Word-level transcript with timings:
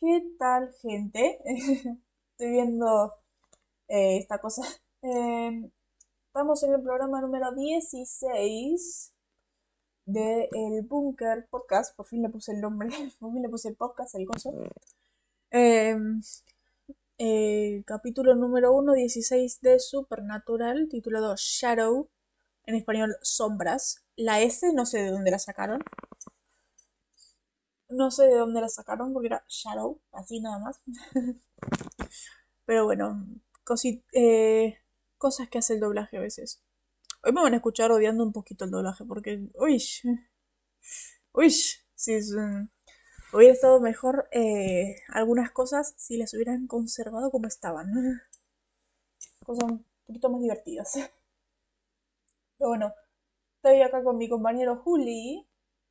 ¿Qué 0.00 0.22
tal, 0.38 0.72
gente? 0.80 1.40
Estoy 2.32 2.50
viendo 2.50 3.14
eh, 3.88 4.18
esta 4.18 4.38
cosa. 4.38 4.62
Em, 5.02 5.70
estamos 6.26 6.62
en 6.64 6.74
el 6.74 6.82
programa 6.82 7.20
número 7.20 7.52
16 7.54 9.12
de 10.06 10.48
El 10.52 10.82
Bunker 10.82 11.48
Podcast. 11.50 11.96
Por 11.96 12.06
fin 12.06 12.22
le 12.22 12.28
puse 12.30 12.52
el 12.52 12.60
nombre, 12.60 12.88
por 13.20 13.32
fin 13.32 13.42
le 13.42 13.48
puse 13.48 13.68
el 13.68 13.76
podcast, 13.76 14.14
el 14.14 14.26
coso. 14.26 14.52
Em, 15.50 16.20
eh, 17.18 17.82
capítulo 17.86 18.34
número 18.36 18.72
1, 18.72 18.92
16 18.94 19.60
de 19.62 19.80
Supernatural, 19.80 20.88
titulado 20.88 21.34
Shadow, 21.36 22.08
en 22.66 22.74
español 22.76 23.16
Sombras. 23.22 24.04
La 24.16 24.40
S 24.42 24.72
no 24.74 24.86
sé 24.86 24.98
de 25.02 25.10
dónde 25.10 25.30
la 25.32 25.38
sacaron. 25.40 25.82
No 27.90 28.10
sé 28.10 28.24
de 28.24 28.36
dónde 28.36 28.60
la 28.60 28.68
sacaron 28.68 29.12
porque 29.12 29.28
era 29.28 29.44
Shadow, 29.48 30.00
así 30.12 30.40
nada 30.40 30.58
más. 30.58 30.80
Pero 32.66 32.84
bueno, 32.84 33.26
eh, 34.12 34.78
cosas 35.16 35.48
que 35.48 35.58
hace 35.58 35.74
el 35.74 35.80
doblaje 35.80 36.18
a 36.18 36.20
veces. 36.20 36.62
Hoy 37.24 37.32
me 37.32 37.42
van 37.42 37.54
a 37.54 37.56
escuchar 37.56 37.90
odiando 37.90 38.24
un 38.24 38.32
poquito 38.32 38.64
el 38.64 38.70
doblaje 38.70 39.04
porque, 39.04 39.48
uy, 39.54 39.82
uy, 41.32 41.50
si 41.50 42.14
es, 42.14 42.34
hubiera 43.32 43.54
estado 43.54 43.80
mejor 43.80 44.28
eh, 44.32 44.96
algunas 45.08 45.50
cosas 45.50 45.94
si 45.96 46.16
las 46.18 46.34
hubieran 46.34 46.66
conservado 46.66 47.30
como 47.30 47.46
estaban. 47.48 47.90
Cosas 49.44 49.64
un 49.70 49.84
poquito 50.06 50.28
más 50.28 50.42
divertidas. 50.42 50.92
Pero 52.58 52.68
bueno, 52.68 52.92
estoy 53.56 53.80
acá 53.82 54.04
con 54.04 54.18
mi 54.18 54.28
compañero 54.28 54.76
Juli 54.76 55.47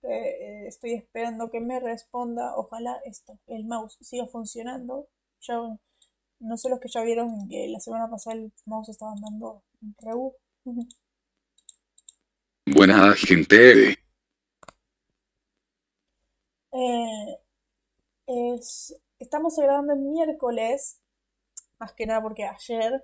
eh, 0.09 0.67
estoy 0.67 0.93
esperando 0.93 1.49
que 1.49 1.59
me 1.59 1.79
responda. 1.79 2.55
Ojalá 2.55 2.99
esto, 3.05 3.37
el 3.47 3.65
mouse 3.65 3.97
siga 4.01 4.27
funcionando. 4.27 5.09
Ya, 5.41 5.55
no 6.39 6.57
sé 6.57 6.69
los 6.69 6.79
que 6.79 6.89
ya 6.89 7.03
vieron 7.03 7.47
que 7.49 7.67
la 7.67 7.79
semana 7.79 8.09
pasada 8.09 8.37
el 8.37 8.51
mouse 8.65 8.89
estaba 8.89 9.11
andando 9.11 9.63
reu. 9.99 10.35
Buena 12.65 13.13
gente. 13.13 13.97
Eh, 16.71 17.37
estamos 19.19 19.55
grabando 19.57 19.93
el 19.93 19.99
miércoles, 19.99 21.01
más 21.79 21.93
que 21.93 22.05
nada 22.05 22.21
porque 22.21 22.45
ayer, 22.45 23.03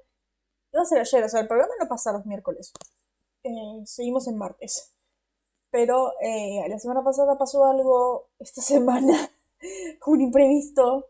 iba 0.72 0.84
a 0.84 0.86
ser 0.86 1.00
ayer, 1.00 1.24
o 1.24 1.30
sea, 1.30 1.42
el 1.42 1.48
programa 1.48 1.74
no 1.80 1.88
pasa 1.88 2.12
los 2.12 2.26
miércoles. 2.26 2.72
Eh, 3.44 3.82
seguimos 3.86 4.28
en 4.28 4.38
martes. 4.38 4.94
Pero 5.74 6.14
eh, 6.22 6.64
la 6.70 6.78
semana 6.78 7.04
pasada 7.04 7.36
pasó 7.36 7.66
algo, 7.66 8.30
esta 8.38 8.62
semana, 8.74 9.32
un 10.06 10.22
imprevisto, 10.22 11.10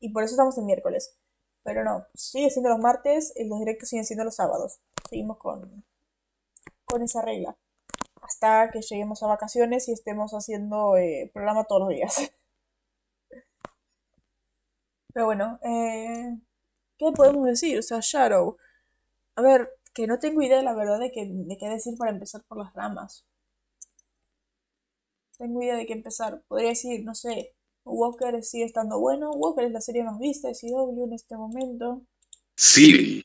y 0.00 0.08
por 0.10 0.24
eso 0.24 0.32
estamos 0.32 0.56
en 0.56 0.64
miércoles. 0.64 1.18
Pero 1.64 1.84
no, 1.84 2.06
sigue 2.14 2.48
siendo 2.48 2.70
los 2.70 2.78
martes 2.78 3.34
y 3.36 3.44
los 3.44 3.58
directos 3.58 3.90
siguen 3.90 4.06
siendo 4.06 4.24
los 4.24 4.36
sábados. 4.36 4.80
Seguimos 5.10 5.36
con, 5.36 5.84
con 6.86 7.02
esa 7.02 7.20
regla. 7.20 7.58
Hasta 8.22 8.70
que 8.70 8.80
lleguemos 8.80 9.22
a 9.22 9.26
vacaciones 9.26 9.86
y 9.88 9.92
estemos 9.92 10.32
haciendo 10.32 10.96
eh, 10.96 11.30
programa 11.34 11.64
todos 11.64 11.82
los 11.82 11.90
días. 11.90 12.32
Pero 15.12 15.26
bueno, 15.26 15.58
eh, 15.62 16.38
¿qué 16.96 17.12
podemos 17.12 17.44
decir? 17.44 17.78
O 17.78 17.82
sea, 17.82 17.98
Shadow. 18.00 18.56
A 19.36 19.42
ver, 19.42 19.78
que 19.92 20.06
no 20.06 20.18
tengo 20.18 20.40
idea, 20.40 20.62
la 20.62 20.74
verdad, 20.74 20.98
de, 21.00 21.12
que, 21.12 21.26
de 21.28 21.58
qué 21.58 21.68
decir 21.68 21.98
para 21.98 22.12
empezar 22.12 22.42
por 22.44 22.56
las 22.58 22.72
ramas 22.72 23.26
tengo 25.38 25.62
idea 25.62 25.76
de 25.76 25.86
qué 25.86 25.92
empezar. 25.92 26.42
Podría 26.48 26.70
decir, 26.70 27.04
no 27.04 27.14
sé, 27.14 27.54
Walker 27.84 28.42
sigue 28.42 28.64
estando 28.64 28.98
bueno. 28.98 29.30
Walker 29.32 29.64
es 29.64 29.72
la 29.72 29.80
serie 29.80 30.04
más 30.04 30.18
vista 30.18 30.48
de 30.48 30.54
CW 30.54 31.04
en 31.04 31.12
este 31.12 31.36
momento. 31.36 32.02
Sí. 32.56 33.24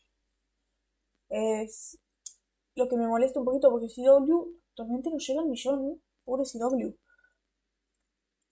Es 1.30 2.00
lo 2.76 2.88
que 2.88 2.98
me 2.98 3.08
molesta 3.08 3.39
un 3.39 3.45
poquito 3.45 3.70
porque 3.70 3.88
CW 3.88 4.60
actualmente 4.72 5.10
no 5.10 5.17
llega 5.17 5.42
al 5.42 5.48
millón. 5.48 6.02
Pobre 6.23 6.44
CW. 6.44 6.95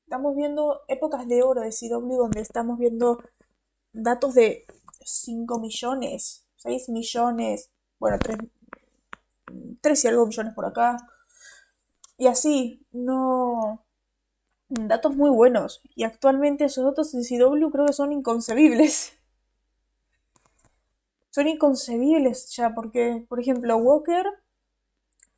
Estamos 0.05 0.35
viendo 0.35 0.81
épocas 0.87 1.27
de 1.27 1.43
oro 1.43 1.61
de 1.61 1.71
CW 1.71 2.15
donde 2.15 2.41
estamos 2.41 2.79
viendo 2.79 3.17
datos 3.91 4.35
de 4.35 4.65
5 5.03 5.59
millones, 5.59 6.45
6 6.57 6.89
millones, 6.89 7.71
bueno, 7.99 8.17
3, 8.19 8.37
3 9.81 10.05
y 10.05 10.07
algo 10.07 10.27
millones 10.27 10.53
por 10.53 10.65
acá. 10.65 10.97
Y 12.17 12.27
así, 12.27 12.85
no... 12.91 13.85
Datos 14.69 15.15
muy 15.15 15.29
buenos. 15.29 15.81
Y 15.95 16.03
actualmente 16.03 16.65
esos 16.65 16.83
datos 16.83 17.13
en 17.13 17.23
CW 17.23 17.69
creo 17.71 17.85
que 17.85 17.93
son 17.93 18.11
inconcebibles. 18.11 19.13
Son 21.29 21.47
inconcebibles 21.47 22.49
ya, 22.55 22.73
porque, 22.73 23.23
por 23.29 23.39
ejemplo, 23.39 23.77
Walker... 23.77 24.25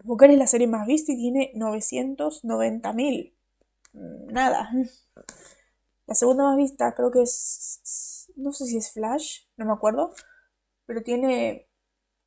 Walker 0.06 0.32
es 0.32 0.38
la 0.38 0.48
serie 0.48 0.66
más 0.66 0.88
vista 0.88 1.12
y 1.12 1.18
tiene 1.18 1.52
990.000. 1.56 3.34
Nada. 3.92 4.70
La 6.08 6.16
segunda 6.16 6.46
más 6.46 6.58
vista 6.58 6.96
creo 6.96 7.12
que 7.12 7.22
es... 7.22 8.32
No 8.36 8.54
sé 8.54 8.66
si 8.66 8.78
es 8.78 8.92
Flash, 8.94 9.42
no 9.58 9.66
me 9.66 9.74
acuerdo. 9.74 10.14
Pero 10.86 11.04
tiene... 11.04 11.68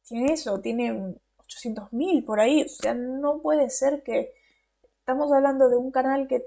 Tiene 0.03 0.35
eso, 0.35 0.61
tiene 0.61 1.17
800.000 1.39 2.25
por 2.27 2.41
ahí. 2.41 2.63
O 2.63 2.69
sea, 2.69 2.93
no 2.95 3.41
puede 3.41 3.71
ser 3.71 4.03
que 4.03 4.35
Estamos 5.03 5.33
hablando 5.33 5.69
de 5.69 5.77
un 5.77 5.91
canal 5.91 6.29
que, 6.29 6.47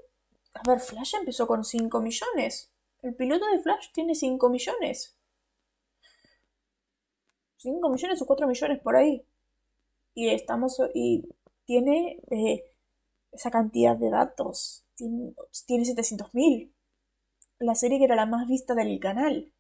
a 0.54 0.62
ver, 0.66 0.80
Flash 0.80 1.16
empezó 1.16 1.46
con 1.46 1.66
5 1.66 2.00
millones. 2.00 2.72
El 3.02 3.14
piloto 3.14 3.46
de 3.48 3.60
Flash 3.60 3.92
tiene 3.92 4.16
5 4.16 4.50
millones. 4.50 5.18
5 7.58 7.90
millones 7.90 8.22
o 8.22 8.26
4 8.26 8.48
millones 8.48 8.80
por 8.80 8.96
ahí. 8.96 9.26
Y 10.14 10.30
estamos, 10.30 10.80
y 10.94 11.28
tiene 11.66 12.22
eh, 12.32 12.64
esa 13.34 13.52
cantidad 13.52 13.98
de 13.98 14.10
datos. 14.10 14.86
Tiene, 14.96 15.36
tiene 15.68 15.84
700.000. 15.84 16.72
La 17.60 17.76
serie 17.76 18.00
que 18.00 18.06
era 18.06 18.16
la 18.16 18.26
más 18.26 18.48
vista 18.48 18.74
del 18.74 18.98
canal. 19.02 19.52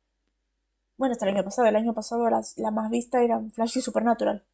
Bueno, 0.95 1.11
hasta 1.11 1.27
el 1.27 1.35
año 1.35 1.43
pasado. 1.43 1.67
El 1.67 1.75
año 1.75 1.93
pasado 1.93 2.29
la 2.29 2.71
más 2.71 2.89
vista 2.89 3.21
era 3.21 3.41
Flash 3.53 3.77
y 3.77 3.81
Supernatural. 3.81 4.45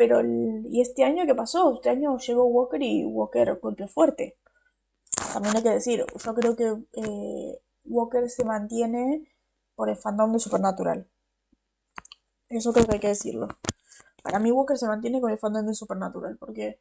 Pero, 0.00 0.22
¿y 0.24 0.80
este 0.80 1.04
año 1.04 1.26
qué 1.26 1.34
pasó? 1.34 1.74
Este 1.74 1.90
año 1.90 2.16
llegó 2.16 2.46
Walker 2.46 2.82
y 2.82 3.04
Walker 3.04 3.58
golpeó 3.60 3.86
fuerte. 3.86 4.38
También 5.34 5.54
hay 5.54 5.62
que 5.62 5.68
decir, 5.68 6.06
yo 6.24 6.34
creo 6.34 6.56
que 6.56 6.74
eh, 6.94 7.62
Walker 7.84 8.30
se 8.30 8.46
mantiene 8.46 9.30
por 9.74 9.90
el 9.90 9.96
fandom 9.96 10.32
de 10.32 10.38
Supernatural. 10.38 11.06
Eso 12.48 12.72
creo 12.72 12.86
que 12.86 12.94
hay 12.94 13.00
que 13.00 13.08
decirlo. 13.08 13.48
Para 14.22 14.38
mí 14.38 14.50
Walker 14.50 14.78
se 14.78 14.86
mantiene 14.86 15.20
con 15.20 15.32
el 15.32 15.38
fandom 15.38 15.66
de 15.66 15.74
Supernatural, 15.74 16.38
porque 16.38 16.80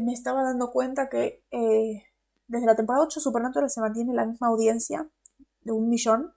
me 0.00 0.12
estaba 0.12 0.44
dando 0.44 0.70
cuenta 0.70 1.08
que 1.08 1.42
eh, 1.50 2.04
desde 2.46 2.66
la 2.66 2.76
temporada 2.76 3.06
8 3.06 3.18
Supernatural 3.18 3.68
se 3.70 3.80
mantiene 3.80 4.14
la 4.14 4.24
misma 4.24 4.46
audiencia 4.46 5.10
de 5.62 5.72
un 5.72 5.88
millón. 5.88 6.32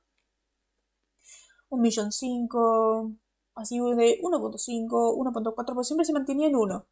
Un 1.69 1.81
millón 1.81 2.11
cinco, 2.11 3.11
así 3.55 3.79
de 3.79 4.19
1.5, 4.21 4.89
1.4, 4.89 5.73
pues 5.75 5.87
siempre 5.87 6.05
se 6.05 6.13
mantenía 6.13 6.47
en 6.47 6.55
1. 6.55 6.85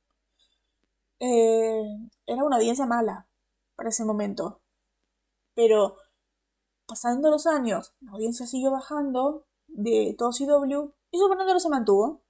Eh, 1.20 1.84
era 2.26 2.44
una 2.44 2.58
audiencia 2.58 2.86
mala 2.86 3.28
para 3.76 3.90
ese 3.90 4.06
momento. 4.06 4.62
Pero 5.56 5.98
pasando 6.88 7.30
los 7.30 7.48
años, 7.48 7.94
la 8.02 8.14
audiencia 8.14 8.48
siguió 8.48 8.72
bajando 8.72 9.46
de 9.68 10.16
todo 10.18 10.32
CW 10.32 10.92
y 11.12 11.18
Supernatural 11.18 11.62
se 11.62 11.70
mantuvo. 11.70 12.22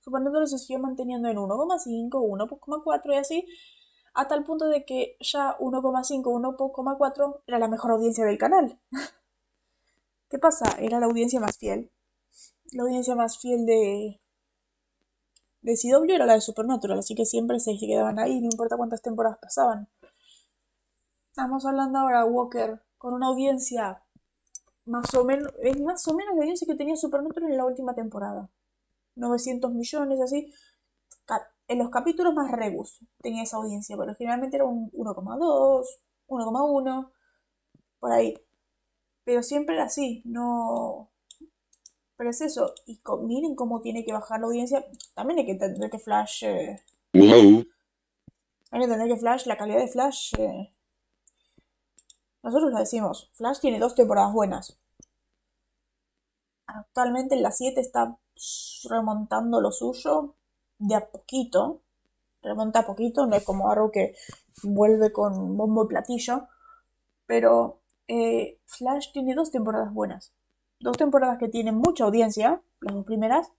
Supernatural 0.00 0.48
se 0.48 0.58
siguió 0.58 0.80
manteniendo 0.80 1.28
en 1.28 1.36
1,5, 1.36 2.10
1,4 2.10 3.14
y 3.14 3.16
así, 3.16 3.46
a 4.14 4.28
tal 4.28 4.44
punto 4.44 4.66
de 4.66 4.84
que 4.84 5.16
ya 5.20 5.56
1,5, 5.58 6.22
1,4 6.24 7.42
era 7.46 7.58
la 7.58 7.68
mejor 7.68 7.92
audiencia 7.92 8.24
del 8.24 8.38
canal. 8.38 8.80
¿Qué 10.30 10.38
pasa? 10.38 10.76
Era 10.78 11.00
la 11.00 11.06
audiencia 11.06 11.40
más 11.40 11.58
fiel 11.58 11.90
la 12.72 12.82
audiencia 12.82 13.14
más 13.14 13.38
fiel 13.38 13.66
de, 13.66 14.20
de 15.62 15.74
CW 15.74 16.14
era 16.14 16.26
la 16.26 16.34
de 16.34 16.40
Supernatural, 16.40 16.98
así 16.98 17.14
que 17.14 17.26
siempre 17.26 17.60
se 17.60 17.76
quedaban 17.78 18.18
ahí, 18.18 18.40
no 18.40 18.48
importa 18.50 18.76
cuántas 18.76 19.02
temporadas 19.02 19.38
pasaban. 19.40 19.88
Estamos 21.30 21.64
hablando 21.64 21.98
ahora 21.98 22.24
Walker 22.24 22.82
con 22.98 23.14
una 23.14 23.28
audiencia 23.28 24.02
más 24.84 25.14
o 25.14 25.24
menos, 25.24 25.52
es 25.62 25.80
más 25.80 26.06
o 26.08 26.14
menos 26.14 26.34
la 26.34 26.42
audiencia 26.42 26.66
que 26.66 26.74
tenía 26.74 26.96
Supernatural 26.96 27.50
en 27.50 27.56
la 27.56 27.64
última 27.64 27.94
temporada. 27.94 28.50
900 29.16 29.72
millones, 29.72 30.20
así. 30.20 30.52
En 31.68 31.78
los 31.78 31.90
capítulos 31.90 32.34
más 32.34 32.50
rebus 32.50 32.98
tenía 33.22 33.44
esa 33.44 33.58
audiencia, 33.58 33.96
pero 33.96 34.14
generalmente 34.16 34.56
era 34.56 34.64
un 34.64 34.90
1,2, 34.90 35.86
1,1, 36.26 37.10
por 38.00 38.12
ahí. 38.12 38.34
Pero 39.24 39.42
siempre 39.42 39.76
era 39.76 39.84
así, 39.84 40.22
no, 40.24 41.09
pero 42.20 42.28
es 42.32 42.42
eso. 42.42 42.74
Y 42.84 43.00
miren 43.22 43.54
cómo 43.54 43.80
tiene 43.80 44.04
que 44.04 44.12
bajar 44.12 44.40
la 44.40 44.46
audiencia. 44.46 44.84
También 45.14 45.38
hay 45.38 45.46
que 45.46 45.52
entender 45.52 45.88
que 45.88 45.98
Flash. 45.98 46.44
Eh, 46.44 46.78
hay 48.70 48.78
que 48.78 48.84
entender 48.84 49.08
que 49.08 49.16
Flash, 49.16 49.46
la 49.46 49.56
calidad 49.56 49.78
de 49.78 49.88
Flash. 49.88 50.34
Eh, 50.36 50.70
nosotros 52.42 52.72
lo 52.72 52.78
decimos, 52.78 53.30
Flash 53.32 53.60
tiene 53.60 53.78
dos 53.78 53.94
temporadas 53.94 54.34
buenas. 54.34 54.78
Actualmente 56.66 57.36
en 57.36 57.42
la 57.42 57.52
7 57.52 57.80
está 57.80 58.18
remontando 58.90 59.62
lo 59.62 59.72
suyo 59.72 60.34
de 60.76 60.96
a 60.96 61.10
poquito. 61.10 61.80
Remonta 62.42 62.80
a 62.80 62.86
poquito, 62.86 63.24
no 63.24 63.34
es 63.34 63.44
como 63.44 63.70
Arrow 63.70 63.90
que 63.90 64.14
vuelve 64.62 65.10
con 65.10 65.56
bombo 65.56 65.84
y 65.84 65.88
platillo. 65.88 66.48
Pero 67.24 67.80
eh, 68.08 68.60
Flash 68.66 69.10
tiene 69.10 69.34
dos 69.34 69.50
temporadas 69.50 69.94
buenas. 69.94 70.34
Dos 70.80 70.96
temporadas 70.96 71.38
que 71.38 71.48
tienen 71.48 71.76
mucha 71.76 72.04
audiencia, 72.04 72.62
las 72.80 72.94
dos 72.94 73.04
primeras. 73.04 73.52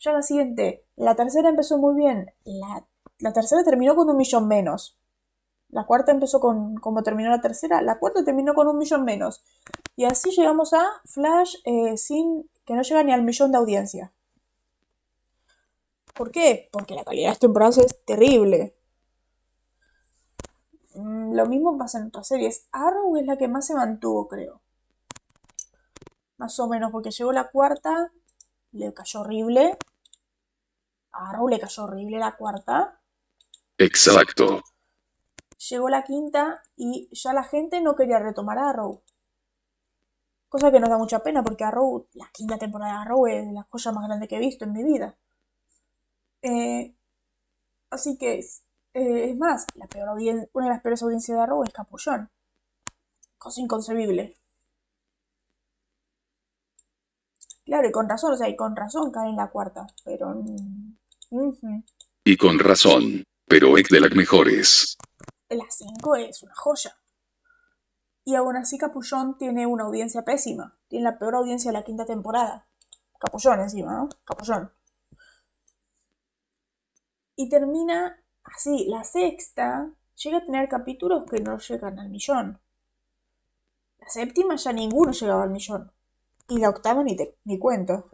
Ya 0.00 0.12
la 0.12 0.22
siguiente, 0.22 0.84
la 0.96 1.14
tercera 1.14 1.48
empezó 1.48 1.78
muy 1.78 1.94
bien. 1.94 2.32
La, 2.44 2.86
la 3.18 3.32
tercera 3.32 3.62
terminó 3.62 3.94
con 3.94 4.08
un 4.08 4.16
millón 4.16 4.48
menos. 4.48 4.98
La 5.68 5.84
cuarta 5.86 6.12
empezó 6.12 6.40
con 6.40 6.76
como 6.76 7.02
terminó 7.02 7.30
la 7.30 7.40
tercera. 7.40 7.82
La 7.82 7.98
cuarta 7.98 8.24
terminó 8.24 8.54
con 8.54 8.68
un 8.68 8.78
millón 8.78 9.04
menos. 9.04 9.44
Y 9.96 10.04
así 10.04 10.30
llegamos 10.30 10.72
a 10.72 10.84
Flash 11.04 11.56
eh, 11.64 11.96
sin 11.96 12.48
que 12.64 12.74
no 12.74 12.82
llega 12.82 13.02
ni 13.02 13.12
al 13.12 13.22
millón 13.22 13.52
de 13.52 13.58
audiencia. 13.58 14.12
¿Por 16.14 16.30
qué? 16.30 16.68
Porque 16.72 16.94
la 16.94 17.04
calidad 17.04 17.24
de 17.24 17.30
las 17.30 17.38
temporadas 17.40 17.78
es 17.78 18.04
terrible. 18.04 18.76
Mm, 20.94 21.34
lo 21.34 21.46
mismo 21.46 21.76
pasa 21.76 21.98
en 21.98 22.06
otras 22.06 22.28
series. 22.28 22.68
Arrow 22.72 23.16
es 23.16 23.26
la 23.26 23.36
que 23.36 23.48
más 23.48 23.66
se 23.66 23.74
mantuvo, 23.74 24.28
creo. 24.28 24.60
Más 26.36 26.58
o 26.58 26.68
menos, 26.68 26.90
porque 26.90 27.10
llegó 27.10 27.32
la 27.32 27.50
cuarta, 27.50 28.12
le 28.72 28.92
cayó 28.92 29.20
horrible. 29.20 29.78
A 31.12 31.30
Arrow 31.30 31.48
le 31.48 31.60
cayó 31.60 31.84
horrible 31.84 32.18
la 32.18 32.36
cuarta. 32.36 33.00
Exacto. 33.78 34.62
Llegó 35.70 35.88
la 35.88 36.02
quinta 36.04 36.62
y 36.76 37.08
ya 37.12 37.32
la 37.32 37.44
gente 37.44 37.80
no 37.80 37.94
quería 37.94 38.18
retomar 38.18 38.58
Arrow. 38.58 39.02
Cosa 40.48 40.70
que 40.70 40.80
nos 40.80 40.90
da 40.90 40.98
mucha 40.98 41.20
pena 41.20 41.42
porque 41.42 41.64
Arrow, 41.64 42.06
la 42.14 42.30
quinta 42.32 42.58
temporada 42.58 42.92
de 42.92 42.98
Arrow 42.98 43.26
es 43.26 43.52
la 43.52 43.62
joya 43.70 43.92
más 43.92 44.06
grande 44.06 44.28
que 44.28 44.36
he 44.36 44.40
visto 44.40 44.64
en 44.64 44.72
mi 44.72 44.84
vida. 44.84 45.16
Eh, 46.42 46.94
así 47.90 48.18
que, 48.18 48.38
eh, 48.38 49.30
es 49.30 49.36
más, 49.36 49.66
la 49.74 49.86
peor 49.86 50.10
una 50.52 50.66
de 50.66 50.70
las 50.70 50.82
peores 50.82 51.02
audiencias 51.02 51.36
de 51.36 51.42
Arrow 51.42 51.64
es 51.64 51.72
Capullón. 51.72 52.30
Cosa 53.38 53.60
inconcebible. 53.60 54.36
Claro, 57.64 57.88
y 57.88 57.92
con 57.92 58.08
razón, 58.08 58.32
o 58.34 58.36
sea, 58.36 58.48
y 58.48 58.56
con 58.56 58.76
razón 58.76 59.10
cae 59.10 59.30
en 59.30 59.36
la 59.36 59.50
cuarta, 59.50 59.86
pero... 60.04 60.34
Mm, 61.30 61.82
y 62.24 62.36
con 62.36 62.58
razón, 62.58 63.24
pero 63.46 63.76
es 63.76 63.88
de 63.88 64.00
las 64.00 64.14
mejores. 64.14 64.96
La 65.48 65.64
5 65.68 66.16
es 66.16 66.42
una 66.42 66.54
joya. 66.54 66.96
Y 68.24 68.34
aún 68.34 68.56
así 68.56 68.78
Capullón 68.78 69.36
tiene 69.36 69.66
una 69.66 69.84
audiencia 69.84 70.22
pésima. 70.22 70.78
Tiene 70.88 71.04
la 71.04 71.18
peor 71.18 71.34
audiencia 71.34 71.70
de 71.70 71.78
la 71.78 71.84
quinta 71.84 72.06
temporada. 72.06 72.66
Capullón 73.18 73.60
encima, 73.60 73.92
¿no? 73.92 74.08
Capullón. 74.24 74.72
Y 77.36 77.48
termina 77.48 78.22
así. 78.44 78.86
La 78.88 79.04
sexta 79.04 79.90
llega 80.16 80.38
a 80.38 80.44
tener 80.44 80.68
capítulos 80.68 81.24
que 81.30 81.40
no 81.40 81.58
llegan 81.58 81.98
al 81.98 82.08
millón. 82.08 82.60
La 83.98 84.08
séptima 84.08 84.56
ya 84.56 84.72
ninguno 84.72 85.12
llegaba 85.12 85.44
al 85.44 85.50
millón. 85.50 85.92
Y 86.48 86.58
la 86.58 86.68
octava 86.68 87.02
ni, 87.02 87.16
te, 87.16 87.36
ni 87.44 87.58
cuento. 87.58 88.10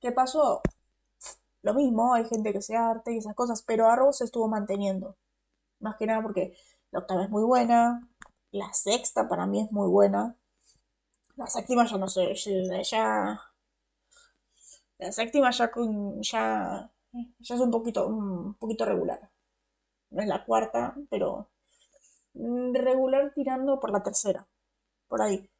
¿Qué 0.00 0.12
pasó? 0.12 0.62
Lo 1.62 1.74
mismo, 1.74 2.14
hay 2.14 2.24
gente 2.26 2.52
que 2.52 2.62
se 2.62 2.76
arte 2.76 3.12
y 3.12 3.18
esas 3.18 3.34
cosas, 3.34 3.62
pero 3.62 3.88
Arrow 3.88 4.12
se 4.12 4.24
estuvo 4.24 4.48
manteniendo. 4.48 5.16
Más 5.80 5.96
que 5.96 6.06
nada 6.06 6.22
porque 6.22 6.56
la 6.92 7.00
octava 7.00 7.24
es 7.24 7.30
muy 7.30 7.42
buena, 7.44 8.08
la 8.52 8.72
sexta 8.72 9.28
para 9.28 9.46
mí 9.46 9.60
es 9.62 9.72
muy 9.72 9.88
buena. 9.88 10.36
La 11.36 11.46
séptima 11.46 11.86
ya 11.86 11.98
no 11.98 12.08
sé, 12.08 12.34
ya... 12.84 13.40
La 14.98 15.12
séptima 15.12 15.50
ya, 15.50 15.70
ya, 16.20 16.90
ya 17.38 17.54
es 17.54 17.60
un 17.60 17.70
poquito, 17.70 18.06
un 18.06 18.54
poquito 18.54 18.84
regular. 18.86 19.30
No 20.10 20.22
es 20.22 20.28
la 20.28 20.44
cuarta, 20.44 20.94
pero 21.10 21.50
regular 22.34 23.32
tirando 23.34 23.78
por 23.80 23.90
la 23.90 24.02
tercera. 24.02 24.46
Por 25.08 25.20
ahí. 25.20 25.50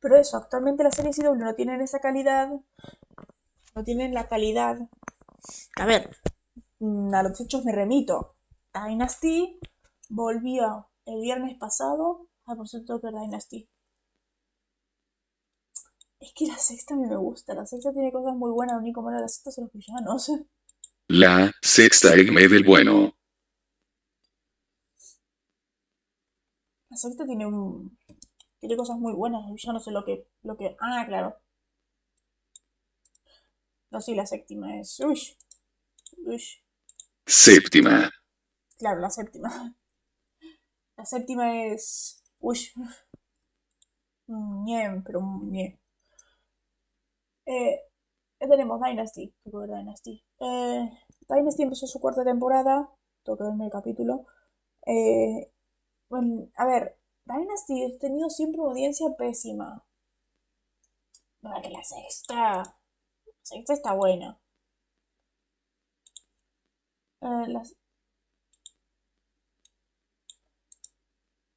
Pero 0.00 0.16
eso, 0.16 0.36
actualmente 0.36 0.84
las 0.84 0.94
series 0.94 1.16
CW 1.16 1.34
no 1.34 1.54
tienen 1.54 1.80
esa 1.80 2.00
calidad. 2.00 2.50
No 3.74 3.84
tienen 3.84 4.14
la 4.14 4.28
calidad. 4.28 4.78
A 5.76 5.86
ver, 5.86 6.16
a 7.12 7.22
los 7.22 7.40
hechos 7.40 7.64
me 7.64 7.72
remito. 7.72 8.36
Dynasty 8.72 9.58
volvió 10.08 10.90
el 11.04 11.20
viernes 11.20 11.56
pasado. 11.58 12.28
Ah, 12.46 12.54
por 12.54 12.68
cierto, 12.68 13.00
que 13.00 13.08
Dynasty. 13.08 13.68
Es 16.20 16.32
que 16.34 16.46
la 16.46 16.58
sexta 16.58 16.94
a 16.94 16.96
mí 16.96 17.06
me 17.06 17.16
gusta. 17.16 17.54
La 17.54 17.66
sexta 17.66 17.92
tiene 17.92 18.12
cosas 18.12 18.34
muy 18.34 18.50
buenas. 18.50 18.76
Lo 18.76 18.82
único 18.82 19.02
malo 19.02 19.16
de 19.16 19.22
la 19.22 19.28
sexta 19.28 19.50
son 19.50 19.64
los 19.64 19.72
villanos. 19.72 20.32
La 21.08 21.52
sexta 21.62 22.14
es 22.14 22.50
del 22.50 22.64
bueno. 22.64 23.14
La 26.90 26.96
sexta 26.96 27.24
tiene 27.24 27.46
un. 27.46 27.97
Tiene 28.60 28.76
cosas 28.76 28.98
muy 28.98 29.12
buenas. 29.12 29.42
Los 29.42 29.54
villanos 29.54 29.84
sé 29.84 29.90
lo 29.90 30.04
que. 30.04 30.26
lo 30.42 30.56
que. 30.56 30.76
Ah, 30.80 31.04
claro. 31.06 31.36
No, 33.90 34.00
sí, 34.00 34.14
la 34.14 34.26
séptima 34.26 34.78
es. 34.80 34.98
Uy. 35.00 35.20
Uy. 36.26 36.42
Séptima. 37.26 38.10
Claro, 38.78 39.00
la 39.00 39.10
séptima. 39.10 39.50
La 40.96 41.04
séptima 41.04 41.64
es. 41.66 42.24
Uy. 42.40 42.58
Ñe, 44.28 45.02
pero 45.04 45.20
ñe. 45.42 45.78
Eh, 47.46 47.80
tenemos 48.38 48.80
Dynasty. 48.80 49.32
Tengo 49.42 49.60
que 49.62 49.68
Dynasty. 49.68 50.24
Eh, 50.40 50.90
Dynasty 51.28 51.62
empezó 51.62 51.86
su 51.86 52.00
cuarta 52.00 52.24
temporada. 52.24 52.90
Tengo 53.24 53.38
que 53.38 53.44
verme 53.44 53.66
el 53.66 53.70
capítulo. 53.70 54.26
Eh, 54.86 55.50
bueno, 56.10 56.48
a 56.56 56.66
ver, 56.66 56.97
Dynasty 57.28 57.84
ha 57.84 57.98
tenido 57.98 58.30
siempre 58.30 58.60
una 58.62 58.70
audiencia 58.70 59.06
pésima. 59.16 59.84
No, 61.42 61.62
que 61.62 61.70
la 61.70 61.82
sexta. 61.84 62.36
La 62.64 63.34
sexta 63.42 63.74
está 63.74 63.92
buena. 63.94 64.38
Eh, 67.20 67.44
las, 67.48 67.74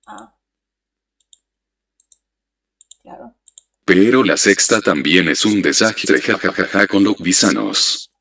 Ah. 0.06 0.36
Claro. 3.02 3.36
Pero 3.86 4.24
la 4.24 4.38
sexta 4.38 4.82
también 4.82 5.30
es 5.30 5.46
un 5.46 5.62
desastre 5.62 6.22
jajajaja 6.22 6.88
con 6.88 7.04
los 7.04 7.18
villanos. 7.18 8.12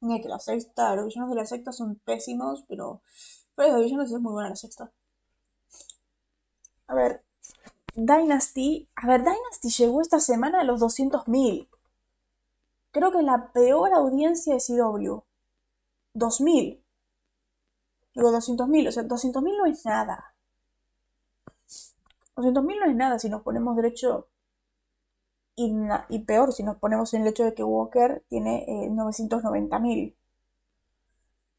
que 0.00 0.28
la 0.28 0.38
sexta, 0.38 0.96
los 0.96 1.06
villanos 1.06 1.30
de 1.30 1.36
la 1.36 1.46
sexta 1.46 1.72
son 1.72 1.96
pésimos, 1.96 2.64
pero. 2.68 3.02
Pero 3.54 3.74
los 3.74 3.84
villanos 3.84 4.12
es 4.12 4.20
muy 4.20 4.32
buena 4.32 4.50
la 4.50 4.56
sexta. 4.56 4.90
A 6.90 6.94
ver. 6.94 7.22
Dynasty. 7.94 8.88
A 8.96 9.06
ver, 9.06 9.20
Dynasty 9.22 9.70
llegó 9.70 10.00
esta 10.00 10.18
semana 10.18 10.60
a 10.60 10.64
los 10.64 10.80
200.000. 10.80 11.68
Creo 12.90 13.12
que 13.12 13.22
la 13.22 13.52
peor 13.52 13.94
audiencia 13.94 14.54
de 14.54 14.60
CW. 14.60 15.22
2.000. 16.14 16.82
Digo 18.14 18.32
200.000, 18.32 18.88
o 18.88 18.92
sea, 18.92 19.04
200.000 19.04 19.56
no 19.56 19.66
es 19.66 19.84
nada. 19.84 20.34
200.000 22.34 22.80
no 22.80 22.86
es 22.86 22.96
nada 22.96 23.18
si 23.20 23.28
nos 23.28 23.42
ponemos 23.42 23.76
derecho 23.76 24.26
y, 25.54 25.72
y, 26.08 26.18
peor 26.20 26.52
si 26.52 26.64
nos 26.64 26.78
ponemos 26.78 27.14
en 27.14 27.22
el 27.22 27.28
hecho 27.28 27.44
de 27.44 27.54
que 27.54 27.62
Walker 27.62 28.24
tiene 28.28 28.64
eh, 28.66 28.90
990.000. 28.90 30.16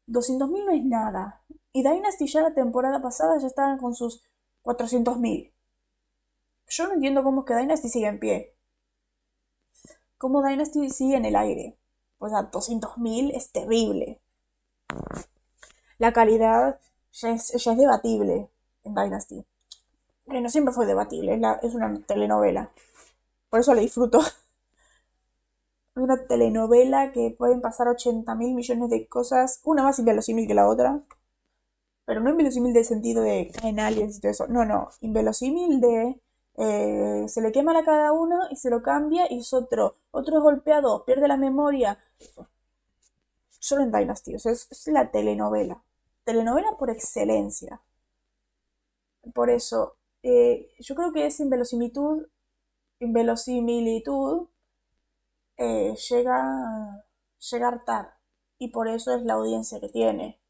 200.000 0.08 0.64
no 0.66 0.72
es 0.72 0.84
nada. 0.84 1.42
Y 1.72 1.82
Dynasty 1.82 2.26
ya 2.26 2.42
la 2.42 2.52
temporada 2.52 3.00
pasada 3.00 3.38
ya 3.38 3.46
estaban 3.46 3.78
con 3.78 3.94
sus 3.94 4.22
400.000. 4.62 5.52
Yo 6.68 6.86
no 6.88 6.94
entiendo 6.94 7.22
cómo 7.22 7.40
es 7.40 7.46
que 7.46 7.54
Dynasty 7.54 7.88
sigue 7.88 8.06
en 8.06 8.18
pie. 8.20 8.54
Cómo 10.18 10.42
Dynasty 10.42 10.90
sigue 10.90 11.16
en 11.16 11.24
el 11.24 11.36
aire. 11.36 11.76
O 12.18 12.28
sea, 12.28 12.50
200.000 12.50 13.32
es 13.34 13.52
terrible. 13.52 14.20
La 15.98 16.12
calidad 16.12 16.80
ya 17.12 17.30
es, 17.30 17.52
ya 17.52 17.72
es 17.72 17.78
debatible 17.78 18.48
en 18.84 18.94
Dynasty 18.94 19.44
no 20.40 20.48
siempre 20.48 20.72
fue 20.72 20.86
debatible, 20.86 21.40
es, 21.62 21.74
una 21.74 22.00
telenovela. 22.06 22.70
Por 23.50 23.60
eso 23.60 23.74
la 23.74 23.82
disfruto. 23.82 24.20
Una 25.94 26.26
telenovela 26.26 27.12
que 27.12 27.34
pueden 27.36 27.60
pasar 27.60 27.86
80 27.86 28.34
mil 28.36 28.54
millones 28.54 28.88
de 28.88 29.06
cosas, 29.06 29.60
una 29.62 29.82
más 29.82 29.98
inverosímil 29.98 30.46
que 30.46 30.54
la 30.54 30.66
otra. 30.66 31.02
Pero 32.04 32.20
no 32.20 32.30
inverosímil 32.30 32.72
del 32.72 32.84
sentido 32.84 33.22
de 33.22 33.50
caen 33.60 33.80
aliens 33.80 34.18
y 34.18 34.20
todo 34.20 34.32
eso. 34.32 34.46
No, 34.48 34.64
no. 34.64 34.90
Inverosímil 35.00 35.80
de 35.80 36.20
eh, 36.56 37.24
se 37.28 37.40
le 37.40 37.52
quema 37.52 37.78
a 37.78 37.84
cada 37.84 38.12
uno 38.12 38.40
y 38.50 38.56
se 38.56 38.70
lo 38.70 38.82
cambia 38.82 39.26
y 39.30 39.38
es 39.40 39.52
otro. 39.52 39.96
Otro 40.10 40.36
es 40.38 40.42
golpeado, 40.42 41.04
pierde 41.04 41.28
la 41.28 41.36
memoria. 41.36 41.98
Solo 43.58 43.82
en 43.82 43.92
Dynasty. 43.92 44.34
Es 44.34 44.86
la 44.88 45.10
telenovela. 45.10 45.82
Telenovela 46.24 46.76
por 46.78 46.90
excelencia. 46.90 47.80
Por 49.34 49.50
eso, 49.50 49.96
eh, 50.22 50.68
yo 50.80 50.94
creo 50.94 51.12
que 51.12 51.26
es 51.26 51.38
inverosimilitud, 51.40 52.26
inverosimilitud 53.00 54.48
eh, 55.56 55.94
llega, 56.10 57.04
llega 57.50 57.66
a 57.66 57.70
hartar. 57.70 58.14
Y 58.58 58.68
por 58.68 58.88
eso 58.88 59.14
es 59.14 59.22
la 59.22 59.34
audiencia 59.34 59.80
que 59.80 59.88
tiene. 59.88 60.41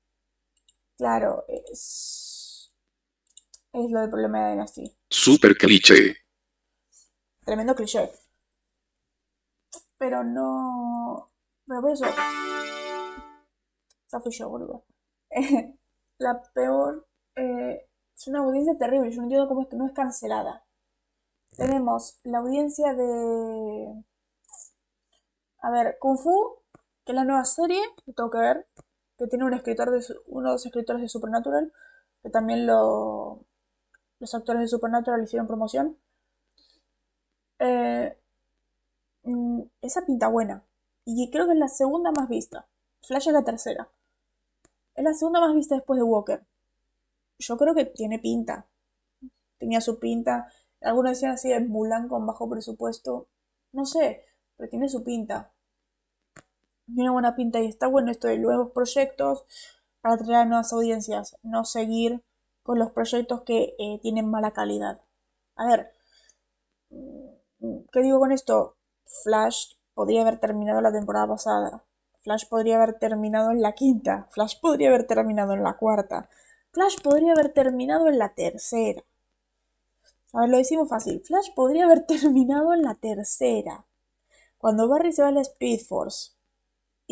Claro, 0.96 1.44
es, 1.48 2.72
es 3.72 3.90
lo 3.90 4.00
del 4.00 4.10
problema 4.10 4.44
de 4.44 4.50
Dynasty. 4.52 4.96
Super 5.08 5.56
cliché. 5.56 6.16
Tremendo 7.44 7.74
cliché. 7.74 8.10
Pero 9.98 10.22
no. 10.24 11.32
Pero 11.66 11.80
por 11.80 11.90
eso. 11.92 12.04
Esa 14.06 14.20
fui 14.20 14.32
yo, 14.32 14.48
boludo. 14.48 14.84
la 16.18 16.42
peor. 16.54 17.06
eh, 17.36 17.88
es 18.14 18.26
una 18.28 18.40
audiencia 18.40 18.76
terrible. 18.78 19.10
Yo 19.10 19.16
no 19.18 19.22
entiendo 19.24 19.48
cómo 19.48 19.62
es 19.62 19.68
que 19.68 19.76
no 19.76 19.86
es 19.86 19.92
cancelada. 19.92 20.64
Tenemos 21.56 22.20
la 22.24 22.38
audiencia 22.38 22.94
de. 22.94 24.04
A 25.60 25.70
ver, 25.70 25.96
Kung 26.00 26.18
Fu, 26.18 26.58
que 27.04 27.12
es 27.12 27.16
la 27.16 27.24
nueva 27.24 27.44
serie 27.44 27.80
que 28.04 28.12
tengo 28.12 28.30
que 28.30 28.38
ver. 28.38 28.68
Que 29.22 29.28
tiene 29.28 29.44
un 29.44 29.54
escritor 29.54 29.92
de 29.92 30.04
uno 30.26 30.48
de 30.48 30.54
los 30.54 30.66
escritores 30.66 31.00
de 31.00 31.08
Supernatural. 31.08 31.72
Que 32.22 32.30
también 32.30 32.66
lo. 32.66 33.44
Los 34.18 34.34
actores 34.34 34.62
de 34.62 34.68
Supernatural 34.68 35.22
hicieron 35.22 35.46
promoción. 35.46 35.96
Eh, 37.60 38.18
mm, 39.22 39.62
esa 39.80 40.04
pinta 40.04 40.26
buena. 40.26 40.64
Y 41.04 41.30
creo 41.30 41.46
que 41.46 41.52
es 41.52 41.58
la 41.58 41.68
segunda 41.68 42.10
más 42.10 42.28
vista. 42.28 42.66
Flash 43.02 43.28
es 43.28 43.32
la 43.34 43.44
tercera. 43.44 43.88
Es 44.96 45.04
la 45.04 45.14
segunda 45.14 45.40
más 45.40 45.54
vista 45.54 45.76
después 45.76 45.98
de 45.98 46.02
Walker. 46.02 46.44
Yo 47.38 47.56
creo 47.56 47.74
que 47.74 47.84
tiene 47.84 48.18
pinta. 48.18 48.66
Tenía 49.58 49.80
su 49.80 50.00
pinta. 50.00 50.52
Algunos 50.80 51.12
decían 51.12 51.32
así 51.32 51.50
de 51.50 51.60
Mulan 51.60 52.08
con 52.08 52.26
bajo 52.26 52.50
presupuesto. 52.50 53.28
No 53.70 53.86
sé, 53.86 54.24
pero 54.56 54.68
tiene 54.68 54.88
su 54.88 55.04
pinta. 55.04 55.52
Tiene 56.94 57.10
buena 57.10 57.34
pinta 57.36 57.60
y 57.60 57.66
está 57.66 57.86
bueno 57.86 58.10
esto 58.10 58.28
de 58.28 58.38
nuevos 58.38 58.72
proyectos 58.72 59.44
para 60.00 60.16
traer 60.18 60.34
a 60.36 60.44
nuevas 60.44 60.72
audiencias. 60.72 61.36
No 61.42 61.64
seguir 61.64 62.22
con 62.62 62.78
los 62.78 62.90
proyectos 62.92 63.42
que 63.42 63.74
eh, 63.78 63.98
tienen 64.02 64.30
mala 64.30 64.52
calidad. 64.52 65.00
A 65.56 65.66
ver, 65.66 65.92
¿Qué 67.92 68.00
digo 68.00 68.18
con 68.18 68.32
esto? 68.32 68.76
Flash 69.22 69.74
podría 69.94 70.22
haber 70.22 70.40
terminado 70.40 70.80
la 70.80 70.92
temporada 70.92 71.28
pasada. 71.28 71.84
Flash 72.20 72.48
podría 72.48 72.76
haber 72.76 72.98
terminado 72.98 73.50
en 73.50 73.62
la 73.62 73.72
quinta. 73.72 74.28
Flash 74.30 74.60
podría 74.60 74.88
haber 74.88 75.06
terminado 75.06 75.52
en 75.52 75.62
la 75.62 75.76
cuarta. 75.76 76.28
Flash 76.72 77.00
podría 77.02 77.32
haber 77.32 77.52
terminado 77.52 78.08
en 78.08 78.18
la 78.18 78.34
tercera. 78.34 79.04
A 80.32 80.40
ver, 80.40 80.50
lo 80.50 80.56
decimos 80.56 80.88
fácil. 80.88 81.22
Flash 81.24 81.54
podría 81.54 81.84
haber 81.84 82.04
terminado 82.06 82.74
en 82.74 82.82
la 82.82 82.94
tercera. 82.94 83.86
Cuando 84.58 84.88
Barry 84.88 85.12
se 85.12 85.22
va 85.22 85.28
a 85.28 85.32
la 85.32 85.42
Speed 85.42 85.80
Force. 85.86 86.32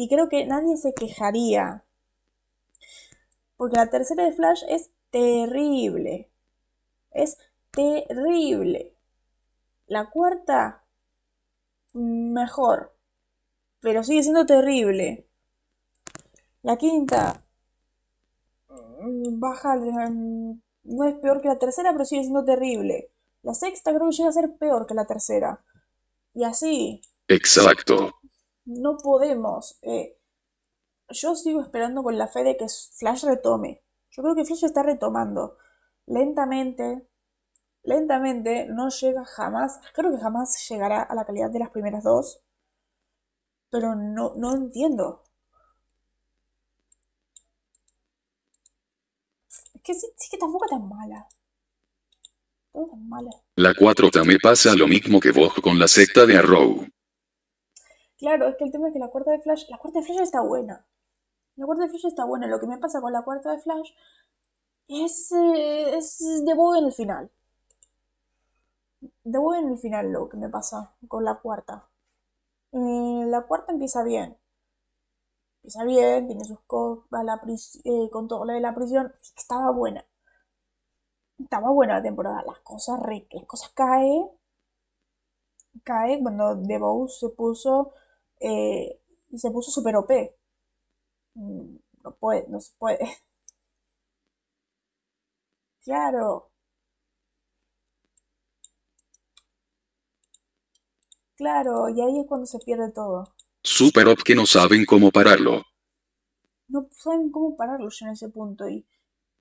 Y 0.00 0.08
creo 0.08 0.30
que 0.30 0.46
nadie 0.46 0.78
se 0.78 0.94
quejaría. 0.94 1.84
Porque 3.58 3.76
la 3.76 3.90
tercera 3.90 4.24
de 4.24 4.32
Flash 4.32 4.62
es 4.66 4.92
terrible. 5.10 6.30
Es 7.10 7.36
terrible. 7.70 8.96
La 9.88 10.08
cuarta, 10.08 10.86
mejor. 11.92 12.96
Pero 13.80 14.02
sigue 14.02 14.22
siendo 14.22 14.46
terrible. 14.46 15.28
La 16.62 16.78
quinta, 16.78 17.44
mm, 18.70 19.38
baja, 19.38 19.76
mm, 19.76 20.62
no 20.84 21.04
es 21.04 21.14
peor 21.16 21.42
que 21.42 21.48
la 21.48 21.58
tercera, 21.58 21.92
pero 21.92 22.06
sigue 22.06 22.22
siendo 22.22 22.46
terrible. 22.46 23.12
La 23.42 23.52
sexta 23.52 23.92
creo 23.94 24.08
que 24.08 24.16
llega 24.16 24.30
a 24.30 24.32
ser 24.32 24.56
peor 24.56 24.86
que 24.86 24.94
la 24.94 25.06
tercera. 25.06 25.62
Y 26.32 26.44
así, 26.44 27.02
Exacto. 27.30 28.19
No 28.70 28.96
podemos. 28.98 29.78
eh, 29.82 30.16
yo 31.10 31.34
sigo 31.34 31.60
esperando 31.60 32.02
con 32.02 32.16
la 32.18 32.28
fe 32.28 32.44
de 32.44 32.56
que 32.56 32.66
Flash 32.68 33.24
retome. 33.24 33.82
Yo 34.10 34.22
creo 34.22 34.34
que 34.34 34.44
Flash 34.44 34.64
está 34.64 34.82
retomando. 34.82 35.56
Lentamente, 36.06 37.08
lentamente, 37.82 38.66
no 38.68 38.88
llega 38.90 39.24
jamás, 39.24 39.80
creo 39.94 40.10
que 40.12 40.18
jamás 40.18 40.68
llegará 40.68 41.02
a 41.02 41.14
la 41.14 41.24
calidad 41.24 41.50
de 41.50 41.58
las 41.60 41.70
primeras 41.70 42.04
dos, 42.04 42.42
pero 43.70 43.94
no, 43.94 44.34
no 44.36 44.54
entiendo. 44.54 45.22
Es 49.74 49.82
que 49.82 49.94
sí, 49.94 50.06
que 50.30 50.38
tampoco 50.38 50.66
tan 50.66 50.88
mala. 50.88 51.26
Tan 52.72 53.08
mala. 53.08 53.30
La 53.56 53.74
4 53.74 54.10
me 54.24 54.38
pasa 54.38 54.74
lo 54.74 54.86
mismo 54.86 55.20
que 55.20 55.32
vos 55.32 55.54
con 55.62 55.78
la 55.78 55.88
secta 55.88 56.26
de 56.26 56.36
Arrow. 56.38 56.86
Claro, 58.20 58.46
es 58.48 58.56
que 58.56 58.64
el 58.64 58.70
tema 58.70 58.86
es 58.88 58.92
que 58.92 59.00
la 59.00 59.08
cuarta 59.08 59.32
de 59.32 59.40
Flash, 59.40 59.64
la 59.68 59.78
cuarta 59.78 59.98
de 60.00 60.06
Flash 60.06 60.20
está 60.20 60.40
buena. 60.42 60.86
La 61.56 61.66
cuarta 61.66 61.84
de 61.84 61.90
Flash 61.90 62.06
está 62.06 62.24
buena. 62.24 62.46
Lo 62.46 62.60
que 62.60 62.66
me 62.66 62.78
pasa 62.78 63.00
con 63.00 63.12
la 63.12 63.22
cuarta 63.22 63.50
de 63.52 63.58
Flash 63.60 63.92
es, 64.88 65.32
eh, 65.32 65.96
es 65.96 66.18
de 66.44 66.52
en 66.52 66.84
el 66.86 66.92
final. 66.92 67.30
De 69.24 69.38
en 69.58 69.70
el 69.70 69.78
final 69.78 70.12
lo 70.12 70.28
que 70.28 70.36
me 70.36 70.50
pasa 70.50 70.94
con 71.08 71.24
la 71.24 71.36
cuarta. 71.36 71.88
Eh, 72.72 73.24
la 73.26 73.42
cuarta 73.42 73.72
empieza 73.72 74.02
bien. 74.04 74.36
Empieza 75.62 75.84
bien, 75.84 76.26
tiene 76.26 76.44
sus 76.44 76.60
cosas, 76.66 77.80
eh, 77.84 78.10
con 78.10 78.28
todo 78.28 78.44
lo 78.44 78.52
de 78.52 78.60
la 78.60 78.74
prisión. 78.74 79.14
Estaba 79.36 79.70
buena. 79.70 80.04
Estaba 81.40 81.70
buena 81.70 81.94
la 81.94 82.02
temporada. 82.02 82.42
Las 82.46 82.60
cosas 82.60 83.00
re, 83.00 83.26
las 83.32 83.44
cosas 83.46 83.70
caen. 83.70 84.30
Cae 85.84 86.20
cuando 86.22 86.56
The 86.66 86.78
se 87.08 87.28
puso. 87.30 87.92
Eh, 88.40 89.00
se 89.36 89.50
puso 89.50 89.70
super 89.70 89.96
OP. 89.96 90.36
Mm, 91.36 91.76
No 92.04 92.16
puede, 92.16 92.46
no 92.48 92.60
se 92.60 92.72
puede. 92.78 93.00
Claro, 95.84 96.52
claro, 101.36 101.88
y 101.88 102.00
ahí 102.00 102.20
es 102.20 102.26
cuando 102.28 102.46
se 102.46 102.60
pierde 102.60 102.92
todo. 102.92 103.34
Super 103.76 104.06
op 104.12 104.20
que 104.26 104.34
no 104.34 104.44
saben 104.44 104.84
cómo 104.84 105.10
pararlo. 105.10 105.62
No 106.68 106.88
saben 106.90 107.30
cómo 107.30 107.54
pararlo 107.54 107.90
ya 107.90 108.06
en 108.06 108.12
ese 108.12 108.30
punto 108.30 108.66
y 108.68 108.86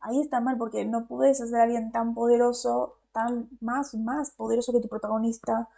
ahí 0.02 0.20
está 0.22 0.42
mal 0.42 0.58
porque 0.58 0.86
no 0.86 1.08
puedes 1.08 1.40
hacer 1.42 1.60
a 1.60 1.64
alguien 1.64 1.92
tan 1.94 2.14
poderoso, 2.14 3.00
tan 3.14 3.50
más, 3.62 3.94
más 3.96 4.32
poderoso 4.32 4.74
que 4.74 4.82
tu 4.82 4.90
protagonista 4.90 5.70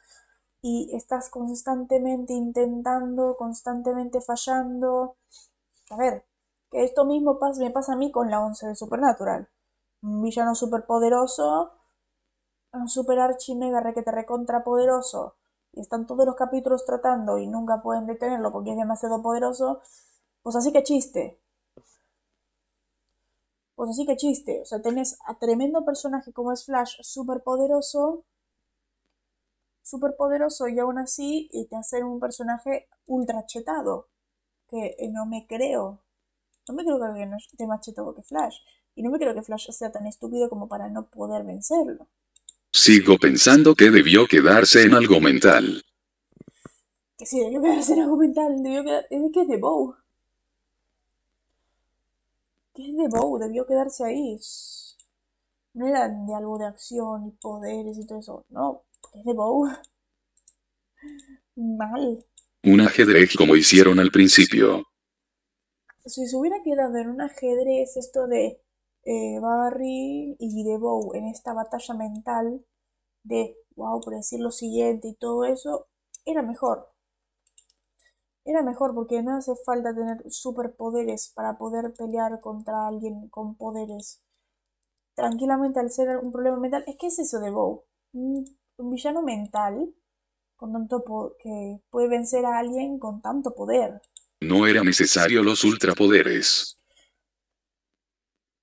y 0.61 0.95
estás 0.95 1.29
constantemente 1.29 2.33
intentando, 2.33 3.35
constantemente 3.37 4.21
fallando. 4.21 5.17
A 5.89 5.97
ver, 5.97 6.25
que 6.69 6.83
esto 6.83 7.05
mismo 7.05 7.39
me 7.59 7.71
pasa 7.71 7.93
a 7.93 7.95
mí 7.97 8.11
con 8.11 8.29
la 8.29 8.41
11 8.41 8.67
de 8.67 8.75
Supernatural. 8.75 9.49
Un 10.01 10.21
villano 10.21 10.55
super 10.55 10.85
poderoso, 10.85 11.71
un 12.73 12.89
super 12.89 13.19
archi 13.19 13.55
mega 13.55 13.81
requete 13.81 14.11
recontra 14.11 14.63
poderoso 14.63 15.35
y 15.73 15.81
están 15.81 16.07
todos 16.07 16.25
los 16.25 16.35
capítulos 16.35 16.85
tratando 16.85 17.37
y 17.37 17.47
nunca 17.47 17.81
pueden 17.81 18.07
detenerlo 18.07 18.51
porque 18.51 18.71
es 18.71 18.77
demasiado 18.77 19.21
poderoso, 19.21 19.81
pues 20.43 20.55
así 20.55 20.71
que 20.71 20.83
chiste. 20.83 21.39
Pues 23.75 23.89
así 23.89 24.05
que 24.05 24.15
chiste. 24.15 24.61
O 24.61 24.65
sea, 24.65 24.81
tenés 24.81 25.17
a 25.25 25.37
tremendo 25.39 25.83
personaje 25.83 26.31
como 26.33 26.51
es 26.51 26.65
Flash, 26.65 27.01
súper 27.01 27.43
poderoso, 27.43 28.25
súper 29.83 30.15
poderoso 30.15 30.67
y 30.67 30.79
aún 30.79 30.97
así 30.97 31.49
y 31.51 31.65
te 31.65 31.75
hacen 31.75 32.03
un 32.05 32.19
personaje 32.19 32.87
ultra 33.05 33.45
chetado. 33.45 34.09
Que 34.67 34.95
eh, 34.99 35.09
no 35.11 35.25
me 35.25 35.45
creo. 35.47 36.01
No 36.67 36.75
me 36.75 36.83
creo 36.83 36.99
que 36.99 37.05
alguien 37.05 37.33
esté 37.33 37.67
más 37.67 37.81
chetado 37.81 38.15
que 38.15 38.23
Flash. 38.23 38.57
Y 38.95 39.03
no 39.03 39.11
me 39.11 39.19
creo 39.19 39.33
que 39.33 39.41
Flash 39.41 39.69
sea 39.71 39.91
tan 39.91 40.05
estúpido 40.05 40.49
como 40.49 40.67
para 40.67 40.89
no 40.89 41.07
poder 41.07 41.43
vencerlo. 41.43 42.07
Sigo 42.71 43.17
pensando 43.17 43.75
que 43.75 43.89
debió 43.89 44.27
quedarse 44.27 44.83
en 44.83 44.93
algo 44.93 45.19
mental. 45.19 45.83
Que 47.17 47.25
sí, 47.25 47.39
debió 47.39 47.61
quedarse 47.61 47.93
en 47.93 48.01
algo 48.01 48.17
mental. 48.17 48.63
Debió 48.63 48.83
quedar... 48.83 49.05
Es 49.09 49.31
que 49.33 49.41
es 49.41 49.47
de 49.47 49.57
Bow. 49.57 49.95
Que 52.73 52.89
es 52.89 52.97
de 52.97 53.07
Bow, 53.09 53.37
debió 53.37 53.65
quedarse 53.65 54.05
ahí. 54.05 54.39
No 55.73 55.87
era 55.87 56.07
de 56.07 56.35
algo 56.35 56.57
de 56.57 56.65
acción 56.65 57.27
y 57.27 57.31
poderes 57.31 57.97
y 57.97 58.05
todo 58.05 58.19
eso. 58.19 58.45
No, 58.49 58.83
de 59.13 59.33
Bow. 59.33 59.67
Mal. 61.55 62.25
Un 62.63 62.81
ajedrez 62.81 63.35
como 63.35 63.55
hicieron 63.55 63.99
al 63.99 64.11
principio. 64.11 64.85
Si 66.05 66.27
se 66.27 66.35
hubiera 66.35 66.61
quedado 66.63 66.97
en 66.97 67.09
un 67.09 67.21
ajedrez 67.21 67.97
esto 67.97 68.27
de 68.27 68.61
eh, 69.03 69.39
Barry 69.39 70.35
y 70.39 70.63
de 70.63 70.77
Bow 70.77 71.13
en 71.15 71.25
esta 71.27 71.53
batalla 71.53 71.93
mental 71.95 72.65
de 73.23 73.55
wow, 73.75 74.01
por 74.01 74.15
decir 74.15 74.39
lo 74.39 74.51
siguiente 74.51 75.09
y 75.09 75.15
todo 75.15 75.45
eso, 75.45 75.87
era 76.25 76.41
mejor. 76.41 76.91
Era 78.45 78.63
mejor 78.63 78.93
porque 78.95 79.21
no 79.21 79.37
hace 79.37 79.53
falta 79.65 79.93
tener 79.93 80.23
superpoderes 80.31 81.31
para 81.35 81.57
poder 81.57 81.93
pelear 81.93 82.39
contra 82.41 82.87
alguien 82.87 83.29
con 83.29 83.55
poderes. 83.55 84.21
tranquilamente 85.15 85.79
al 85.79 85.91
ser 85.91 86.17
un 86.17 86.31
problema 86.31 86.57
mental. 86.57 86.83
Es 86.87 86.97
que 86.97 87.07
es 87.07 87.19
eso 87.19 87.39
de 87.39 87.51
Bow. 87.51 87.85
Un, 88.81 88.91
villano 88.91 89.21
mental 89.21 89.93
con 90.55 90.73
tanto 90.73 91.03
po- 91.03 91.35
que 91.41 91.79
puede 91.89 92.07
vencer 92.07 92.45
a 92.45 92.59
alguien 92.59 92.99
con 92.99 93.21
tanto 93.21 93.53
poder. 93.53 94.01
No 94.41 94.67
era 94.67 94.83
necesario 94.83 95.43
los 95.43 95.63
ultrapoderes. 95.63 96.79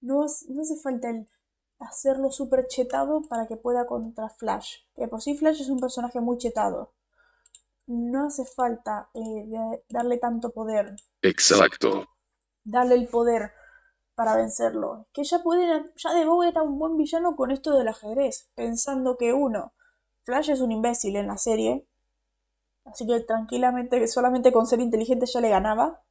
No, 0.01 0.27
no 0.49 0.63
hace 0.63 0.77
falta 0.83 1.11
el 1.11 1.27
hacerlo 1.79 2.31
súper 2.31 2.67
chetado 2.69 3.23
para 3.23 3.47
que 3.47 3.57
pueda 3.57 3.87
contra 3.87 4.29
Flash. 4.29 4.77
Que 4.95 5.09
por 5.09 5.23
sí 5.23 5.37
Flash 5.37 5.61
es 5.61 5.69
un 5.69 5.81
personaje 5.81 6.21
muy 6.21 6.39
chetado. 6.39 6.95
No 7.87 8.27
hace 8.27 8.45
falta 8.45 9.11
eh, 9.15 9.21
de- 9.47 9.85
darle 9.89 10.19
tanto 10.19 10.51
poder. 10.53 10.95
Exacto. 11.23 12.07
Darle 12.65 12.95
el 12.97 13.09
poder 13.09 13.53
para 14.15 14.37
vencerlo. 14.37 15.07
Que 15.13 15.25
ya 15.25 15.43
pueden, 15.43 15.93
ya 15.97 16.13
de 16.13 16.25
Bow 16.25 16.43
era 16.43 16.63
un 16.63 16.79
buen 16.79 16.97
villano 16.97 17.35
con 17.37 17.51
esto 17.51 17.77
del 17.77 17.89
ajedrez. 17.89 18.51
Pensando 18.55 19.17
que 19.17 19.33
uno, 19.33 19.73
Flash 20.29 20.51
es 20.51 20.61
un 20.61 20.71
imbécil 20.73 21.17
en 21.17 21.27
la 21.27 21.39
serie. 21.39 21.87
Así 22.85 23.07
que 23.07 23.19
tranquilamente, 23.21 24.07
solamente 24.09 24.53
con 24.53 24.67
ser 24.67 24.79
inteligente 24.79 25.25
ya 25.25 25.41
le 25.41 25.49
ganaba. 25.49 26.03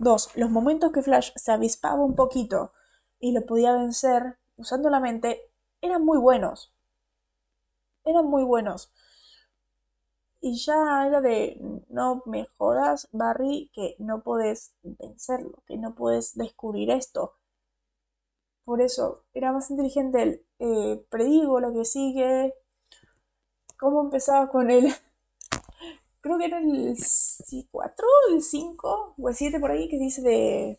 Dos, 0.00 0.30
los 0.34 0.50
momentos 0.50 0.90
que 0.90 1.00
Flash 1.00 1.30
se 1.36 1.52
avispaba 1.52 2.04
un 2.04 2.16
poquito 2.16 2.72
y 3.20 3.30
lo 3.30 3.46
podía 3.46 3.72
vencer 3.72 4.36
usando 4.56 4.90
la 4.90 4.98
mente 4.98 5.48
eran 5.80 6.04
muy 6.04 6.18
buenos. 6.18 6.74
Eran 8.04 8.26
muy 8.26 8.42
buenos. 8.42 8.92
Y 10.40 10.56
ya 10.56 11.06
era 11.06 11.20
de, 11.20 11.56
no 11.88 12.24
me 12.26 12.46
jodas, 12.58 13.08
Barry, 13.12 13.70
que 13.72 13.94
no 14.00 14.24
puedes 14.24 14.74
vencerlo, 14.82 15.62
que 15.68 15.76
no 15.76 15.94
puedes 15.94 16.34
descubrir 16.34 16.90
esto. 16.90 17.34
Por 18.64 18.80
eso, 18.80 19.22
era 19.34 19.52
más 19.52 19.70
inteligente 19.70 20.20
el, 20.20 20.46
eh, 20.58 21.06
predigo 21.10 21.60
lo 21.60 21.72
que 21.72 21.84
sigue. 21.84 22.54
¿Cómo 23.82 24.00
empezaba 24.00 24.48
con 24.48 24.70
él? 24.70 24.94
Creo 26.20 26.38
que 26.38 26.44
era 26.44 26.58
el 26.58 26.96
4, 27.68 28.06
el 28.30 28.40
5 28.40 29.14
o 29.18 29.28
el 29.28 29.34
7 29.34 29.58
por 29.58 29.72
ahí 29.72 29.88
que 29.88 29.98
dice 29.98 30.22
de 30.22 30.78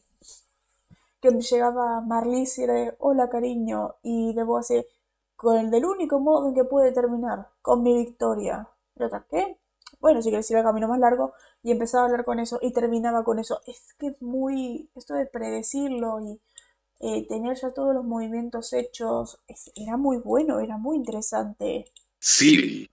que 1.20 1.30
llegaba 1.32 2.00
Marlies 2.00 2.58
y 2.60 2.64
era 2.64 2.76
de, 2.76 2.96
hola 3.00 3.28
cariño 3.30 3.96
y 4.04 4.34
debo 4.34 4.58
hacer 4.58 4.88
con 5.36 5.58
el 5.58 5.70
del 5.70 5.84
único 5.84 6.22
modo 6.22 6.48
en 6.48 6.56
que 6.56 6.64
puede 6.64 6.94
terminar, 6.94 7.50
con 7.62 7.84
mi 7.84 7.94
victoria. 7.94 8.70
¿Y 8.96 9.04
otra 9.04 9.26
qué? 9.30 9.60
Bueno, 10.00 10.22
si 10.22 10.30
quieres 10.30 10.50
ir 10.50 10.56
al 10.56 10.64
camino 10.64 10.88
más 10.88 11.00
largo 11.00 11.34
y 11.62 11.72
empezaba 11.72 12.04
a 12.04 12.06
hablar 12.06 12.24
con 12.24 12.40
eso 12.40 12.58
y 12.62 12.72
terminaba 12.72 13.26
con 13.26 13.38
eso. 13.38 13.60
Es 13.68 13.96
que 14.00 14.08
es 14.08 14.22
muy, 14.22 14.90
esto 14.96 15.14
de 15.14 15.26
predecirlo 15.26 16.22
y 16.22 16.40
eh, 17.02 17.28
tener 17.28 17.58
ya 17.58 17.72
todos 17.74 17.94
los 17.94 18.06
movimientos 18.06 18.72
hechos, 18.72 19.42
era 19.76 19.98
muy 19.98 20.20
bueno, 20.20 20.62
era 20.62 20.78
muy 20.78 20.96
interesante 20.96 21.92
Sí. 22.30 22.90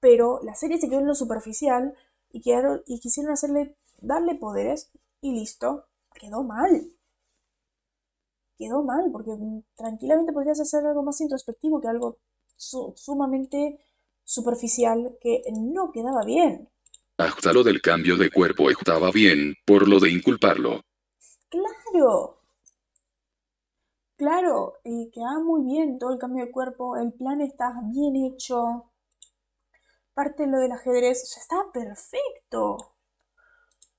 pero 0.00 0.40
la 0.42 0.54
serie 0.54 0.78
se 0.78 0.88
quedó 0.88 1.00
en 1.00 1.06
lo 1.06 1.14
superficial 1.14 1.94
y, 2.30 2.40
quedaron, 2.40 2.82
y 2.86 2.98
quisieron 3.00 3.32
hacerle, 3.32 3.76
darle 4.00 4.34
poderes 4.34 4.90
y 5.20 5.32
listo, 5.32 5.86
quedó 6.14 6.42
mal. 6.44 6.92
Quedó 8.58 8.82
mal, 8.82 9.10
porque 9.12 9.30
tranquilamente 9.76 10.32
podrías 10.32 10.60
hacer 10.60 10.84
algo 10.84 11.02
más 11.02 11.20
introspectivo 11.22 11.80
que 11.80 11.88
algo 11.88 12.18
su- 12.56 12.92
sumamente 12.96 13.78
superficial 14.24 15.16
que 15.22 15.42
no 15.52 15.90
quedaba 15.92 16.24
bien. 16.24 16.68
Hasta 17.18 17.52
lo 17.52 17.62
del 17.62 17.82
cambio 17.82 18.16
de 18.16 18.30
cuerpo 18.30 18.70
estaba 18.70 19.10
bien, 19.10 19.54
por 19.66 19.86
lo 19.86 20.00
de 20.00 20.10
inculparlo. 20.10 20.80
Claro, 21.48 22.35
claro, 24.16 24.74
y 24.84 25.10
quedaba 25.10 25.40
muy 25.40 25.64
bien 25.64 25.98
todo 25.98 26.12
el 26.12 26.18
cambio 26.18 26.44
de 26.44 26.52
cuerpo, 26.52 26.96
el 26.96 27.12
plan 27.12 27.40
estaba 27.40 27.80
bien 27.84 28.16
hecho, 28.16 28.90
parte 30.16 30.44
de 30.44 30.48
lo 30.50 30.58
del 30.58 30.72
ajedrez, 30.72 31.34
ya 31.34 31.40
estaba 31.42 31.70
perfecto. 31.70 32.94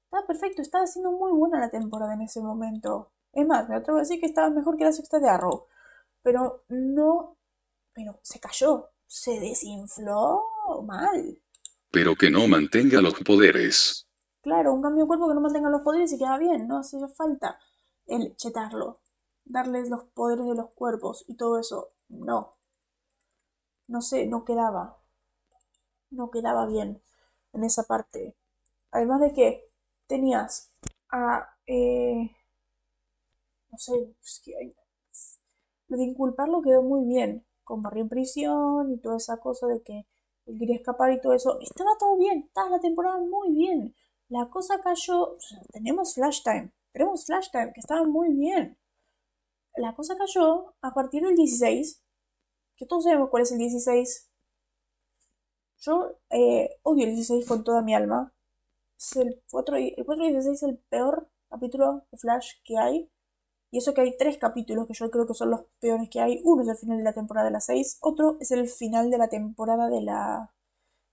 Estaba 0.06 0.26
perfecto, 0.26 0.63
estaba 0.63 0.88
siendo 0.88 1.12
muy 1.12 1.32
buena 1.32 1.60
la 1.60 1.70
temporada 1.70 2.15
en 2.15 2.22
ese 2.22 2.41
momento. 2.41 3.12
Es 3.34 3.46
más, 3.46 3.70
me 3.70 3.76
atrevo 3.76 4.00
a 4.00 4.02
decir 4.02 4.20
que 4.20 4.26
estaba 4.26 4.50
mejor 4.50 4.78
que 4.78 4.86
la 4.86 4.94
sexta 4.94 5.20
de 5.20 5.30
Arrow. 5.30 5.68
Pero 6.24 6.63
no. 6.70 7.38
Pero 7.94 8.20
se 8.24 8.39
cayó. 8.39 8.89
Se 9.06 9.39
desinfló 9.39 10.44
mal. 10.86 11.39
Pero 11.91 12.15
que 12.15 12.32
no 12.32 12.48
mantenga 12.48 13.00
los 13.00 13.13
poderes. 13.20 14.08
Claro, 14.41 14.74
un 14.74 14.82
cambio 14.82 15.04
de 15.04 15.08
cuerpo 15.08 15.28
que 15.28 15.36
no 15.36 15.41
mantenga 15.41 15.70
los 15.70 15.82
poderes 15.82 16.12
y 16.13 16.18
queda 16.18 16.39
bien. 16.39 16.68
No 16.68 16.80
hacía 16.80 17.08
falta 17.10 17.60
el 18.08 18.36
chetarlo. 18.36 19.02
Darles 19.50 19.90
los 19.90 20.04
poderes 20.04 20.46
de 20.46 20.56
los 20.56 20.70
cuerpos 20.72 21.26
y 21.28 21.36
todo 21.38 21.60
eso. 21.60 21.90
No. 22.10 22.56
No 23.94 24.02
sé, 24.10 24.28
no 24.28 24.46
quedaba. 24.46 24.86
No 26.12 26.32
quedaba 26.32 26.66
bien 26.66 27.02
en 27.54 27.64
esa 27.64 27.84
parte. 27.84 28.36
Además 28.92 29.22
de 29.22 29.34
que 29.34 29.72
tenías 30.08 30.72
a. 31.12 31.50
eh, 31.68 32.32
no 33.72 33.78
sé, 33.78 33.94
es 34.22 34.42
que 34.44 34.58
hay- 34.58 34.76
lo 35.90 35.98
de 35.98 36.04
inculparlo 36.06 36.62
quedó 36.62 36.82
muy 36.82 37.06
bien, 37.06 37.46
con 37.66 37.82
Barry 37.82 38.02
en 38.02 38.10
prisión 38.10 38.92
y 38.92 38.98
toda 39.00 39.18
esa 39.18 39.38
cosa 39.38 39.68
de 39.68 39.82
que 39.82 40.06
él 40.46 40.58
quería 40.58 40.76
escapar 40.78 41.12
y 41.12 41.20
todo 41.22 41.34
eso. 41.34 41.60
Estaba 41.60 41.92
todo 42.00 42.18
bien, 42.18 42.44
estaba 42.48 42.70
la 42.70 42.80
temporada 42.80 43.18
muy 43.20 43.52
bien. 43.54 43.94
La 44.30 44.50
cosa 44.50 44.80
cayó, 44.82 45.38
tenemos 45.72 46.14
Flash 46.16 46.42
Time, 46.44 46.72
tenemos 46.94 47.26
Flash 47.26 47.50
Time, 47.52 47.74
que 47.74 47.80
estaba 47.82 48.04
muy 48.06 48.34
bien. 48.34 48.78
La 49.78 49.94
cosa 49.96 50.18
cayó 50.18 50.74
a 50.82 50.94
partir 50.94 51.24
del 51.24 51.36
16, 51.36 52.04
que 52.76 52.86
todos 52.88 53.04
sabemos 53.04 53.30
cuál 53.30 53.44
es 53.44 53.52
el 53.52 53.60
16. 53.60 54.30
Yo 55.80 56.18
eh, 56.32 56.80
odio 56.84 57.06
el 57.06 57.13
16 57.16 57.48
con 57.48 57.63
toda 57.63 57.84
mi 57.84 57.94
alma. 57.94 58.34
Es 59.00 59.16
el 59.18 59.42
4 59.52 59.78
y, 59.80 59.94
el 59.96 60.06
4 60.06 60.26
y 60.26 60.32
16 60.32 60.56
es 60.56 60.63
el 60.63 60.80
peor 60.90 61.30
capítulo 61.50 62.06
de 62.12 62.18
Flash 62.18 62.54
que 62.63 62.78
hay. 62.78 63.12
Y 63.70 63.80
eso 63.80 63.94
que 63.94 64.02
hay 64.02 64.18
tres 64.18 64.38
capítulos 64.38 64.88
que 64.88 64.94
yo 64.94 65.12
creo 65.12 65.28
que 65.28 65.34
son 65.36 65.52
los 65.52 65.66
peores 65.80 66.10
que 66.10 66.22
hay. 66.22 66.42
Uno 66.44 66.63
es 66.63 66.70
el 66.70 66.78
final 66.78 66.98
de 66.98 67.04
la 67.04 67.13
temporada 67.13 67.46
de 67.48 67.52
la 67.52 67.60
6, 67.62 68.00
otro 68.02 68.38
es 68.40 68.52
el 68.52 68.68
final 68.70 69.12
de 69.12 69.18
la 69.18 69.28
temporada 69.30 69.90
de 69.90 70.02
la, 70.02 70.54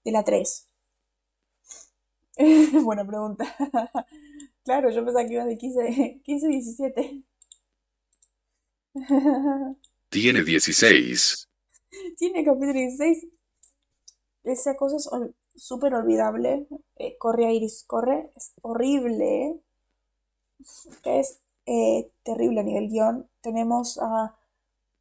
de 0.05 0.13
la 0.13 0.25
3. 0.25 0.71
Buena 2.85 3.07
pregunta. 3.07 3.45
claro, 4.65 4.91
yo 4.91 5.05
pensaba 5.05 5.27
que 5.27 5.35
iba 5.35 5.45
de 5.45 5.59
15, 5.59 6.21
15 6.25 6.49
17. 6.49 7.25
Tiene 10.09 10.43
16. 10.43 11.47
Tiene 12.19 12.45
capítulo 12.45 12.73
16. 12.73 13.27
Esa 14.45 14.77
cosa 14.77 14.97
es 14.97 15.09
ol- 15.13 15.35
súper 15.57 15.93
olvidable. 15.95 16.69
Eh, 16.97 17.17
corre 17.19 17.53
Iris, 17.53 17.85
corre. 17.85 18.31
Es 18.37 18.53
horrible. 18.63 19.61
Es 21.05 21.41
eh, 21.67 22.11
terrible 22.25 22.61
a 22.61 22.63
nivel 22.65 22.89
guion. 22.89 23.29
Tenemos 23.41 23.99
a 24.03 24.37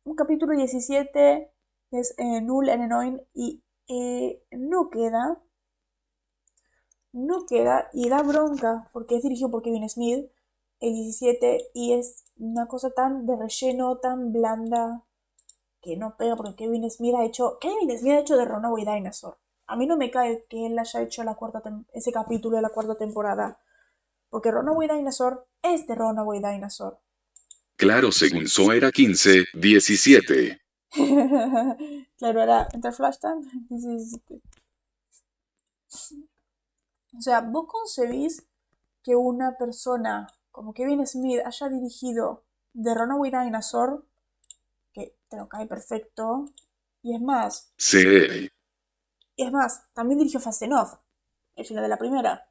un 0.05 0.15
capítulo 0.15 0.53
17 0.55 1.51
que 1.91 1.99
es 1.99 2.15
eh, 2.17 2.41
Null 2.41 2.69
and 2.69 2.83
Annoying 2.83 3.21
y 3.33 3.63
eh, 3.89 4.41
no 4.51 4.89
queda. 4.89 5.41
No 7.13 7.45
queda 7.45 7.89
y 7.93 8.09
da 8.09 8.21
bronca 8.23 8.89
porque 8.91 9.15
es 9.15 9.23
dirigido 9.23 9.49
por 9.49 9.63
Kevin 9.63 9.87
Smith, 9.89 10.29
el 10.81 10.93
17, 10.93 11.69
y 11.73 11.93
es 11.93 12.22
una 12.37 12.67
cosa 12.67 12.91
tan 12.91 13.25
de 13.25 13.35
relleno, 13.35 13.97
tan 13.97 14.31
blanda, 14.31 15.03
que 15.81 15.97
no 15.97 16.15
pega 16.17 16.35
porque 16.35 16.55
Kevin 16.55 16.89
Smith 16.89 17.15
ha 17.15 17.25
hecho. 17.25 17.57
Kevin 17.59 17.97
Smith 17.97 18.13
ha 18.13 18.19
hecho 18.19 18.37
de 18.37 18.45
Runaway 18.45 18.85
Dinosaur. 18.85 19.37
A 19.67 19.75
mí 19.75 19.85
no 19.85 19.97
me 19.97 20.11
cae 20.11 20.45
que 20.49 20.65
él 20.65 20.77
haya 20.77 21.01
hecho 21.01 21.23
la 21.23 21.35
cuarta 21.35 21.61
ese 21.93 22.11
capítulo 22.11 22.55
de 22.57 22.61
la 22.61 22.69
cuarta 22.69 22.95
temporada. 22.95 23.59
Porque 24.29 24.51
Runaway 24.51 24.87
Dinosaur 24.87 25.47
es 25.61 25.85
de 25.87 25.95
Runaway 25.95 26.39
Dinosaur. 26.39 26.99
Claro, 27.75 28.11
según 28.11 28.47
So 28.47 28.71
era 28.71 28.91
15, 28.91 29.45
17. 29.53 30.61
claro, 32.17 32.41
era 32.41 32.67
entre 32.71 32.91
Flash 32.91 33.17
Time. 33.19 33.41
sí, 33.69 33.99
sí, 33.99 34.41
sí. 35.87 36.29
O 37.15 37.21
sea, 37.21 37.41
vos 37.41 37.65
concebís 37.67 38.45
que 39.03 39.15
una 39.15 39.57
persona 39.57 40.27
como 40.53 40.73
Kevin 40.73 41.05
Smith 41.05 41.41
haya 41.43 41.67
dirigido 41.67 42.45
The 42.73 42.93
Runaway 42.93 43.31
Dinosaur, 43.31 44.05
que 44.93 45.17
te 45.27 45.35
lo 45.35 45.49
cae 45.49 45.65
perfecto, 45.65 46.45
y 47.01 47.15
es 47.15 47.21
más, 47.21 47.73
C. 47.75 48.49
y 49.35 49.43
es 49.43 49.51
más, 49.51 49.91
también 49.93 50.19
dirigió 50.19 50.39
Fast 50.39 50.61
Enough, 50.61 50.99
el 51.55 51.65
final 51.65 51.83
de 51.83 51.89
la 51.89 51.97
primera. 51.97 52.47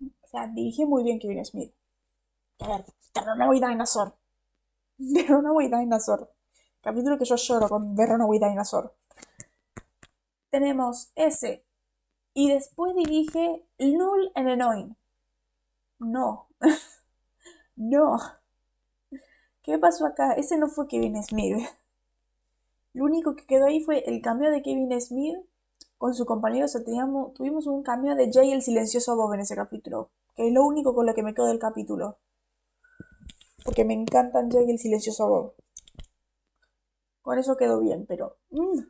O 0.00 0.26
sea, 0.26 0.48
dirigió 0.48 0.86
muy 0.88 1.04
bien 1.04 1.20
Kevin 1.20 1.44
Smith. 1.44 1.72
A 2.58 2.68
ver, 2.68 2.84
The 3.12 3.20
Runaway 3.20 3.60
Dinosaur. 3.60 4.16
The 4.98 5.26
Runaway 5.28 5.68
Dinosaur. 5.68 6.30
Capítulo 6.80 7.16
que 7.16 7.26
yo 7.26 7.36
lloro 7.36 7.68
con 7.68 7.94
The 7.94 8.06
Runaway 8.06 8.40
Dinosaur. 8.40 8.92
Tenemos 10.50 11.12
ese. 11.14 11.64
Y 12.34 12.50
después 12.52 12.92
dirige 12.96 13.64
Null 13.78 14.32
and 14.34 14.48
Annoying. 14.48 14.96
No. 16.04 16.48
no. 17.76 18.18
¿Qué 19.62 19.78
pasó 19.78 20.06
acá? 20.06 20.32
Ese 20.34 20.58
no 20.58 20.68
fue 20.68 20.86
Kevin 20.86 21.22
Smith. 21.22 21.66
Lo 22.92 23.04
único 23.04 23.34
que 23.34 23.46
quedó 23.46 23.66
ahí 23.66 23.82
fue 23.82 24.04
el 24.06 24.20
cambio 24.20 24.50
de 24.50 24.62
Kevin 24.62 25.00
Smith 25.00 25.36
con 25.96 26.14
su 26.14 26.26
compañero. 26.26 26.66
O 26.66 26.68
sea, 26.68 26.84
teníamos, 26.84 27.32
tuvimos 27.32 27.66
un 27.66 27.82
cambio 27.82 28.14
de 28.14 28.30
Jay 28.30 28.52
el 28.52 28.62
silencioso 28.62 29.16
Bob 29.16 29.32
en 29.32 29.40
ese 29.40 29.56
capítulo. 29.56 30.10
Que 30.36 30.48
es 30.48 30.52
lo 30.52 30.64
único 30.64 30.94
con 30.94 31.06
lo 31.06 31.14
que 31.14 31.22
me 31.22 31.32
quedo 31.32 31.46
del 31.46 31.58
capítulo. 31.58 32.18
Porque 33.64 33.84
me 33.84 33.94
encantan 33.94 34.50
Jay 34.50 34.70
el 34.70 34.78
silencioso 34.78 35.26
Bob. 35.26 35.54
Con 37.22 37.38
eso 37.38 37.56
quedó 37.56 37.80
bien, 37.80 38.04
pero... 38.06 38.36
mm, 38.50 38.80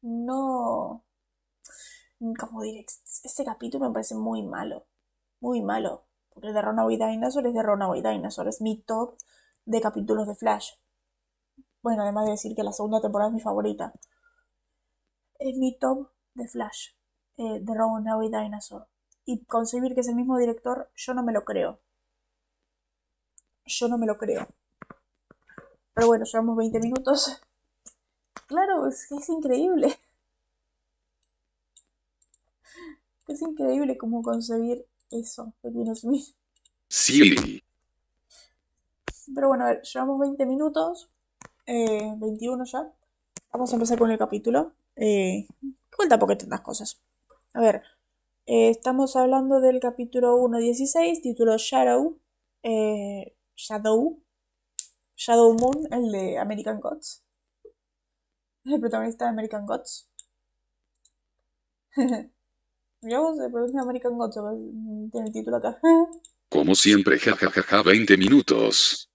no... 0.00 1.04
Como 2.40 2.62
diré, 2.62 2.86
ese 3.24 3.44
capítulo 3.44 3.86
me 3.86 3.92
parece 3.92 4.14
muy 4.14 4.42
malo. 4.42 4.86
Muy 5.40 5.60
malo. 5.60 6.05
Porque 6.36 6.50
el 6.50 6.54
de 6.54 6.62
Runaway 6.62 6.98
Dinosaur 6.98 7.44
es 7.48 7.54
de 7.54 7.64
Runaway 7.64 8.00
Dinosaur. 8.00 8.46
Es 8.46 8.60
mi 8.60 8.80
top 8.80 9.16
de 9.64 9.80
capítulos 9.80 10.28
de 10.28 10.36
Flash. 10.36 10.74
Bueno, 11.82 12.02
además 12.02 12.26
de 12.26 12.32
decir 12.32 12.54
que 12.54 12.62
la 12.62 12.74
segunda 12.74 13.00
temporada 13.00 13.30
es 13.30 13.34
mi 13.34 13.40
favorita. 13.40 13.94
Es 15.38 15.56
mi 15.56 15.74
top 15.78 16.10
de 16.34 16.46
Flash. 16.46 16.90
eh, 17.38 17.60
de 17.62 17.74
Runaway 17.74 18.28
Dinosaur. 18.28 18.86
Y 19.24 19.46
concebir 19.46 19.94
que 19.94 20.02
es 20.02 20.08
el 20.08 20.14
mismo 20.14 20.36
director, 20.36 20.90
yo 20.94 21.14
no 21.14 21.22
me 21.22 21.32
lo 21.32 21.42
creo. 21.46 21.80
Yo 23.66 23.88
no 23.88 23.98
me 23.98 24.06
lo 24.06 24.16
creo. 24.16 24.48
Pero 25.94 26.06
bueno, 26.06 26.24
llevamos 26.24 26.56
20 26.56 26.78
minutos. 26.78 27.42
Claro, 28.48 28.88
es 28.88 29.12
es 29.12 29.28
increíble. 29.28 29.88
Es 33.28 33.42
increíble 33.42 33.98
cómo 33.98 34.22
concebir 34.22 34.86
eso 35.10 35.52
de 35.62 35.72
Kevin 35.72 35.94
Smith. 35.96 36.34
Silly. 36.88 37.62
Pero 39.34 39.48
bueno, 39.48 39.64
a 39.64 39.68
ver, 39.68 39.82
llevamos 39.82 40.18
20 40.20 40.46
minutos. 40.46 41.10
eh, 41.66 42.14
21 42.18 42.64
ya. 42.64 42.92
Vamos 43.52 43.72
a 43.72 43.76
empezar 43.76 43.98
con 43.98 44.10
el 44.10 44.18
capítulo. 44.18 44.74
Eh, 44.96 45.46
tampoco 46.08 46.32
hay 46.32 46.38
tantas 46.38 46.60
cosas. 46.60 47.00
A 47.54 47.60
ver, 47.60 47.82
eh, 48.46 48.70
estamos 48.70 49.16
hablando 49.16 49.60
del 49.60 49.80
capítulo 49.80 50.36
1.16, 50.38 51.22
título 51.22 51.56
Shadow. 51.58 52.18
eh, 52.62 53.34
Shadow. 53.56 54.22
Shadow 55.16 55.54
Moon, 55.54 55.88
el 55.92 56.12
de 56.12 56.38
American 56.38 56.80
Gods. 56.80 57.24
El 58.66 58.80
protagonista 58.80 59.24
de 59.24 59.30
American 59.30 59.64
Gods. 59.64 60.10
Vos, 63.02 63.38
el 63.40 63.50
protagonista 63.50 63.78
de 63.78 63.82
American 63.84 64.18
Gods 64.18 64.36
eh, 64.36 65.10
tiene 65.12 65.26
el 65.28 65.32
título 65.32 65.56
acá. 65.56 65.78
Como 66.48 66.74
siempre, 66.74 67.18
jajajaja, 67.18 67.82
20 67.82 68.16
minutos. 68.16 69.08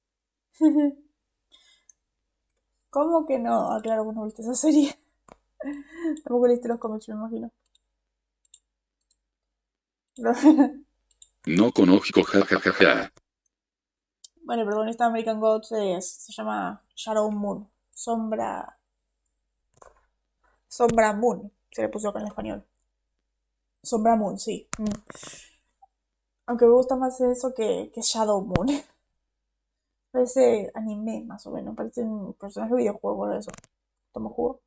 ¿Cómo 2.91 3.25
que 3.25 3.39
no? 3.39 3.71
Ah, 3.71 3.79
claro, 3.81 4.03
vos 4.05 4.13
no 4.15 4.25
viste 4.25 4.43
esa 4.43 4.53
serie. 4.53 4.99
Tampoco 6.23 6.47
leíste 6.47 6.67
los 6.67 6.79
cómics, 6.79 7.07
me 7.09 7.15
imagino. 7.15 7.51
No 11.45 11.71
conozco 11.71 12.23
jajajaja. 12.23 13.11
Bueno, 14.43 14.61
el 14.61 14.67
protagonista 14.67 15.05
de 15.05 15.09
American 15.09 15.39
Gods 15.39 15.71
es- 15.71 16.25
se 16.25 16.33
llama 16.33 16.83
Shadow 16.95 17.31
Moon. 17.31 17.67
Sombra. 17.89 18.77
Sombra 20.67 21.13
Moon. 21.13 21.51
Se 21.71 21.83
le 21.83 21.89
puso 21.89 22.09
acá 22.09 22.19
en 22.19 22.27
español. 22.27 22.65
Sombra 23.83 24.15
Moon, 24.15 24.37
sí. 24.39 24.67
Mm. 24.77 24.85
Aunque 26.45 26.65
me 26.65 26.73
gusta 26.73 26.95
más 26.95 27.19
eso 27.21 27.53
que, 27.53 27.91
que 27.93 28.01
Shadow 28.01 28.41
Moon. 28.41 28.67
Parece 30.11 30.71
anime, 30.75 31.23
más 31.25 31.45
o 31.47 31.51
menos. 31.51 31.75
Parece 31.75 32.01
un 32.03 32.33
personaje 32.33 32.73
de 32.73 32.81
videojuego 32.81 33.27
de 33.27 33.39
eso. 33.39 33.51
Tomo 34.13 34.29
jugo. 34.29 34.61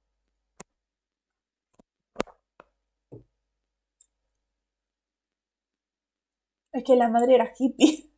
Es 6.72 6.84
que 6.84 6.96
la 6.96 7.08
madre 7.08 7.36
era 7.36 7.52
hippie. 7.56 8.10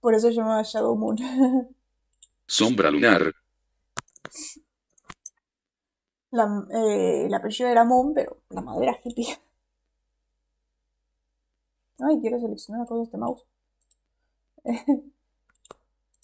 Por 0.00 0.14
eso 0.14 0.28
se 0.28 0.34
llamaba 0.34 0.62
Shadow 0.62 0.96
Moon. 0.96 1.16
Sombra 2.46 2.90
lunar. 2.90 3.32
La, 6.36 6.66
eh, 6.70 7.24
el 7.26 7.34
apellido 7.34 7.84
Moon, 7.86 8.12
pero 8.12 8.36
la 8.50 8.60
madre 8.60 8.88
era 8.88 8.98
hippie. 9.02 9.38
Ay, 11.98 12.20
quiero 12.20 12.38
seleccionar 12.38 12.86
de 12.86 13.02
este 13.02 13.16
mouse. 13.16 13.46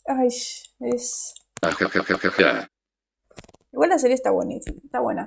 Ay, 0.07 0.27
es... 0.27 1.35
Igual 3.72 3.88
la 3.88 3.98
serie 3.98 4.14
está 4.14 4.31
buenísima, 4.31 4.77
está 4.85 5.01
buena. 5.01 5.27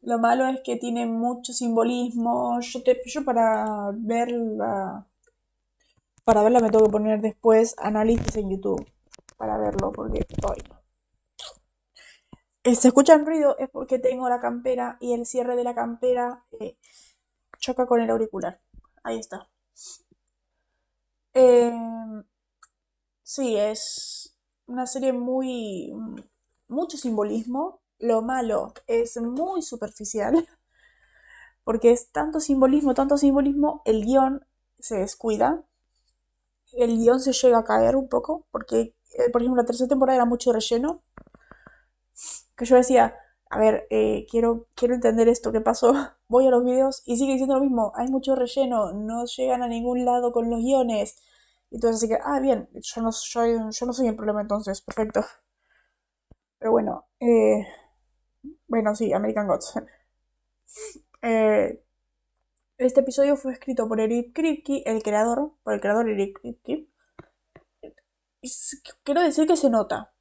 Lo 0.00 0.18
malo 0.18 0.48
es 0.48 0.60
que 0.64 0.76
tiene 0.76 1.06
mucho 1.06 1.52
simbolismo. 1.52 2.58
Yo, 2.60 2.82
te, 2.82 3.00
yo 3.06 3.24
para 3.24 3.92
verla... 3.94 5.06
Para 6.24 6.42
verla 6.42 6.58
me 6.58 6.70
tengo 6.70 6.86
que 6.86 6.90
poner 6.90 7.20
después 7.20 7.76
análisis 7.78 8.36
en 8.36 8.50
YouTube. 8.50 8.84
Para 9.36 9.56
verlo, 9.56 9.92
porque... 9.92 10.26
ay, 10.50 10.81
Se 12.64 12.88
escucha 12.88 13.14
el 13.14 13.26
ruido 13.26 13.56
es 13.58 13.68
porque 13.70 13.98
tengo 13.98 14.28
la 14.28 14.40
campera 14.40 14.96
y 15.00 15.14
el 15.14 15.26
cierre 15.26 15.56
de 15.56 15.64
la 15.64 15.74
campera 15.74 16.44
eh, 16.60 16.76
choca 17.58 17.86
con 17.86 18.00
el 18.00 18.10
auricular. 18.10 18.60
Ahí 19.02 19.18
está. 19.18 19.48
Eh, 21.34 21.72
sí, 23.22 23.56
es 23.56 24.36
una 24.66 24.86
serie 24.86 25.12
muy... 25.12 25.92
mucho 26.68 26.96
simbolismo. 26.96 27.80
Lo 27.98 28.22
malo 28.22 28.72
es 28.86 29.16
muy 29.20 29.62
superficial. 29.62 30.46
Porque 31.64 31.92
es 31.92 32.10
tanto 32.10 32.40
simbolismo, 32.40 32.94
tanto 32.94 33.16
simbolismo, 33.18 33.82
el 33.84 34.04
guion 34.04 34.46
se 34.78 34.96
descuida. 34.98 35.64
El 36.72 36.98
guion 36.98 37.20
se 37.20 37.32
llega 37.32 37.58
a 37.58 37.64
caer 37.64 37.96
un 37.96 38.08
poco. 38.08 38.46
Porque, 38.50 38.94
eh, 39.18 39.30
por 39.32 39.42
ejemplo, 39.42 39.62
la 39.62 39.66
tercera 39.66 39.88
temporada 39.88 40.16
era 40.16 40.26
mucho 40.26 40.52
relleno. 40.52 41.02
Que 42.56 42.64
yo 42.64 42.76
decía, 42.76 43.16
a 43.50 43.58
ver, 43.58 43.86
eh, 43.90 44.26
quiero, 44.30 44.66
quiero 44.74 44.94
entender 44.94 45.28
esto, 45.28 45.52
¿qué 45.52 45.60
pasó? 45.60 45.92
Voy 46.28 46.46
a 46.46 46.50
los 46.50 46.64
videos 46.64 47.02
y 47.06 47.16
sigue 47.16 47.32
diciendo 47.32 47.56
lo 47.56 47.62
mismo. 47.62 47.92
Hay 47.96 48.08
mucho 48.08 48.34
relleno, 48.34 48.92
no 48.92 49.24
llegan 49.26 49.62
a 49.62 49.68
ningún 49.68 50.04
lado 50.04 50.32
con 50.32 50.50
los 50.50 50.60
guiones. 50.60 51.22
Y 51.70 51.76
entonces 51.76 51.98
así 51.98 52.08
que, 52.08 52.18
ah, 52.22 52.40
bien, 52.40 52.68
yo 52.74 53.02
no, 53.02 53.10
yo 53.70 53.86
no 53.86 53.92
soy 53.92 54.08
el 54.08 54.16
problema 54.16 54.40
entonces, 54.42 54.80
perfecto. 54.82 55.24
Pero 56.58 56.70
bueno, 56.72 57.06
eh, 57.20 57.66
bueno, 58.68 58.94
sí, 58.94 59.12
American 59.12 59.46
Gods. 59.46 59.74
Eh, 61.24 61.80
este 62.78 63.00
episodio 63.00 63.36
fue 63.36 63.52
escrito 63.52 63.86
por 63.86 64.00
Eric 64.00 64.32
Kripke, 64.34 64.82
el 64.86 65.02
creador, 65.04 65.52
por 65.62 65.74
el 65.74 65.80
creador 65.80 66.08
Eric 66.08 66.40
Kripke. 66.40 66.88
Quiero 69.04 69.20
decir 69.22 69.46
que 69.46 69.56
se 69.56 69.70
nota, 69.70 70.11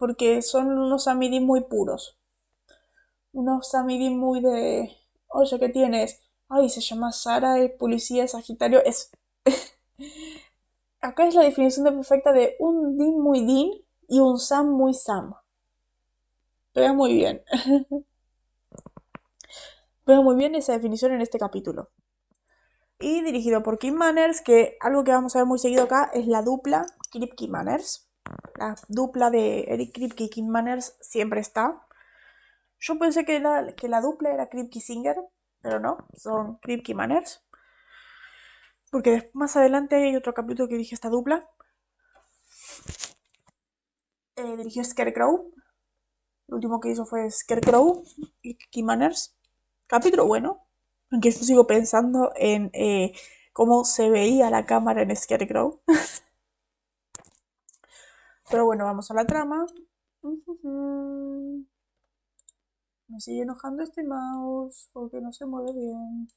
porque 0.00 0.40
son 0.40 0.78
unos 0.78 1.08
Amidim 1.08 1.44
muy 1.44 1.60
puros. 1.60 2.18
Unos 3.32 3.74
Amidim 3.74 4.18
muy 4.18 4.40
de, 4.40 4.96
oye, 5.28 5.58
¿qué 5.58 5.68
tienes? 5.68 6.22
Ay, 6.48 6.70
se 6.70 6.80
llama 6.80 7.12
Sara, 7.12 7.58
es 7.58 7.70
policía, 7.72 8.26
Sagitario, 8.26 8.82
es... 8.82 9.10
Acá 11.02 11.26
es 11.26 11.34
la 11.34 11.42
definición 11.42 11.84
de 11.84 11.92
perfecta 11.92 12.32
de 12.32 12.56
un 12.60 12.96
Dean 12.96 13.20
muy 13.20 13.44
Dean 13.44 13.72
y 14.08 14.20
un 14.20 14.38
Sam 14.38 14.70
muy 14.70 14.94
Sam. 14.94 15.34
Pega 16.72 16.94
muy 16.94 17.12
bien. 17.12 17.42
Pega 20.06 20.22
muy 20.22 20.34
bien 20.34 20.54
esa 20.54 20.72
definición 20.72 21.12
en 21.12 21.20
este 21.20 21.38
capítulo. 21.38 21.90
Y 22.98 23.20
dirigido 23.20 23.62
por 23.62 23.78
Kim 23.78 23.96
Manners, 23.96 24.40
que 24.40 24.78
algo 24.80 25.04
que 25.04 25.12
vamos 25.12 25.36
a 25.36 25.40
ver 25.40 25.46
muy 25.46 25.58
seguido 25.58 25.84
acá 25.84 26.10
es 26.14 26.26
la 26.26 26.40
dupla 26.40 26.86
Kripke 27.10 27.48
Manners. 27.48 28.09
La 28.56 28.76
dupla 28.88 29.30
de 29.30 29.64
Eric 29.68 29.94
Kripke 29.94 30.24
y 30.24 30.30
Kim 30.30 30.48
Manners 30.48 30.96
siempre 31.00 31.40
está. 31.40 31.86
Yo 32.78 32.98
pensé 32.98 33.24
que 33.24 33.40
la, 33.40 33.74
que 33.74 33.88
la 33.88 34.00
dupla 34.00 34.32
era 34.32 34.48
Kripke 34.48 34.80
Singer, 34.80 35.16
pero 35.60 35.80
no, 35.80 36.06
son 36.16 36.58
Kripke 36.58 36.94
Manners. 36.94 37.42
Porque 38.90 39.30
más 39.34 39.56
adelante 39.56 39.96
hay 39.96 40.16
otro 40.16 40.34
capítulo 40.34 40.68
que 40.68 40.74
dirige 40.74 40.94
esta 40.94 41.08
dupla. 41.08 41.48
Eh, 44.36 44.56
dirigió 44.56 44.82
Scarecrow. 44.82 45.52
El 46.48 46.54
último 46.54 46.80
que 46.80 46.90
hizo 46.90 47.06
fue 47.06 47.30
Scarecrow 47.30 48.02
y 48.42 48.56
Kim 48.56 48.86
Manners. 48.86 49.36
Capítulo 49.86 50.26
bueno. 50.26 50.66
Aunque 51.10 51.30
yo 51.30 51.38
sigo 51.38 51.66
pensando 51.66 52.32
en 52.36 52.70
eh, 52.72 53.12
cómo 53.52 53.84
se 53.84 54.10
veía 54.10 54.50
la 54.50 54.66
cámara 54.66 55.02
en 55.02 55.14
Scarecrow. 55.14 55.82
Pero 58.50 58.64
bueno, 58.64 58.84
vamos 58.84 59.08
a 59.10 59.14
la 59.14 59.24
trama. 59.24 59.64
Me 63.08 63.20
sigue 63.20 63.42
enojando 63.42 63.82
este 63.82 64.02
mouse 64.02 64.90
porque 64.92 65.20
no 65.20 65.32
se 65.32 65.46
mueve 65.46 65.72
bien. 65.72 66.28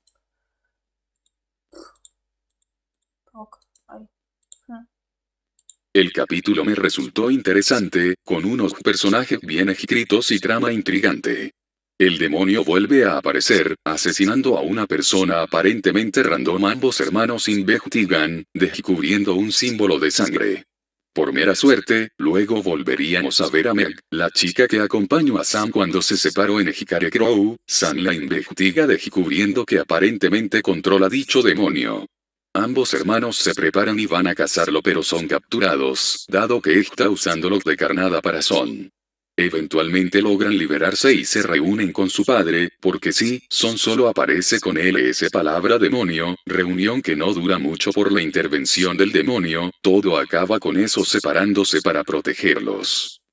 El 5.94 6.12
capítulo 6.12 6.64
me 6.64 6.76
resultó 6.76 7.32
interesante, 7.32 8.16
con 8.24 8.46
unos 8.46 8.74
personajes 8.76 9.40
bien 9.42 9.70
escritos 9.70 10.32
y 10.32 10.40
trama 10.40 10.72
intrigante. 10.72 11.54
El 12.00 12.18
demonio 12.18 12.64
vuelve 12.64 13.06
a 13.06 13.18
aparecer, 13.18 13.76
asesinando 13.84 14.58
a 14.58 14.62
una 14.62 14.86
persona 14.88 15.42
aparentemente 15.42 16.22
random. 16.22 16.66
Ambos 16.66 17.00
hermanos 17.00 17.48
investigan, 17.48 18.46
descubriendo 18.54 19.36
un 19.36 19.52
símbolo 19.52 20.00
de 20.00 20.12
sangre. 20.12 20.66
Por 21.14 21.32
mera 21.32 21.54
suerte, 21.54 22.10
luego 22.18 22.64
volveríamos 22.64 23.40
a 23.40 23.48
ver 23.48 23.68
a 23.68 23.76
Meg, 23.76 24.00
la 24.10 24.32
chica 24.32 24.68
que 24.68 24.80
acompañó 24.80 25.38
a 25.38 25.44
Sam 25.44 25.70
cuando 25.70 26.02
se 26.02 26.18
separó 26.18 26.60
en 26.60 26.70
Hikare 26.70 27.12
Crow. 27.12 27.56
Sam 27.68 27.98
la 27.98 28.16
investiga 28.16 28.88
descubriendo 28.88 29.64
que 29.64 29.78
aparentemente 29.78 30.64
controla 30.64 31.10
dicho 31.10 31.44
demonio. 31.44 32.08
Ambos 32.56 32.96
hermanos 32.96 33.38
se 33.38 33.54
preparan 33.54 34.00
y 34.00 34.08
van 34.08 34.26
a 34.26 34.34
cazarlo 34.34 34.82
pero 34.82 35.04
son 35.04 35.28
capturados, 35.28 36.26
dado 36.30 36.60
que 36.62 36.80
está 36.80 37.10
usándolo 37.10 37.60
de 37.64 37.78
carnada 37.78 38.20
para 38.20 38.42
Son. 38.42 38.92
Eventualmente 39.36 40.22
logran 40.22 40.56
liberarse 40.56 41.12
y 41.12 41.26
se 41.26 41.42
reúnen 41.42 41.92
con 41.92 42.10
su 42.10 42.24
padre, 42.24 42.70
porque 42.80 43.12
sí, 43.12 43.42
Son 43.50 43.80
solo 43.80 44.08
aparece 44.08 44.60
con 44.60 44.78
él 44.78 44.98
esa 44.98 45.28
palabra 45.32 45.80
demonio, 45.80 46.36
reunión 46.46 47.02
que 47.02 47.16
no 47.16 47.34
dura 47.34 47.58
mucho 47.58 47.92
por 47.92 48.12
la 48.12 48.22
intervención 48.22 48.96
del 48.96 49.12
demonio, 49.12 49.72
todo 49.82 50.18
acaba 50.18 50.60
con 50.60 50.78
eso 50.78 51.04
separándose 51.04 51.82
para 51.82 52.04
protegerlos. 52.04 53.24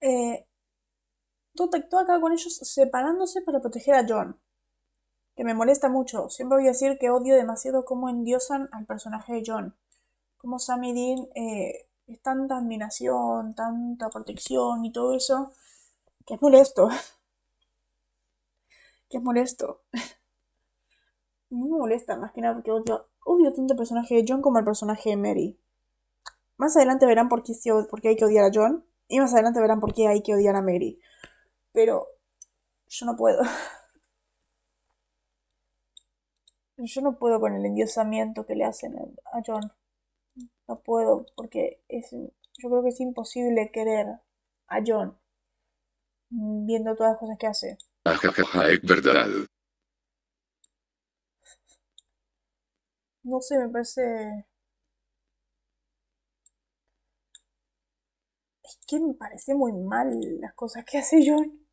Eh, 0.00 0.46
todo, 1.54 1.76
acaba 1.76 2.20
con 2.20 2.32
ellos 2.32 2.54
separándose 2.62 3.42
para 3.42 3.60
proteger 3.60 3.94
a 3.94 4.06
John. 4.08 4.40
Que 5.34 5.44
me 5.44 5.54
molesta 5.54 5.88
mucho. 5.88 6.28
Siempre 6.28 6.58
voy 6.58 6.66
a 6.66 6.70
decir 6.72 6.96
que 7.00 7.10
odio 7.10 7.34
demasiado 7.34 7.84
cómo 7.84 8.08
endiosan 8.08 8.68
al 8.72 8.86
personaje 8.86 9.34
de 9.34 9.42
John. 9.44 9.76
Como 10.36 10.58
Sam 10.58 10.84
y 10.84 10.92
Dean 10.92 11.28
eh, 11.34 11.88
es 12.06 12.20
tanta 12.22 12.58
admiración, 12.58 13.54
tanta 13.54 14.10
protección 14.10 14.84
y 14.84 14.92
todo 14.92 15.14
eso, 15.14 15.52
que 16.26 16.34
es 16.34 16.42
molesto. 16.42 16.88
que 19.08 19.18
es 19.18 19.22
molesto. 19.22 19.82
me 21.50 21.68
molesta 21.68 22.16
más 22.16 22.32
que 22.32 22.40
nada 22.40 22.54
porque 22.54 22.72
odio, 22.72 23.08
odio 23.24 23.52
tanto 23.52 23.74
el 23.74 23.78
personaje 23.78 24.14
de 24.14 24.24
John 24.26 24.42
como 24.42 24.58
el 24.58 24.64
personaje 24.64 25.10
de 25.10 25.16
Mary. 25.16 25.58
Más 26.56 26.76
adelante 26.76 27.06
verán 27.06 27.28
por 27.28 27.42
qué, 27.42 27.52
por 27.90 28.00
qué 28.00 28.08
hay 28.08 28.16
que 28.16 28.24
odiar 28.24 28.44
a 28.44 28.50
John 28.52 28.84
y 29.08 29.20
más 29.20 29.32
adelante 29.34 29.60
verán 29.60 29.80
por 29.80 29.94
qué 29.94 30.08
hay 30.08 30.22
que 30.22 30.34
odiar 30.34 30.56
a 30.56 30.62
Mary. 30.62 31.00
Pero 31.72 32.06
yo 32.88 33.06
no 33.06 33.16
puedo. 33.16 33.42
Yo 36.84 37.00
no 37.00 37.16
puedo 37.16 37.38
con 37.38 37.54
el 37.54 37.64
endiosamiento 37.64 38.44
que 38.44 38.56
le 38.56 38.64
hacen 38.64 38.96
a 38.96 39.40
John. 39.46 39.72
No 40.72 40.80
puedo, 40.80 41.26
porque 41.36 41.82
es, 41.88 42.12
yo 42.12 42.70
creo 42.70 42.82
que 42.82 42.88
es 42.88 43.00
imposible 43.00 43.70
querer 43.70 44.06
a 44.68 44.78
John 44.86 45.18
viendo 46.30 46.96
todas 46.96 47.12
las 47.12 47.20
cosas 47.20 47.36
que 47.38 47.46
hace. 47.46 47.78
es 48.06 48.80
verdad. 48.80 49.28
No 53.22 53.38
sé, 53.42 53.58
me 53.58 53.68
parece... 53.68 54.46
Es 58.64 58.78
que 58.86 58.98
me 58.98 59.12
parece 59.12 59.54
muy 59.54 59.74
mal 59.74 60.40
las 60.40 60.54
cosas 60.54 60.86
que 60.86 60.96
hace 60.96 61.22
John. 61.22 61.66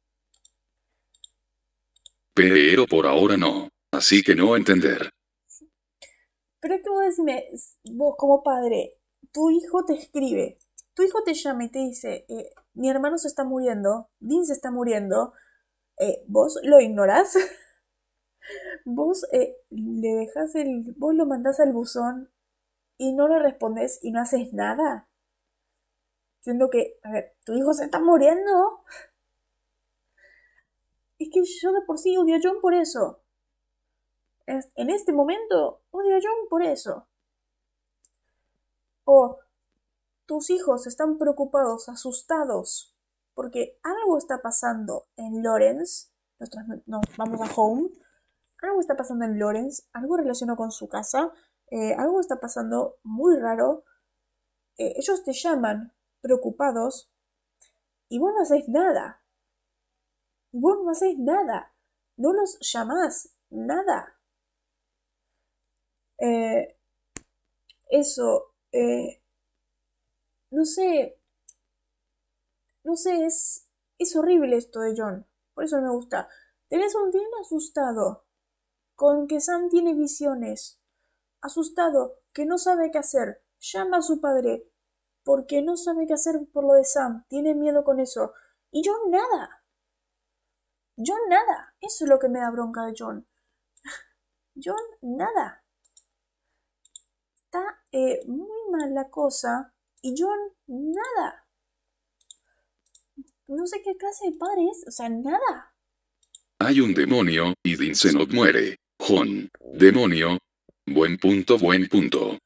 Pero 2.34 2.86
por 2.86 3.08
ahora 3.08 3.38
no. 3.38 3.70
Así 3.94 4.22
que 4.22 4.36
no 4.36 4.58
entender. 4.58 5.10
Pero 6.60 6.76
es 6.76 6.84
que 6.84 6.90
vos 6.90 7.04
decime, 7.06 7.48
vos 7.94 8.16
como 8.18 8.44
padre, 8.44 8.98
tu 9.32 9.50
hijo 9.50 9.86
te 9.86 9.94
escribe, 9.94 10.58
tu 10.94 11.04
hijo 11.04 11.24
te 11.24 11.34
llama 11.34 11.66
y 11.66 11.70
te 11.70 11.80
dice, 11.80 12.26
eh, 12.28 12.52
mi 12.74 12.90
hermano 12.90 13.18
se 13.18 13.28
está 13.28 13.44
muriendo, 13.44 14.10
Dean 14.20 14.46
se 14.46 14.54
está 14.54 14.72
muriendo, 14.72 15.34
eh, 15.98 16.24
vos 16.28 16.60
lo 16.64 16.80
ignorás, 16.82 17.38
vos 18.86 19.26
eh, 19.32 19.56
le 19.70 20.10
dejas 20.16 20.56
el, 20.56 20.94
vos 20.98 21.16
lo 21.16 21.26
mandás 21.26 21.60
al 21.60 21.74
buzón 21.74 22.32
y 22.98 23.14
no 23.14 23.28
le 23.28 23.40
respondes 23.40 24.00
y 24.02 24.12
no 24.12 24.22
haces 24.22 24.54
nada. 24.54 25.08
Siendo 26.42 26.70
que, 26.70 27.00
a 27.04 27.12
ver, 27.12 27.36
tu 27.46 27.54
hijo 27.54 27.74
se 27.74 27.86
está 27.86 28.00
muriendo. 28.00 28.82
Es 31.20 31.30
que 31.32 31.44
yo 31.44 31.74
de 31.74 31.82
por 31.82 31.98
sí 31.98 32.18
odio 32.18 32.36
a 32.36 32.40
John 32.42 32.62
por 32.62 32.74
eso 32.74 33.22
en 34.76 34.90
este 34.90 35.14
momento 35.14 35.79
odio 35.92 36.18
John 36.22 36.48
por 36.50 36.64
eso. 36.64 37.08
O 39.06 39.40
tus 40.26 40.50
hijos 40.50 40.86
están 40.86 41.18
preocupados, 41.18 41.90
asustados, 41.90 42.96
porque 43.34 43.80
algo 43.84 44.18
está 44.18 44.42
pasando 44.42 45.08
en 45.16 45.42
Lawrence. 45.42 46.10
Nos, 46.86 47.02
vamos 47.18 47.42
a 47.42 47.54
Home. 47.56 47.90
Algo 48.62 48.80
está 48.82 48.96
pasando 48.96 49.26
en 49.26 49.40
Lawrence, 49.40 49.84
algo 49.94 50.18
relacionado 50.18 50.58
con 50.58 50.72
su 50.72 50.90
casa, 50.90 51.32
eh, 51.72 51.94
algo 51.94 52.20
está 52.20 52.40
pasando 52.40 53.00
muy 53.04 53.40
raro. 53.40 53.86
Eh, 54.78 54.94
ellos 54.98 55.24
te 55.24 55.34
llaman 55.34 55.94
preocupados 56.22 57.12
y 58.10 58.20
vos 58.20 58.34
no 58.36 58.42
hacéis 58.42 58.68
nada. 58.68 59.24
Vos 60.52 60.78
no 60.84 60.92
hacéis 60.92 61.18
nada. 61.18 61.74
No 62.18 62.34
los 62.34 62.58
llamás, 62.60 63.30
nada. 63.50 64.19
Eh, 66.20 66.76
eso, 67.90 68.54
eh, 68.72 69.22
no 70.52 70.66
sé, 70.66 71.18
no 72.84 72.96
sé, 72.96 73.26
es, 73.26 73.68
es 73.98 74.16
horrible 74.16 74.58
esto 74.58 74.82
de 74.82 74.94
John, 74.98 75.26
por 75.54 75.64
eso 75.64 75.78
no 75.78 75.84
me 75.88 75.96
gusta. 75.96 76.28
Tenés 76.68 76.94
un 76.96 77.12
bien 77.12 77.28
asustado, 77.42 78.26
con 78.96 79.28
que 79.28 79.40
Sam 79.42 79.70
tiene 79.70 79.94
visiones, 79.94 80.80
asustado, 81.42 82.20
que 82.34 82.46
no 82.46 82.58
sabe 82.58 82.92
qué 82.92 83.00
hacer, 83.00 83.42
llama 83.60 83.98
a 83.98 84.02
su 84.02 84.22
padre, 84.22 84.70
porque 85.24 85.62
no 85.62 85.78
sabe 85.78 86.06
qué 86.06 86.14
hacer 86.14 86.48
por 86.52 86.66
lo 86.66 86.74
de 86.74 86.86
Sam, 86.86 87.26
tiene 87.30 87.56
miedo 87.56 87.84
con 87.84 88.00
eso, 88.00 88.34
y 88.72 88.84
John 88.86 89.10
nada. 89.10 89.64
John 90.98 91.30
nada, 91.30 91.76
eso 91.80 92.04
es 92.04 92.10
lo 92.10 92.20
que 92.20 92.28
me 92.28 92.40
da 92.40 92.52
bronca 92.52 92.86
de 92.86 92.94
John. 92.98 93.26
John 94.62 94.84
nada 95.02 95.59
eh, 97.92 98.22
muy 98.28 98.72
mal 98.72 98.94
la 98.94 99.10
cosa 99.10 99.74
y 100.02 100.14
John 100.18 100.40
nada. 100.68 101.46
No 103.48 103.66
sé 103.66 103.82
qué 103.84 103.98
clase 103.98 104.30
de 104.30 104.38
padre 104.38 104.68
es, 104.72 104.88
o 104.88 104.92
sea, 104.92 105.10
nada. 105.10 105.74
Hay 106.60 106.82
un 106.82 106.94
demonio 106.94 107.54
y 107.64 107.76
Dinsenot 107.76 108.32
muere. 108.32 108.78
John, 109.00 109.50
demonio. 109.74 110.38
Buen 110.86 111.18
punto, 111.18 111.58
buen 111.58 111.88
punto. 111.88 112.38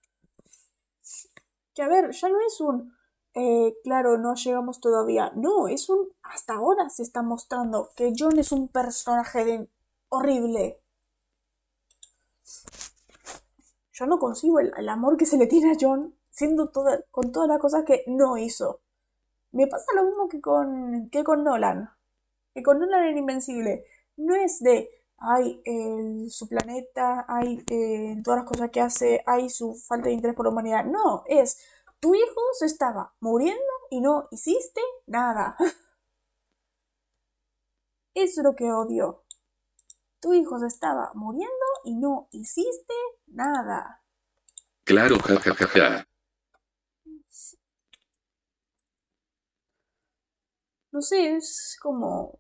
Que 1.74 1.82
a 1.82 1.88
ver, 1.88 2.12
ya 2.12 2.30
no 2.30 2.38
es 2.46 2.62
un... 2.62 2.96
Eh, 3.36 3.74
claro, 3.84 4.18
no 4.18 4.36
llegamos 4.36 4.80
todavía. 4.80 5.32
No, 5.36 5.68
es 5.68 5.90
un... 5.90 6.10
Hasta 6.22 6.54
ahora 6.54 6.90
se 6.90 7.04
está 7.04 7.22
mostrando 7.22 7.90
que 7.96 8.14
John 8.18 8.38
es 8.38 8.52
un 8.52 8.68
personaje 8.68 9.44
de... 9.44 9.68
horrible 10.10 10.80
yo 13.94 14.08
no 14.08 14.20
consigo 14.20 14.60
el, 14.60 14.90
amor 14.90 15.18
que 15.18 15.26
se 15.26 15.38
le 15.38 15.48
tiene 15.48 15.72
a 15.72 15.78
John 15.80 16.16
siendo 16.30 16.72
con 17.12 17.32
todas 17.32 17.48
las 17.48 17.60
cosas 17.60 17.86
que 17.86 18.04
no 18.08 18.38
hizo. 18.38 18.82
Me 19.52 19.68
pasa 19.68 19.86
lo 19.96 20.04
mismo 20.04 20.28
que 20.28 20.42
con, 20.42 21.10
que 21.12 21.24
con 21.24 21.44
Nolan. 21.44 21.90
Que 22.54 22.64
con 22.64 22.80
Nolan 22.80 23.06
era 23.06 23.20
Invencible. 23.20 23.86
No 24.18 24.36
es 24.36 24.60
de, 24.62 24.90
hay 25.18 25.62
su 26.30 26.48
planeta, 26.50 27.26
hay 27.28 27.64
eh, 27.70 28.20
todas 28.24 28.40
las 28.40 28.50
cosas 28.50 28.72
que 28.72 28.82
hace, 28.82 29.24
hay 29.28 29.50
su 29.50 29.76
falta 29.76 30.08
de 30.08 30.14
interés 30.14 30.36
por 30.36 30.46
la 30.46 30.52
humanidad. 30.52 30.86
No, 30.86 31.24
es, 31.28 31.60
tu 32.00 32.16
hijo 32.16 32.42
se 32.60 32.66
estaba 32.66 33.14
muriendo 33.20 33.62
y 33.92 34.02
no 34.02 34.28
hiciste 34.32 34.82
nada. 35.06 35.56
Eso 38.16 38.42
es 38.42 38.44
lo 38.44 38.56
que 38.56 38.72
odio. 38.72 39.24
Tu 40.20 40.34
hijo 40.34 40.60
se 40.60 40.68
estaba 40.68 41.12
muriendo 41.14 41.63
y 41.84 41.96
no 41.96 42.28
hiciste 42.32 42.94
nada. 43.28 44.02
Claro, 44.84 45.18
jajajaja. 45.20 46.08
No 50.92 51.02
sé, 51.02 51.36
es 51.38 51.78
como... 51.82 52.40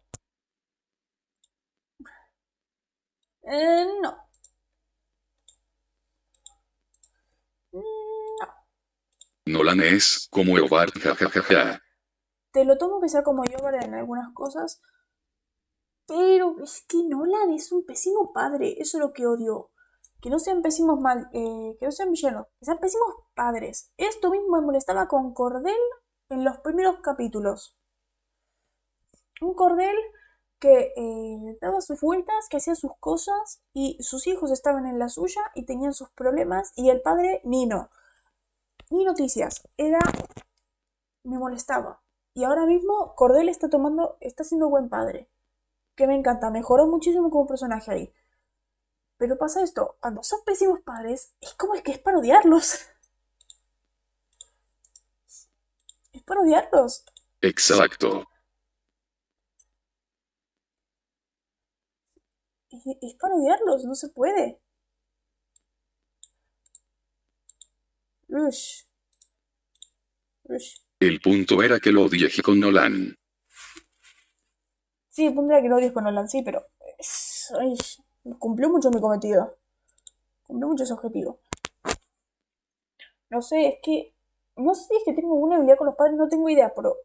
Eh, 3.43 3.86
no. 4.01 4.29
No. 7.71 7.82
Nolan 9.45 9.82
es 9.82 10.27
como 10.29 10.58
Eobard, 10.58 10.91
jajajaja. 10.91 11.82
Te 12.51 12.63
lo 12.63 12.77
tomo 12.77 13.01
que 13.01 13.10
sea 13.10 13.23
como 13.23 13.43
Eobard 13.43 13.84
en 13.84 13.95
algunas 13.95 14.32
cosas, 14.34 14.82
pero 16.05 16.55
es 16.63 16.85
que 16.87 17.03
Nolan 17.03 17.51
es 17.51 17.71
un 17.71 17.85
pésimo 17.85 18.33
padre, 18.33 18.75
eso 18.79 18.97
es 18.97 19.03
lo 19.03 19.13
que 19.13 19.27
odio 19.27 19.71
que 20.23 20.29
no 20.29 20.39
sean 20.39 20.61
pésimos 20.61 21.01
mal, 21.01 21.29
eh, 21.33 21.75
que 21.77 21.85
no 21.85 21.91
sean 21.91 22.09
villanos, 22.09 22.47
que 22.57 22.65
sean 22.65 22.79
pésimos 22.79 23.09
padres. 23.35 23.91
Esto 23.97 24.31
mismo 24.31 24.55
me 24.55 24.65
molestaba 24.65 25.09
con 25.09 25.33
Cordel 25.33 25.75
en 26.29 26.45
los 26.45 26.59
primeros 26.59 27.01
capítulos. 27.01 27.77
Un 29.41 29.53
Cordel 29.53 29.97
que 30.59 30.93
eh, 30.95 31.57
daba 31.59 31.81
sus 31.81 31.99
vueltas, 31.99 32.47
que 32.49 32.55
hacía 32.55 32.73
sus 32.75 32.91
cosas 33.01 33.61
y 33.73 33.97
sus 34.01 34.25
hijos 34.27 34.49
estaban 34.49 34.85
en 34.85 34.97
la 34.97 35.09
suya 35.09 35.41
y 35.55 35.65
tenían 35.65 35.93
sus 35.93 36.09
problemas 36.11 36.71
y 36.77 36.89
el 36.89 37.01
padre 37.01 37.41
Nino. 37.43 37.89
Ni 38.91 39.03
noticias, 39.03 39.67
era... 39.75 39.99
me 41.23 41.37
molestaba. 41.37 42.01
Y 42.33 42.45
ahora 42.45 42.65
mismo 42.65 43.13
Cordel 43.15 43.49
está 43.49 43.69
tomando, 43.69 44.15
está 44.21 44.45
siendo 44.45 44.69
buen 44.69 44.87
padre. 44.87 45.29
Que 45.95 46.08
me 46.08 46.15
encanta, 46.15 46.49
mejoró 46.49 46.88
muchísimo 46.88 47.29
como 47.29 47.47
personaje 47.47 47.91
ahí. 47.91 48.13
Pero 49.17 49.38
pasa 49.38 49.63
esto, 49.63 49.97
cuando 49.99 50.23
son 50.23 50.39
pésimos 50.45 50.82
padres, 50.82 51.36
es 51.39 51.53
como 51.53 51.75
el 51.75 51.84
que 51.84 51.91
es 51.91 51.99
para 51.99 52.17
odiarlos. 52.17 52.79
Es 56.13 56.21
para 56.21 56.41
odiarlos. 56.41 57.03
Exacto. 57.41 58.27
Es 62.69 63.15
para 63.19 63.34
odiarlos, 63.34 63.84
no 63.84 63.95
se 63.95 64.10
puede. 64.10 64.62
Ush. 68.27 68.84
Ush. 70.43 70.75
El 70.99 71.19
punto 71.19 71.62
era 71.62 71.79
que 71.79 71.91
lo 71.91 72.03
odié 72.03 72.29
con 72.43 72.60
Nolan. 72.60 73.15
Sí, 75.13 75.28
era 75.28 75.62
que 75.62 75.69
lo 75.69 75.76
odies 75.76 75.91
con 75.91 76.06
Nolan, 76.06 76.28
sí, 76.28 76.41
pero... 76.41 76.65
Ay, 77.60 77.78
cumplió 78.39 78.67
mucho 78.71 78.89
mi 78.89 78.99
cometido. 78.99 79.58
Cumplió 80.47 80.69
mucho 80.69 80.86
ese 80.86 80.93
objetivo. 80.93 81.38
No 83.30 83.43
sé, 83.43 83.67
es 83.67 83.76
que... 83.84 84.12
No 84.56 84.73
sé 84.73 84.86
si 84.88 84.95
es 84.95 85.04
que 85.06 85.13
tengo 85.13 85.34
alguna 85.34 85.58
habilidad 85.58 85.78
con 85.78 85.86
los 85.86 85.95
padres, 85.95 86.17
no 86.17 86.28
tengo 86.30 86.49
idea, 86.49 86.73
pero... 86.73 86.95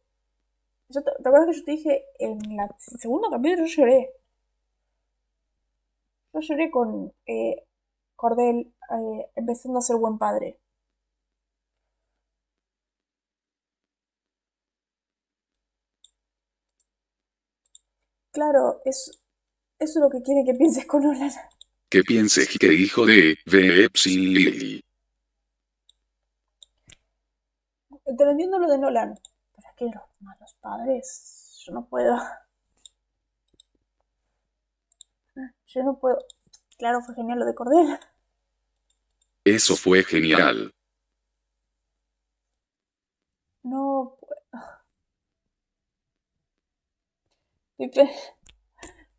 ¿Te, 0.90 1.00
acuerdas 1.00 1.48
que 1.48 1.58
yo 1.58 1.64
te 1.66 1.70
dije 1.72 2.06
en 2.18 2.56
la 2.56 2.74
segunda 2.78 3.28
capítulo 3.28 3.66
yo 3.66 3.82
lloré? 3.82 4.10
Yo 6.32 6.40
lloré 6.40 6.70
con 6.70 7.12
eh, 7.26 7.62
Cordel 8.16 8.72
eh, 8.90 9.30
empezando 9.34 9.80
a 9.80 9.82
ser 9.82 9.96
buen 9.96 10.16
padre. 10.16 10.58
Claro, 18.30 18.80
es, 18.84 19.10
eso 19.78 19.98
es 19.98 20.02
lo 20.02 20.10
que 20.10 20.22
quiere 20.22 20.44
que 20.44 20.54
pienses 20.54 20.86
con 20.86 21.02
Nolan. 21.02 21.32
Que 21.88 22.02
pienses 22.02 22.48
que 22.58 22.72
hijo 22.72 23.06
de 23.06 23.38
Epsilon 23.46 24.34
Lily. 24.34 24.84
Te 28.16 28.24
lo 28.24 28.30
entiendo 28.30 28.58
lo 28.58 28.68
de 28.68 28.78
Nolan. 28.78 29.14
Pero 29.54 29.68
es 29.68 29.76
que 29.76 29.84
los 29.84 30.02
malos 30.20 30.54
padres, 30.60 31.62
yo 31.64 31.72
no 31.72 31.86
puedo. 31.86 32.16
Yo 35.66 35.82
no 35.82 35.98
puedo. 35.98 36.18
Claro, 36.78 37.00
fue 37.02 37.14
genial 37.14 37.38
lo 37.40 37.46
de 37.46 37.54
Cordel. 37.54 37.98
Eso 39.44 39.76
fue 39.76 40.04
genial. 40.04 40.74
No 43.62 44.17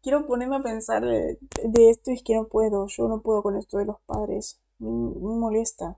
Quiero 0.01 0.27
ponerme 0.27 0.57
a 0.57 0.61
pensar 0.61 1.03
de, 1.05 1.37
esto 1.89 2.11
y 2.11 2.15
es 2.15 2.23
que 2.23 2.35
no 2.35 2.47
puedo. 2.47 2.87
Yo 2.87 3.07
no 3.07 3.21
puedo 3.21 3.41
con 3.41 3.57
esto 3.57 3.77
de 3.77 3.85
los 3.85 4.01
padres. 4.01 4.59
Me, 4.79 4.89
molesta. 4.89 5.87
A 5.87 5.97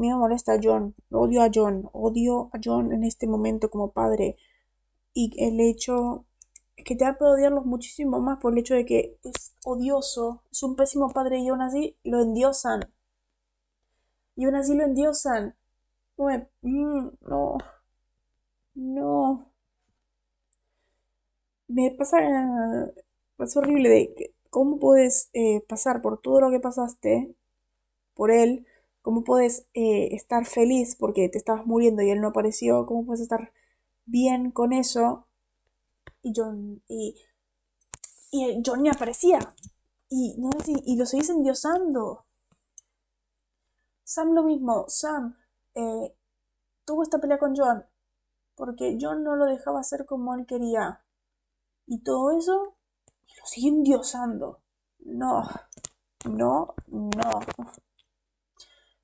mí 0.00 0.08
me 0.08 0.16
molesta 0.16 0.54
a 0.54 0.60
John. 0.62 0.94
Odio 1.10 1.42
a 1.42 1.50
John. 1.52 1.88
Odio 1.92 2.50
a 2.52 2.60
John 2.62 2.92
en 2.92 3.04
este 3.04 3.26
momento 3.26 3.68
como 3.70 3.92
padre. 3.92 4.36
Y 5.12 5.32
el 5.44 5.60
hecho 5.60 6.24
es 6.76 6.84
que 6.84 6.96
te 6.96 7.04
va 7.04 7.16
a 7.18 7.24
odiarlos 7.24 7.66
muchísimo 7.66 8.20
más 8.20 8.38
por 8.38 8.52
el 8.52 8.58
hecho 8.60 8.74
de 8.74 8.84
que 8.86 9.18
es 9.24 9.54
odioso. 9.64 10.42
Es 10.50 10.62
un 10.62 10.76
pésimo 10.76 11.10
padre 11.10 11.38
y 11.38 11.48
aún 11.48 11.62
así 11.62 11.96
lo 12.04 12.20
endiosan. 12.20 12.92
Y 14.36 14.44
aún 14.44 14.54
así 14.54 14.74
lo 14.74 14.84
endiosan. 14.84 15.56
No, 16.16 16.28
mm, 16.62 17.10
no. 17.22 17.58
No 18.74 19.51
me 21.72 21.90
pasa, 21.92 22.18
es 23.38 23.56
horrible 23.56 23.88
de 23.88 24.34
cómo 24.50 24.78
puedes 24.78 25.30
eh, 25.32 25.64
pasar 25.68 26.02
por 26.02 26.20
todo 26.20 26.40
lo 26.40 26.50
que 26.50 26.60
pasaste 26.60 27.34
por 28.14 28.30
él, 28.30 28.66
cómo 29.00 29.24
puedes 29.24 29.66
eh, 29.74 30.14
estar 30.14 30.46
feliz 30.46 30.96
porque 30.96 31.28
te 31.28 31.38
estabas 31.38 31.66
muriendo 31.66 32.02
y 32.02 32.10
él 32.10 32.20
no 32.20 32.28
apareció, 32.28 32.86
cómo 32.86 33.06
puedes 33.06 33.22
estar 33.22 33.52
bien 34.04 34.50
con 34.50 34.72
eso 34.72 35.26
y 36.22 36.32
John 36.36 36.82
y, 36.88 37.16
y 38.30 38.62
John 38.64 38.82
ni 38.82 38.88
aparecía. 38.90 39.38
Y, 40.08 40.36
no, 40.38 40.50
y, 40.66 40.96
lo 40.96 41.06
seguís 41.06 41.30
endiosando. 41.30 42.26
Sam 44.04 44.34
lo 44.34 44.42
mismo, 44.42 44.84
Sam 44.88 45.36
eh, 45.74 46.14
tuvo 46.84 47.02
esta 47.02 47.18
pelea 47.18 47.38
con 47.38 47.56
John 47.56 47.86
porque 48.54 48.98
John 49.00 49.24
no 49.24 49.36
lo 49.36 49.46
dejaba 49.46 49.80
hacer 49.80 50.04
como 50.06 50.34
él 50.34 50.46
quería 50.46 51.01
y 51.92 51.98
todo 51.98 52.30
eso, 52.38 52.74
lo 53.38 53.44
siguen 53.46 53.82
diosando. 53.82 54.60
No, 55.00 55.44
no, 56.24 56.74
no. 56.88 57.40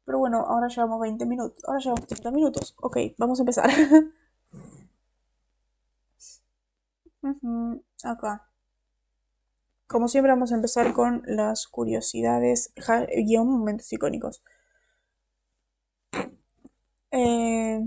Pero 0.07 0.18
bueno, 0.18 0.38
ahora 0.38 0.68
llevamos 0.68 0.98
20 1.01 1.27
minutos. 1.27 1.62
Ahora 1.66 1.81
llevamos 1.81 2.07
30 2.07 2.31
minutos. 2.31 2.74
Ok, 2.81 2.96
vamos 3.18 3.40
a 3.40 3.42
empezar. 3.42 3.68
Acá. 8.05 8.48
Como 9.87 10.09
siempre 10.09 10.33
vamos 10.33 10.53
a 10.53 10.55
empezar 10.55 10.94
con 10.94 11.22
las 11.27 11.66
curiosidades, 11.66 12.72
guion 13.27 13.48
momentos 13.48 13.92
icónicos. 13.92 14.42
Eh, 17.11 17.81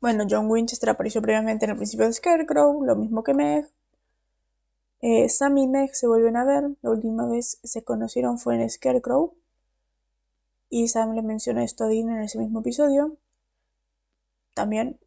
bueno, 0.00 0.24
John 0.28 0.50
Winchester 0.50 0.90
apareció 0.90 1.20
previamente 1.22 1.64
en 1.64 1.72
el 1.72 1.76
principio 1.76 2.06
de 2.06 2.12
Scarecrow, 2.12 2.84
lo 2.84 2.96
mismo 2.96 3.22
que 3.22 3.34
Meg. 3.34 3.68
Eh, 5.00 5.28
Sam 5.28 5.58
y 5.58 5.66
Meg 5.66 5.94
se 5.94 6.06
vuelven 6.06 6.36
a 6.36 6.44
ver. 6.44 6.64
La 6.82 6.90
última 6.90 7.26
vez 7.26 7.58
se 7.62 7.82
conocieron 7.84 8.38
fue 8.38 8.54
en 8.56 8.68
Scarecrow. 8.70 9.34
Y 10.70 10.88
Sam 10.88 11.14
le 11.14 11.22
menciona 11.22 11.64
esto 11.64 11.84
a 11.84 11.88
Dean 11.88 12.10
en 12.10 12.20
ese 12.20 12.38
mismo 12.38 12.60
episodio. 12.60 13.16
También. 14.54 15.00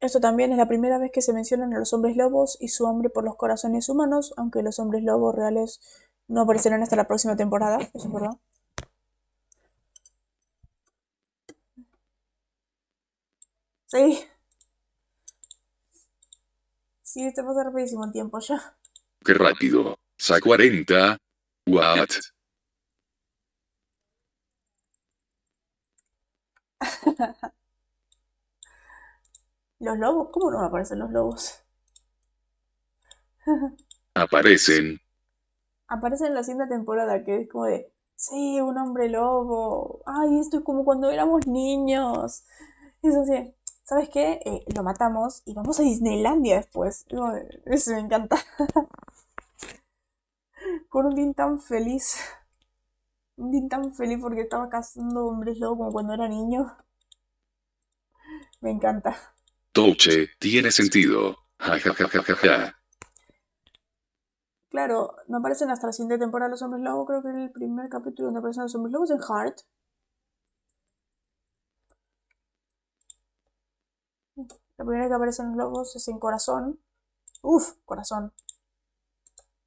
Esto 0.00 0.20
también 0.20 0.52
es 0.52 0.58
la 0.58 0.68
primera 0.68 0.98
vez 0.98 1.10
que 1.12 1.22
se 1.22 1.32
mencionan 1.32 1.74
a 1.74 1.78
los 1.78 1.92
hombres 1.92 2.16
lobos 2.16 2.56
y 2.60 2.68
su 2.68 2.86
hambre 2.86 3.10
por 3.10 3.24
los 3.24 3.36
corazones 3.36 3.88
humanos, 3.88 4.32
aunque 4.36 4.62
los 4.62 4.78
hombres 4.78 5.02
lobos 5.02 5.34
reales 5.34 5.80
no 6.28 6.42
aparecerán 6.42 6.82
hasta 6.82 6.96
la 6.96 7.06
próxima 7.08 7.36
temporada. 7.36 7.78
Eso 7.94 8.06
es 8.06 8.12
verdad. 8.12 8.38
Sí. 13.86 14.28
Sí, 17.10 17.32
te 17.32 17.42
pasa 17.42 17.64
rapidísimo 17.64 18.04
el 18.04 18.12
tiempo 18.12 18.38
ya. 18.38 18.76
Qué 19.24 19.32
rápido. 19.32 19.96
Sa 20.18 20.38
40. 20.40 21.16
What? 21.66 22.08
¿Los 29.80 29.96
lobos? 29.98 30.28
¿Cómo 30.32 30.50
no 30.50 30.60
aparecen 30.60 30.98
los 30.98 31.10
lobos? 31.10 31.64
Aparecen. 34.14 35.00
Aparecen 35.86 36.26
en 36.28 36.34
la 36.34 36.42
siguiente 36.42 36.74
temporada, 36.74 37.24
que 37.24 37.40
es 37.40 37.48
como 37.48 37.64
de, 37.64 37.90
sí, 38.16 38.60
un 38.60 38.76
hombre 38.76 39.08
lobo. 39.08 40.02
Ay, 40.04 40.40
esto 40.40 40.58
es 40.58 40.62
como 40.62 40.84
cuando 40.84 41.10
éramos 41.10 41.46
niños. 41.46 42.44
Eso 43.00 43.24
sí. 43.24 43.54
¿Sabes 43.88 44.10
qué? 44.10 44.38
Eh, 44.44 44.64
lo 44.74 44.82
matamos 44.82 45.42
y 45.46 45.54
vamos 45.54 45.80
a 45.80 45.82
Disneylandia 45.82 46.56
después. 46.56 47.06
Eso 47.64 47.92
me 47.92 48.00
encanta. 48.00 48.36
Con 50.90 51.06
un 51.06 51.14
Dean 51.14 51.32
tan 51.32 51.58
feliz. 51.58 52.18
Un 53.36 53.50
Dean 53.50 53.70
tan 53.70 53.94
feliz 53.94 54.18
porque 54.20 54.42
estaba 54.42 54.68
cazando 54.68 55.26
hombres 55.26 55.58
lobos 55.58 55.78
como 55.78 55.92
cuando 55.92 56.12
era 56.12 56.28
niño. 56.28 56.76
Me 58.60 58.70
encanta. 58.70 59.16
Touche, 59.72 60.28
tiene 60.38 60.70
sentido. 60.70 61.38
Claro, 64.68 65.16
no 65.28 65.38
aparecen 65.38 65.70
hasta 65.70 65.86
la 65.86 65.94
siguiente 65.94 66.18
temporada 66.18 66.50
los 66.50 66.60
hombres 66.60 66.82
lobos. 66.82 67.06
Creo 67.06 67.22
que 67.22 67.30
el 67.30 67.50
primer 67.52 67.88
capítulo 67.88 68.26
donde 68.26 68.40
aparecen 68.40 68.64
los 68.64 68.74
hombres 68.74 68.92
lobos 68.92 69.10
es 69.10 69.16
en 69.16 69.22
Heart. 69.22 69.60
La 74.76 74.84
primera 74.84 75.08
que 75.08 75.14
aparecen 75.14 75.48
los 75.48 75.56
lobos 75.56 75.96
es 75.96 76.06
en 76.08 76.18
Corazón. 76.18 76.78
Uf, 77.42 77.74
Corazón. 77.84 78.32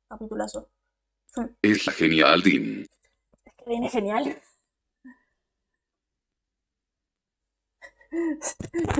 Capitulazo. 0.07 0.69
Es 1.61 1.83
genial, 1.95 2.41
Dean. 2.41 2.81
Es 3.45 3.53
Que 3.57 3.65
viene 3.65 3.89
genial. 3.89 4.41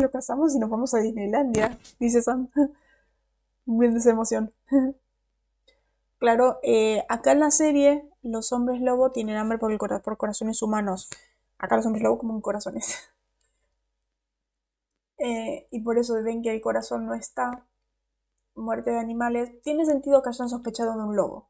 Lo 0.02 0.10
casamos 0.10 0.56
y 0.56 0.60
nos 0.60 0.70
vamos 0.70 0.94
a 0.94 1.00
Disneylandia, 1.00 1.78
dice 2.00 2.22
Sam. 2.22 2.50
Bien 3.66 3.98
de 3.98 4.10
emoción. 4.10 4.54
Claro, 6.20 6.60
eh, 6.62 7.04
acá 7.10 7.32
en 7.32 7.40
la 7.40 7.52
serie 7.52 8.08
los 8.22 8.52
hombres 8.54 8.80
lobo 8.80 9.12
tienen 9.12 9.38
hambre 9.38 9.58
por, 9.58 9.72
el 9.72 9.80
por 9.80 10.18
corazones 10.18 10.62
humanos. 10.62 11.10
Acá 11.58 11.78
los 11.78 11.86
hombres 11.86 12.04
lobo 12.04 12.20
como 12.20 12.40
corazones. 12.42 13.11
Eh, 15.24 15.68
y 15.70 15.82
por 15.82 16.00
eso 16.00 16.16
ven 16.24 16.42
que 16.42 16.52
el 16.52 16.62
corazón 16.62 17.06
no 17.06 17.14
está. 17.14 17.68
Muerte 18.56 18.90
de 18.92 19.00
animales. 19.00 19.62
Tiene 19.62 19.86
sentido 19.86 20.22
que 20.24 20.30
hayan 20.30 20.50
sospechado 20.50 20.94
de 20.94 21.04
un 21.04 21.16
lobo. 21.16 21.50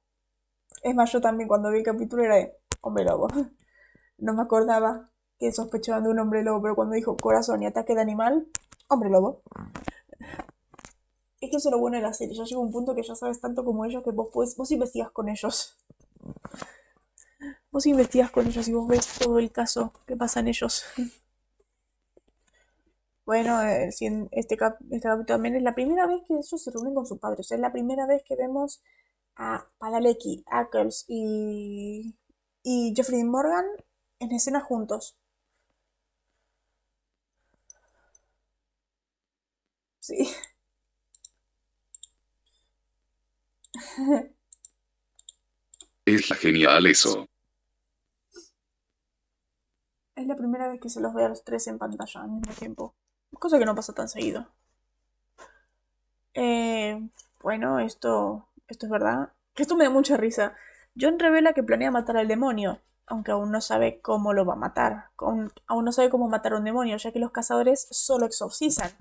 Es 0.84 0.94
más, 0.94 1.12
yo 1.12 1.22
también 1.22 1.48
cuando 1.48 1.72
vi 1.72 1.80
el 1.80 1.84
capítulo 1.84 2.24
era 2.24 2.36
de 2.36 2.58
hombre 2.82 3.06
lobo. 3.06 3.28
No 4.18 4.34
me 4.36 4.44
acordaba 4.44 5.10
que 5.40 5.52
sospechaban 5.52 6.04
de 6.04 6.10
un 6.10 6.20
hombre 6.20 6.44
lobo, 6.44 6.62
pero 6.62 6.76
cuando 6.76 6.94
dijo 6.94 7.18
corazón 7.18 7.64
y 7.64 7.66
ataque 7.66 7.96
de 7.96 8.02
animal, 8.02 8.46
hombre 8.88 9.10
lobo. 9.10 9.42
Es 11.40 11.50
que 11.50 11.56
eso 11.58 11.70
es 11.70 11.72
lo 11.72 11.80
bueno 11.80 11.98
de 11.98 12.04
la 12.04 12.14
serie. 12.14 12.36
Ya 12.36 12.44
llega 12.44 12.62
un 12.62 12.72
punto 12.72 12.94
que 12.94 13.02
ya 13.02 13.16
sabes 13.16 13.42
tanto 13.42 13.66
como 13.66 13.84
ellos 13.84 14.04
que 14.04 14.12
vos, 14.12 14.30
puedes, 14.32 14.56
vos 14.56 14.72
investigas 14.72 15.10
con 15.10 15.28
ellos. 15.28 15.76
Vos 17.72 17.88
investigas 17.88 18.30
con 18.30 18.46
ellos 18.46 18.68
y 18.68 18.74
vos 18.74 18.88
ves 18.88 19.08
todo 19.18 19.40
el 19.40 19.52
caso 19.52 19.92
que 20.06 20.16
pasa 20.16 20.42
en 20.42 20.50
ellos. 20.50 20.84
Bueno, 23.32 23.62
eh, 23.62 23.88
este, 23.88 24.28
este, 24.32 24.58
capítulo 24.58 25.24
también 25.26 25.56
es 25.56 25.64
la 25.64 25.74
primera 25.74 26.06
vez 26.06 26.22
que 26.28 26.34
ellos 26.34 26.62
se 26.62 26.70
reúnen 26.70 26.94
con 26.94 27.06
sus 27.06 27.18
padres. 27.18 27.40
O 27.40 27.44
sea, 27.44 27.56
es 27.56 27.62
la 27.62 27.72
primera 27.72 28.06
vez 28.06 28.24
que 28.26 28.36
vemos 28.36 28.84
a 29.38 29.70
Padalecki, 29.78 30.44
Ackles 30.48 31.06
y, 31.08 32.18
y 32.64 32.94
Jeffrey 32.94 33.24
Morgan 33.24 33.66
en 34.20 34.34
escena 34.34 34.60
juntos. 34.60 35.18
Sí. 40.00 40.28
Es 46.06 46.28
genial 46.34 46.86
eso. 46.88 47.28
Es 50.16 50.26
la 50.26 50.36
primera 50.38 50.70
vez 50.70 50.80
que 50.80 50.90
se 50.90 51.02
los 51.02 51.14
ve 51.14 51.26
a 51.26 51.30
los 51.30 51.44
tres 51.44 51.68
en 51.68 51.78
pantalla 51.78 52.22
al 52.22 52.32
mismo 52.32 52.54
tiempo. 52.54 52.96
Cosa 53.40 53.60
que 53.60 53.66
no 53.66 53.76
pasa 53.76 53.94
tan 53.94 54.08
seguido. 54.08 54.48
Eh, 56.34 57.10
bueno, 57.42 57.80
esto, 57.80 58.48
esto 58.68 58.86
es 58.86 58.92
verdad. 58.92 59.34
Esto 59.56 59.76
me 59.76 59.86
da 59.86 59.90
mucha 59.90 60.18
risa. 60.18 60.56
John 61.00 61.20
revela 61.20 61.54
que 61.54 61.64
planea 61.64 61.92
matar 61.92 62.18
al 62.18 62.28
demonio, 62.28 62.82
aunque 63.08 63.32
aún 63.32 63.52
no 63.52 63.62
sabe 63.62 64.02
cómo 64.02 64.34
lo 64.34 64.46
va 64.46 64.54
a 64.54 64.58
matar. 64.58 65.10
aún 65.18 65.86
no 65.86 65.92
sabe 65.92 66.10
cómo 66.10 66.28
matar 66.28 66.54
a 66.54 66.58
un 66.58 66.64
demonio, 66.66 66.98
ya 66.98 67.12
que 67.12 67.20
los 67.20 67.32
cazadores 67.32 67.88
solo 67.92 68.26
exorcizan. 68.26 68.92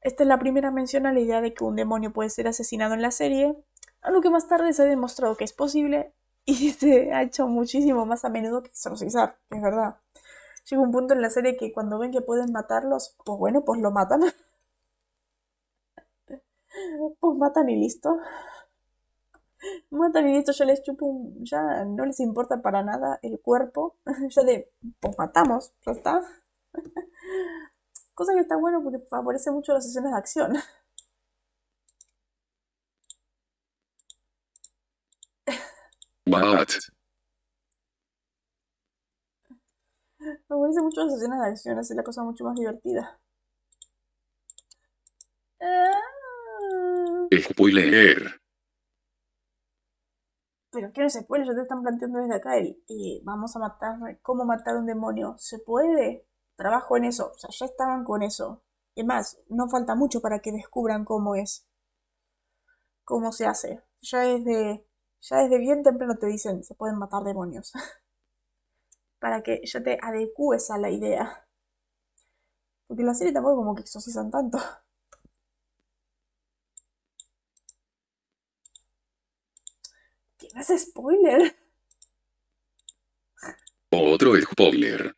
Esta 0.00 0.22
es 0.22 0.28
la 0.28 0.38
primera 0.38 0.70
mención 0.70 1.06
a 1.06 1.12
la 1.12 1.20
idea 1.20 1.40
de 1.40 1.54
que 1.54 1.64
un 1.64 1.76
demonio 1.76 2.12
puede 2.12 2.30
ser 2.30 2.48
asesinado 2.48 2.94
en 2.94 3.02
la 3.02 3.10
serie, 3.10 3.56
algo 4.00 4.20
que 4.20 4.30
más 4.30 4.48
tarde 4.48 4.72
se 4.72 4.82
ha 4.82 4.86
demostrado 4.86 5.36
que 5.36 5.44
es 5.44 5.52
posible 5.52 6.14
y 6.44 6.70
se 6.70 7.12
ha 7.12 7.22
hecho 7.22 7.46
muchísimo 7.48 8.06
más 8.06 8.24
a 8.24 8.30
menudo 8.30 8.62
que 8.62 8.70
exorcizar, 8.70 9.38
es 9.50 9.60
verdad. 9.60 9.96
Llega 10.68 10.82
un 10.82 10.92
punto 10.92 11.14
en 11.14 11.22
la 11.22 11.30
serie 11.30 11.56
que 11.56 11.72
cuando 11.72 11.98
ven 11.98 12.12
que 12.12 12.20
pueden 12.20 12.52
matarlos, 12.52 13.16
pues 13.24 13.38
bueno, 13.38 13.64
pues 13.64 13.80
lo 13.80 13.90
matan. 13.90 14.20
pues 17.20 17.36
matan 17.38 17.68
y 17.70 17.76
listo. 17.76 18.18
Matan 19.90 20.28
y 20.28 20.34
listo, 20.34 20.52
ya 20.52 20.64
les 20.64 20.82
chupo, 20.82 21.32
ya 21.40 21.84
no 21.84 22.04
les 22.04 22.20
importa 22.20 22.60
para 22.62 22.82
nada 22.82 23.18
el 23.22 23.40
cuerpo. 23.40 23.96
ya 24.30 24.42
de, 24.42 24.70
pues 25.00 25.16
matamos, 25.18 25.72
ya 25.86 25.92
está. 25.92 26.20
Cosa 28.14 28.34
que 28.34 28.40
está 28.40 28.56
bueno 28.56 28.82
porque 28.82 28.98
favorece 29.08 29.50
mucho 29.50 29.72
las 29.72 29.84
sesiones 29.84 30.12
de 30.12 30.18
acción. 30.18 30.56
What? 36.26 36.68
Favorece 40.48 40.82
mucho 40.82 41.04
las 41.04 41.14
sesiones 41.14 41.40
de 41.40 41.46
acción, 41.46 41.78
hace 41.78 41.94
la 41.94 42.02
cosa 42.02 42.22
mucho 42.22 42.44
más 42.44 42.56
divertida. 42.56 43.20
Ah. 45.60 47.28
Spoiler. 47.32 48.40
Pero 50.70 50.92
que 50.92 51.02
no 51.02 51.10
se 51.10 51.22
puede, 51.22 51.46
ya 51.46 51.54
te 51.54 51.62
están 51.62 51.82
planteando 51.82 52.20
desde 52.20 52.34
acá 52.36 52.56
el 52.56 52.82
eh, 52.88 53.20
vamos 53.24 53.56
a 53.56 53.58
matar, 53.58 53.96
cómo 54.22 54.44
matar 54.44 54.76
a 54.76 54.78
un 54.78 54.86
demonio. 54.86 55.34
¿Se 55.38 55.58
puede? 55.58 56.28
trabajo 56.58 56.96
en 56.96 57.04
eso, 57.04 57.30
o 57.34 57.38
sea, 57.38 57.50
ya 57.50 57.66
estaban 57.66 58.04
con 58.04 58.22
eso. 58.22 58.62
Es 58.94 59.06
más, 59.06 59.38
no 59.48 59.68
falta 59.70 59.94
mucho 59.94 60.20
para 60.20 60.40
que 60.40 60.52
descubran 60.52 61.04
cómo 61.04 61.36
es, 61.36 61.66
cómo 63.04 63.32
se 63.32 63.46
hace. 63.46 63.82
Ya 64.00 64.20
desde, 64.20 64.84
ya 65.20 65.36
desde 65.38 65.58
bien 65.58 65.82
temprano 65.84 66.16
te 66.18 66.26
dicen, 66.26 66.64
se 66.64 66.74
pueden 66.74 66.98
matar 66.98 67.22
demonios. 67.22 67.72
para 69.18 69.42
que 69.42 69.60
ya 69.64 69.82
te 69.82 69.98
adecues 70.02 70.70
a 70.70 70.78
la 70.78 70.90
idea. 70.90 71.46
Porque 72.86 73.02
la 73.02 73.14
serie 73.14 73.32
tampoco 73.32 73.56
como 73.56 73.74
que 73.74 73.82
exorcizan 73.82 74.30
tanto. 74.30 74.58
¿Qué 80.38 80.48
no 80.54 80.60
es 80.60 80.68
spoiler? 80.82 81.56
Otro 83.90 84.34
spoiler 84.40 85.14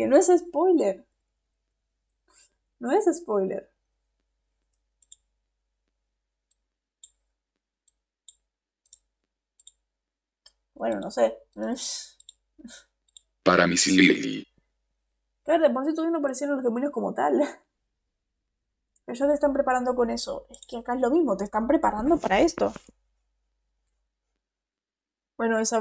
que 0.00 0.06
no 0.06 0.16
es 0.16 0.28
spoiler. 0.28 1.06
No 2.78 2.90
es 2.90 3.04
spoiler. 3.18 3.70
Bueno, 10.74 11.00
no 11.00 11.10
sé. 11.10 11.36
Para 13.42 13.66
mi 13.66 13.74
Lily. 13.74 14.46
Claro, 15.44 15.62
de 15.62 15.70
por 15.70 15.84
sí 15.84 15.94
todavía 15.94 16.12
no 16.12 16.18
aparecieron 16.18 16.56
los 16.56 16.64
demonios 16.64 16.92
como 16.92 17.14
tal. 17.14 17.40
Ellos 19.06 19.28
te 19.28 19.34
están 19.34 19.52
preparando 19.52 19.94
con 19.94 20.10
eso. 20.10 20.46
Es 20.50 20.60
que 20.68 20.76
acá 20.76 20.94
es 20.94 21.00
lo 21.00 21.10
mismo, 21.10 21.36
te 21.36 21.44
están 21.44 21.66
preparando 21.66 22.18
para 22.18 22.40
esto. 22.40 22.72
Bueno, 25.36 25.58
eso 25.58 25.80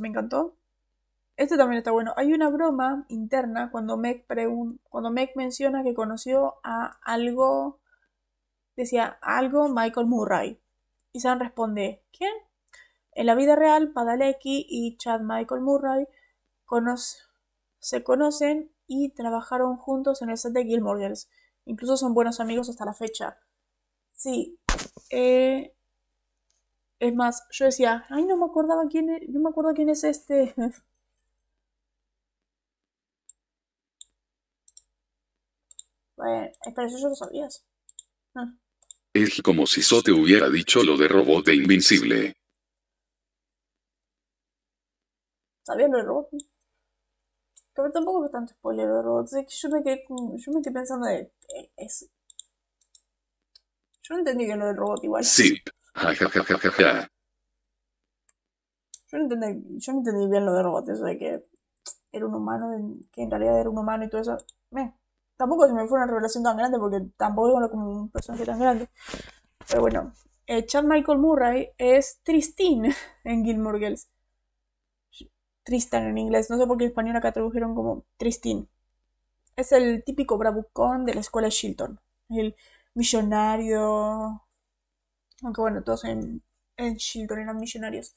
me 0.00 0.08
encantó. 0.08 0.56
Este 1.36 1.56
también 1.56 1.78
está 1.78 1.90
bueno. 1.90 2.14
Hay 2.16 2.32
una 2.32 2.48
broma 2.48 3.04
interna 3.08 3.70
cuando 3.70 3.96
Meg, 3.96 4.24
cuando 4.88 5.10
menciona 5.10 5.82
que 5.82 5.92
conoció 5.92 6.54
a 6.62 6.98
algo, 7.02 7.80
decía 8.76 9.18
algo 9.20 9.68
Michael 9.68 10.06
Murray. 10.06 10.60
Y 11.12 11.20
Sam 11.20 11.40
responde, 11.40 12.04
¿quién? 12.16 12.32
En 13.12 13.26
la 13.26 13.34
vida 13.34 13.56
real, 13.56 13.92
Padalecki 13.92 14.66
y 14.68 14.96
Chad 14.96 15.20
Michael 15.20 15.60
Murray 15.62 16.06
se 17.78 18.02
conocen 18.02 18.72
y 18.86 19.10
trabajaron 19.10 19.76
juntos 19.76 20.22
en 20.22 20.30
el 20.30 20.38
set 20.38 20.52
de 20.52 20.64
Gilmore 20.64 21.00
Girls. 21.00 21.28
Incluso 21.64 21.96
son 21.96 22.14
buenos 22.14 22.40
amigos 22.40 22.68
hasta 22.68 22.84
la 22.84 22.94
fecha. 22.94 23.38
Sí. 24.14 24.58
Eh, 25.10 25.74
es 27.00 27.14
más, 27.14 27.42
yo 27.50 27.66
decía, 27.66 28.06
ay, 28.10 28.24
no 28.24 28.36
me 28.36 28.46
acordaba 28.46 28.84
quién, 28.88 29.10
e-, 29.10 29.26
no 29.28 29.40
me 29.40 29.50
acuerdo 29.50 29.74
quién 29.74 29.88
es 29.90 30.04
este. 30.04 30.54
Bueno, 36.16 36.52
espera, 36.64 36.86
eso 36.86 36.98
ya 36.98 37.08
lo 37.08 37.14
sabías. 37.16 37.64
Ah. 38.36 38.54
Es 39.12 39.42
como 39.42 39.66
si 39.66 39.82
So 39.82 40.02
te 40.02 40.12
hubiera 40.12 40.48
dicho 40.48 40.84
lo 40.84 40.96
de 40.96 41.08
robot 41.08 41.46
de 41.46 41.56
Invincible. 41.56 42.34
¿Sabías 45.64 45.90
lo 45.90 45.96
de 45.96 46.04
robot? 46.04 46.28
Que 47.74 47.82
tampoco 47.92 48.20
fue 48.20 48.30
tanto 48.30 48.52
spoiler 48.52 48.86
de 48.86 49.02
robot. 49.02 49.28
yo 49.48 49.68
me 49.70 49.82
quedé, 49.82 50.04
yo 50.08 50.52
me 50.52 50.62
quedé 50.62 50.72
pensando 50.72 51.06
de... 51.06 51.32
Es... 51.76 52.10
Yo 54.02 54.14
no 54.14 54.18
entendí 54.18 54.44
bien 54.44 54.58
lo 54.58 54.66
del 54.66 54.76
robot 54.76 55.04
igual. 55.04 55.24
Sí. 55.24 55.58
Yo 59.08 59.18
no 59.18 59.24
entendí, 59.24 59.78
yo 59.78 59.92
no 59.92 59.98
entendí 59.98 60.26
bien 60.26 60.46
lo 60.46 60.54
de 60.54 60.62
robot, 60.62 60.88
eso 60.88 61.04
de 61.04 61.18
que 61.18 61.44
era 62.12 62.26
un 62.26 62.34
humano, 62.34 62.96
que 63.12 63.22
en 63.22 63.30
realidad 63.30 63.60
era 63.60 63.68
un 63.68 63.76
humano 63.76 64.06
y 64.06 64.08
todo 64.08 64.22
eso. 64.22 64.38
Me, 64.70 64.94
Tampoco 65.42 65.66
se 65.66 65.72
me 65.72 65.88
fue 65.88 65.98
una 65.98 66.06
revelación 66.06 66.44
tan 66.44 66.56
grande 66.56 66.78
porque 66.78 67.00
tampoco 67.16 67.60
es 67.64 67.68
como 67.68 67.90
un 67.90 68.10
personaje 68.10 68.44
tan 68.44 68.60
grande. 68.60 68.88
Pero 69.68 69.80
bueno, 69.80 70.12
eh, 70.46 70.64
Chad 70.66 70.84
Michael 70.84 71.18
Murray 71.18 71.70
es 71.78 72.20
Tristín 72.22 72.94
en 73.24 73.44
Gilmore 73.44 73.80
Girls. 73.80 74.08
Tristan 75.64 76.04
en 76.06 76.18
inglés, 76.18 76.50
no 76.50 76.58
sé 76.58 76.66
por 76.66 76.78
qué 76.78 76.84
en 76.84 76.90
español 76.90 77.16
acá 77.16 77.32
tradujeron 77.32 77.74
como 77.74 78.04
Tristín. 78.16 78.68
Es 79.56 79.72
el 79.72 80.04
típico 80.04 80.38
bravucón 80.38 81.06
de 81.06 81.14
la 81.14 81.20
escuela 81.20 81.48
Shilton. 81.50 82.00
El 82.30 82.56
millonario. 82.94 84.42
Aunque 85.42 85.60
bueno, 85.60 85.82
todos 85.84 86.04
en, 86.04 86.42
en 86.76 86.94
Shilton 86.96 87.40
eran 87.40 87.58
millonarios. 87.58 88.16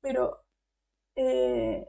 Pero 0.00 0.42
eh, 1.16 1.88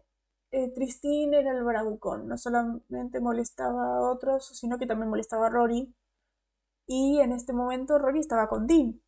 eh, 0.51 0.71
Tristín 0.75 1.33
era 1.33 1.51
el 1.51 1.63
bravucón. 1.63 2.27
No 2.27 2.37
solamente 2.37 3.19
molestaba 3.21 3.97
a 3.97 4.11
otros, 4.11 4.47
sino 4.57 4.77
que 4.79 4.87
también 4.87 5.09
molestaba 5.09 5.47
a 5.47 5.49
Rory. 5.49 5.93
Y 6.87 7.19
en 7.21 7.31
este 7.31 7.53
momento 7.53 7.97
Rory 7.99 8.19
estaba 8.19 8.47
con 8.49 8.67
Dean. 8.67 9.01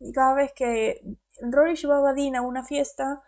Y 0.00 0.12
cada 0.12 0.34
vez 0.34 0.52
que 0.54 1.02
Rory 1.42 1.76
llevaba 1.76 2.10
a 2.10 2.14
Dean 2.14 2.36
a 2.36 2.42
una 2.42 2.64
fiesta, 2.64 3.22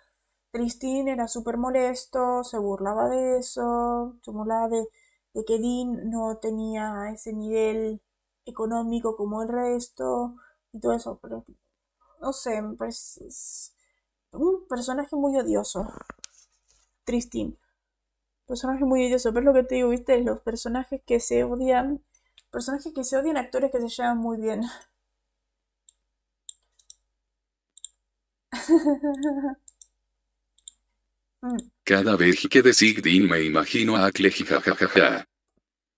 Tristín 0.52 1.08
era 1.08 1.26
súper 1.28 1.56
molesto, 1.56 2.44
se 2.44 2.58
burlaba 2.58 3.08
de 3.08 3.38
eso, 3.38 4.16
se 4.22 4.30
burlaba 4.30 4.68
de, 4.68 4.86
que 5.46 5.58
Dean 5.58 6.10
no 6.10 6.36
tenía 6.38 7.10
ese 7.14 7.32
nivel 7.32 8.02
económico 8.44 9.16
como 9.16 9.42
el 9.42 9.48
resto 9.48 10.36
y 10.72 10.80
todo 10.80 10.92
eso. 10.94 11.18
Pero 11.22 11.44
no 12.20 12.32
sé, 12.32 12.62
es 12.88 13.74
un 14.32 14.66
personaje 14.68 15.16
muy 15.16 15.36
odioso. 15.38 15.88
Tristín. 17.04 17.58
Personaje 18.46 18.84
muy 18.84 19.06
odioso. 19.06 19.30
Pero 19.32 19.40
es 19.40 19.46
lo 19.46 19.54
que 19.54 19.68
te 19.68 19.76
digo, 19.76 19.90
viste, 19.90 20.20
los 20.22 20.40
personajes 20.42 21.02
que 21.06 21.20
se 21.20 21.44
odian. 21.44 22.02
Personajes 22.50 22.92
que 22.94 23.04
se 23.04 23.16
odian, 23.18 23.36
actores 23.38 23.72
que 23.72 23.80
se 23.80 23.88
llevan 23.88 24.18
muy 24.18 24.38
bien. 24.40 24.62
Mm, 31.44 31.70
Cada 31.84 32.14
vez 32.16 32.46
que 32.48 32.62
decís 32.62 33.02
Dean 33.02 33.26
me 33.28 33.42
imagino 33.42 33.96
a 33.96 34.06
Acle 34.06 34.30
jajajaja. 34.30 35.24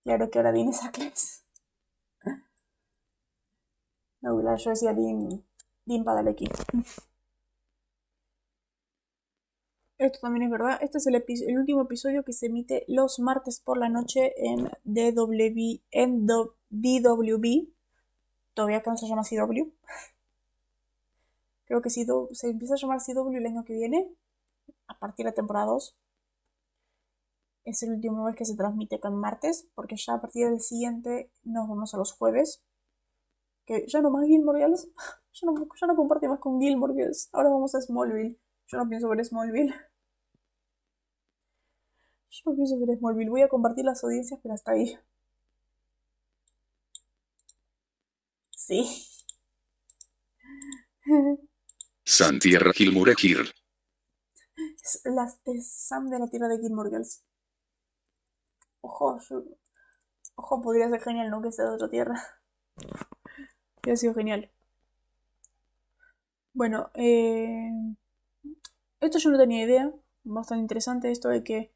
claro 0.03 0.29
que 0.29 0.37
ahora 0.37 0.51
Dean 0.51 0.69
es 0.69 0.83
Ackles. 0.83 1.43
No, 4.21 4.41
yo 4.57 4.69
decía 4.71 4.93
Dean, 4.93 5.43
Dean 5.85 6.03
Padalecki. 6.03 6.47
Esto 9.97 10.19
también 10.21 10.43
es 10.43 10.51
verdad. 10.51 10.79
Este 10.81 10.97
es 10.97 11.07
el, 11.07 11.15
epi- 11.15 11.45
el 11.47 11.57
último 11.57 11.83
episodio 11.83 12.23
que 12.25 12.33
se 12.33 12.47
emite 12.47 12.83
los 12.89 13.19
martes 13.19 13.61
por 13.61 13.77
la 13.77 13.87
noche 13.87 14.33
en 14.35 14.69
DW, 14.83 15.79
en 15.91 16.25
do- 16.27 16.55
DWB. 16.69 17.69
Todavía 18.53 18.77
acá 18.77 18.91
no 18.91 18.97
se 18.97 19.07
llama 19.07 19.23
CW. 19.23 19.71
Creo 21.65 21.81
que 21.81 21.89
CW, 21.89 22.35
se 22.35 22.49
empieza 22.51 22.75
a 22.75 22.77
llamar 22.77 22.99
CW 23.01 23.35
el 23.37 23.45
año 23.47 23.63
que 23.65 23.73
viene, 23.73 24.07
a 24.91 24.99
partir 24.99 25.25
de 25.25 25.31
temporada 25.31 25.67
2. 25.67 25.95
Es 27.63 27.81
el 27.83 27.91
último 27.93 28.25
vez 28.25 28.35
que 28.35 28.45
se 28.45 28.55
transmite 28.55 28.99
en 29.03 29.15
martes, 29.15 29.67
porque 29.73 29.95
ya 29.95 30.13
a 30.15 30.21
partir 30.21 30.47
del 30.49 30.61
siguiente 30.61 31.31
nos 31.43 31.67
vamos 31.67 31.93
a 31.93 31.97
los 31.97 32.13
jueves. 32.13 32.61
Que 33.65 33.85
ya 33.87 34.01
no 34.01 34.11
más 34.11 34.27
Gilmore 34.27 34.59
Girls. 34.59 34.87
Ya 35.33 35.49
no, 35.49 35.53
ya 35.55 35.87
no 35.87 35.95
comparte 35.95 36.27
más 36.27 36.39
con 36.39 36.59
Gilmore 36.59 36.93
Girls. 36.93 37.29
Ahora 37.31 37.49
vamos 37.49 37.73
a 37.73 37.79
Smallville. 37.81 38.37
Yo 38.67 38.77
no 38.77 38.89
pienso 38.89 39.07
ver 39.07 39.23
Smallville. 39.23 39.73
Yo 42.29 42.51
no 42.51 42.55
pienso 42.55 42.77
ver 42.79 42.97
Smallville. 42.97 43.29
Voy 43.29 43.41
a 43.43 43.47
compartir 43.47 43.85
las 43.85 44.03
audiencias, 44.03 44.37
pero 44.43 44.53
hasta 44.53 44.73
ahí. 44.73 44.97
Sí. 48.55 48.85
Santierra 52.05 52.73
Gilmore 52.73 53.15
Gir. 53.15 53.51
Las 55.05 55.43
de 55.43 55.59
Sam 55.61 56.09
de 56.11 56.19
la 56.19 56.27
Tierra 56.29 56.47
de 56.47 56.59
Gilmore 56.59 56.91
Girls. 56.91 57.23
Ojo, 58.81 59.17
Ojo, 60.35 60.61
podría 60.61 60.89
ser 60.89 60.99
genial, 61.01 61.29
¿no? 61.29 61.41
Que 61.41 61.53
sea 61.53 61.65
de 61.67 61.71
otra 61.75 61.89
tierra. 61.89 62.21
Hubiera 63.83 63.97
sido 63.97 64.13
genial. 64.13 64.49
Bueno, 66.53 66.89
eh, 66.95 67.69
esto 69.01 69.17
yo 69.19 69.31
no 69.31 69.37
tenía 69.37 69.63
idea. 69.63 69.91
Bastante 70.23 70.61
interesante 70.61 71.11
esto 71.11 71.27
de 71.29 71.43
que 71.43 71.73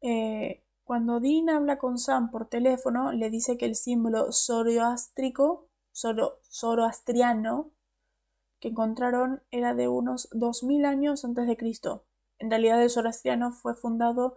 eh, 0.00 0.62
cuando 0.84 1.20
Dean 1.20 1.48
habla 1.50 1.78
con 1.78 1.98
Sam 1.98 2.30
por 2.30 2.48
teléfono, 2.48 3.12
le 3.12 3.28
dice 3.30 3.56
que 3.58 3.66
el 3.66 3.74
símbolo 3.74 4.32
zoroástrico, 4.32 5.68
zoro- 5.92 6.38
zoroastriano, 6.50 7.70
que 8.60 8.68
encontraron 8.70 9.42
era 9.52 9.74
de 9.74 9.88
unos 9.88 10.28
2000 10.32 10.86
años 10.86 11.24
antes 11.26 11.48
de 11.48 11.58
Cristo. 11.58 12.04
En 12.38 12.50
realidad 12.50 12.82
el 12.82 12.90
zoroastriano 12.90 13.52
fue 13.52 13.74
fundado 13.74 14.36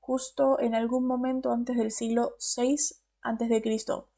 justo 0.00 0.58
en 0.60 0.74
algún 0.74 1.06
momento 1.06 1.52
antes 1.52 1.76
del 1.76 1.90
siglo 1.90 2.34
VI 2.56 2.76
antes 3.20 3.48
de 3.48 3.62
Cristo. 3.62 4.08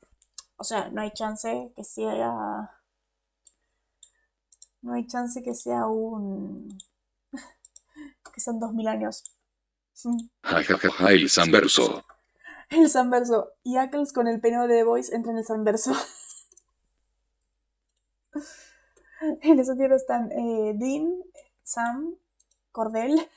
O 0.57 0.65
sea, 0.65 0.89
no 0.91 1.01
hay 1.01 1.11
chance 1.13 1.73
que 1.75 1.85
sea 1.85 2.71
no 4.83 4.95
hay 4.95 5.07
chance 5.07 5.43
que 5.43 5.55
sea 5.55 5.87
un 5.87 6.79
que 8.35 8.41
sean 8.41 8.59
2000 8.59 8.89
años. 8.89 9.25
Mm. 10.03 10.31
Jajajaja 10.43 11.11
el 11.13 11.29
Sanverso. 11.29 12.03
El 12.71 12.89
Sanverso. 12.89 13.53
Y 13.63 13.77
Ackles 13.77 14.15
con 14.15 14.29
el 14.29 14.41
peinado 14.41 14.67
de 14.67 14.77
The 14.77 14.85
Voice 14.85 15.15
entra 15.15 15.31
en 15.33 15.37
el 15.37 15.45
Sanverso. 15.45 15.93
en 19.43 19.59
esa 19.59 19.77
tierra 19.77 19.97
están 19.97 20.33
eh, 20.33 20.73
Dean, 20.75 21.23
Sam, 21.63 22.17
Cordell. 22.73 23.29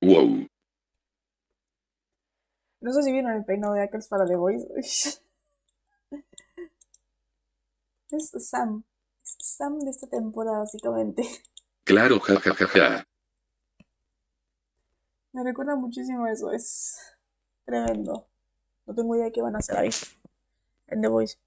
Wow. 0.00 0.46
No 2.80 2.92
sé 2.92 3.02
si 3.02 3.12
vieron 3.12 3.32
el 3.32 3.44
peinado 3.44 3.74
de 3.74 3.82
Ackles 3.82 4.08
para 4.08 4.24
The 4.24 4.36
Voice. 4.36 4.66
es 8.10 8.48
Sam. 8.48 8.84
Es 9.22 9.36
Sam 9.40 9.78
de 9.80 9.90
esta 9.90 10.06
temporada, 10.06 10.60
básicamente. 10.60 11.22
Claro 11.84 12.20
jajajaja. 12.20 13.04
Me 15.32 15.42
recuerda 15.44 15.76
muchísimo 15.76 16.24
a 16.24 16.32
eso. 16.32 16.52
Es 16.52 17.16
tremendo. 17.64 18.28
No 18.86 18.94
tengo 18.94 19.14
idea 19.16 19.26
de 19.26 19.32
qué 19.32 19.42
van 19.42 19.56
a 19.56 19.58
hacer 19.58 19.76
ahí. 19.76 19.90
En 20.86 21.00
The 21.02 21.08
Voice. 21.08 21.38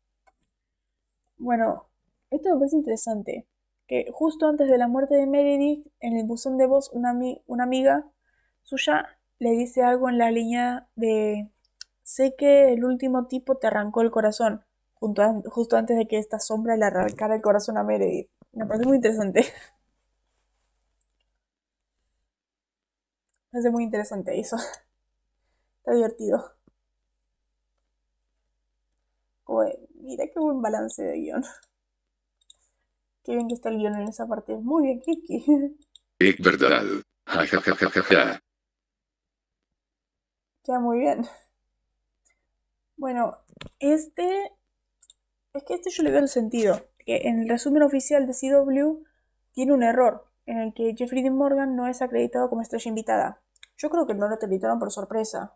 Bueno, 1.38 1.91
esto 2.32 2.50
me 2.54 2.60
parece 2.60 2.78
interesante. 2.78 3.48
Que 3.88 4.08
justo 4.14 4.48
antes 4.48 4.70
de 4.70 4.78
la 4.78 4.88
muerte 4.88 5.16
de 5.16 5.28
Meredith, 5.28 5.86
en 6.00 6.16
el 6.18 6.26
buzón 6.26 6.58
de 6.58 6.66
voz, 6.68 6.90
una, 6.94 7.12
ami- 7.14 7.42
una 7.48 7.64
amiga 7.66 8.06
suya 8.64 9.18
le 9.40 9.52
dice 9.52 9.84
algo 9.84 10.08
en 10.10 10.18
la 10.20 10.32
línea 10.32 10.88
de 10.96 11.50
sé 12.04 12.36
que 12.38 12.74
el 12.74 12.86
último 12.86 13.28
tipo 13.28 13.56
te 13.58 13.68
arrancó 13.68 14.02
el 14.02 14.12
corazón, 14.12 14.64
justo 15.50 15.78
antes 15.78 15.98
de 15.98 16.08
que 16.08 16.18
esta 16.20 16.40
sombra 16.40 16.78
le 16.78 16.86
arrancara 16.86 17.36
el 17.36 17.42
corazón 17.42 17.78
a 17.78 17.84
Meredith. 17.84 18.30
Me 18.54 18.66
parece 18.66 18.86
muy 18.88 18.98
interesante. 18.98 19.42
Me 19.42 19.48
parece 23.52 23.70
muy 23.72 23.84
interesante 23.84 24.40
eso. 24.40 24.58
Está 25.80 25.92
divertido. 25.94 26.56
Mira 30.02 30.26
qué 30.28 30.40
buen 30.40 30.62
balance 30.62 31.04
de 31.04 31.18
guion. 31.20 31.44
Qué 33.24 33.36
bien 33.36 33.48
que 33.48 33.54
está 33.54 33.70
el 33.70 33.78
guion 33.78 33.96
en 33.96 34.08
esa 34.08 34.28
parte. 34.28 34.56
Muy 34.58 34.84
bien, 34.84 35.00
Kiki. 35.00 35.46
Es 36.20 36.38
verdad. 36.44 36.84
Queda 40.64 40.80
muy 40.80 41.00
bien. 41.00 41.26
Bueno, 42.98 43.38
este. 43.80 44.52
Es 45.54 45.64
que 45.64 45.76
este 45.76 45.92
yo 45.92 46.04
le 46.04 46.12
veo 46.12 46.22
el 46.22 46.30
sentido. 46.30 46.88
Que 47.00 47.28
en 47.28 47.42
el 47.42 47.50
resumen 47.50 47.84
oficial 47.84 48.26
de 48.26 48.34
CW 48.34 49.04
tiene 49.54 49.74
un 49.74 49.84
error. 49.84 50.28
En 50.46 50.58
el 50.58 50.74
que 50.74 50.96
Jeffrey 50.98 51.22
Dean 51.22 51.36
Morgan 51.36 51.76
no 51.76 51.88
es 51.88 52.02
acreditado 52.02 52.50
como 52.50 52.62
estrella 52.62 52.90
invitada. 52.90 53.42
Yo 53.78 53.90
creo 53.90 54.08
que 54.08 54.16
no 54.16 54.28
lo 54.28 54.36
acreditaron 54.36 54.80
por 54.80 54.92
sorpresa. 54.92 55.56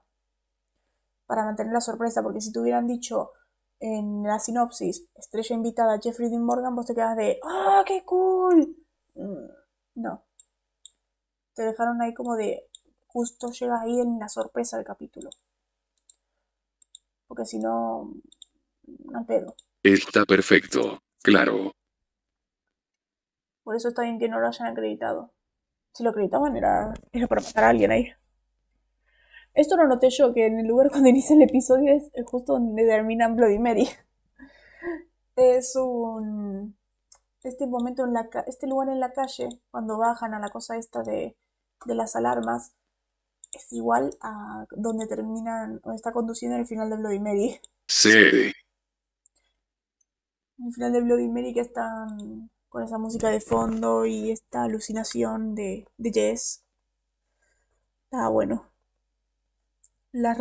Para 1.25 1.43
mantener 1.43 1.73
la 1.73 1.81
sorpresa, 1.81 2.21
porque 2.21 2.41
si 2.41 2.51
te 2.51 2.59
hubieran 2.59 2.87
dicho 2.87 3.31
en 3.85 4.23
la 4.23 4.39
sinopsis 4.39 5.07
estrella 5.15 5.55
invitada 5.55 5.99
Jeffrey 6.01 6.29
Dean 6.29 6.43
Morgan, 6.43 6.75
vos 6.75 6.87
te 6.87 6.95
quedas 6.95 7.15
de 7.15 7.39
¡Ah, 7.43 7.83
qué 7.85 8.03
cool! 8.03 8.75
Mm, 9.13 9.47
No. 9.95 10.25
Te 11.53 11.63
dejaron 11.63 12.01
ahí 12.01 12.13
como 12.13 12.35
de 12.35 12.67
justo 13.07 13.51
llega 13.51 13.79
ahí 13.81 13.99
en 13.99 14.19
la 14.19 14.27
sorpresa 14.27 14.77
del 14.77 14.85
capítulo. 14.85 15.29
Porque 17.27 17.45
si 17.45 17.59
no, 17.59 18.11
no 19.05 19.25
pedo. 19.25 19.55
Está 19.83 20.25
perfecto. 20.25 20.99
Claro. 21.23 21.71
Por 23.63 23.75
eso 23.75 23.89
está 23.89 24.01
bien 24.01 24.19
que 24.19 24.27
no 24.27 24.39
lo 24.39 24.47
hayan 24.47 24.67
acreditado. 24.67 25.31
Si 25.93 26.03
lo 26.03 26.09
acreditaban 26.09 26.57
era, 26.57 26.93
era 27.13 27.27
para 27.27 27.41
matar 27.41 27.63
a 27.63 27.69
alguien 27.69 27.91
ahí. 27.91 28.11
Esto 29.55 29.75
lo 29.75 29.87
noté 29.87 30.11
yo, 30.11 30.35
que 30.35 30.45
en 30.45 30.59
el 30.59 30.67
lugar 30.67 30.89
cuando 30.91 31.09
inicia 31.09 31.35
el 31.35 31.41
episodio 31.41 31.91
es 31.93 32.11
justo 32.27 32.53
donde 32.53 32.85
terminan 32.85 33.35
Bloody 33.35 33.57
Mary. 33.57 33.89
Es 35.37 35.75
un... 35.77 36.77
Este 37.43 37.67
momento 37.67 38.05
en 38.05 38.13
la 38.13 38.29
ca- 38.29 38.45
este 38.47 38.67
lugar 38.67 38.89
en 38.89 38.99
la 38.99 39.13
calle, 39.13 39.49
cuando 39.71 39.97
bajan 39.97 40.33
a 40.33 40.39
la 40.39 40.49
cosa 40.49 40.77
esta 40.77 41.03
de, 41.03 41.37
de 41.85 41.95
las 41.95 42.15
alarmas, 42.15 42.73
es 43.53 43.71
igual 43.73 44.17
a 44.21 44.65
donde 44.71 45.07
terminan, 45.07 45.81
o 45.83 45.93
está 45.93 46.11
conduciendo 46.13 46.55
en 46.55 46.61
el 46.63 46.67
final 46.67 46.89
de 46.91 46.97
Bloody 46.97 47.19
Mary. 47.19 47.61
Sí. 47.87 48.51
En 50.59 50.65
el 50.67 50.73
final 50.73 50.91
de 50.91 50.99
Bloody 51.01 51.29
Mary 51.29 51.53
que 51.53 51.61
están 51.61 52.49
con 52.67 52.83
esa 52.83 52.97
música 52.97 53.29
de 53.29 53.39
fondo 53.39 54.05
y 54.05 54.31
esta 54.31 54.63
alucinación 54.63 55.55
de, 55.55 55.87
de 55.97 56.11
Jess. 56.11 56.61
Ah, 58.11 58.29
bueno. 58.29 58.71
La 60.15 60.33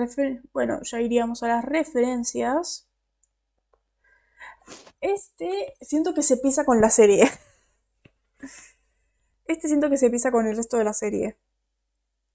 bueno, 0.52 0.80
ya 0.82 1.00
iríamos 1.00 1.42
a 1.42 1.48
las 1.48 1.64
referencias. 1.64 2.88
Este 5.00 5.74
siento 5.80 6.14
que 6.14 6.22
se 6.22 6.36
pisa 6.36 6.64
con 6.64 6.80
la 6.80 6.90
serie. 6.90 7.28
Este 9.46 9.66
siento 9.66 9.90
que 9.90 9.98
se 9.98 10.08
pisa 10.10 10.30
con 10.30 10.46
el 10.46 10.56
resto 10.56 10.76
de 10.76 10.84
la 10.84 10.92
serie. 10.94 11.38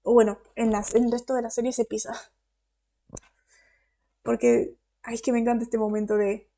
O 0.02 0.12
bueno, 0.12 0.38
en, 0.54 0.70
las, 0.70 0.94
el 0.94 1.10
resto 1.10 1.34
de 1.34 1.40
la 1.40 1.48
serie 1.48 1.72
se 1.72 1.86
pisa. 1.86 2.12
Porque, 4.22 4.76
ay, 5.02 5.14
es 5.14 5.22
que 5.22 5.32
me 5.32 5.38
encanta 5.38 5.64
este 5.64 5.78
momento 5.78 6.16
de... 6.16 6.48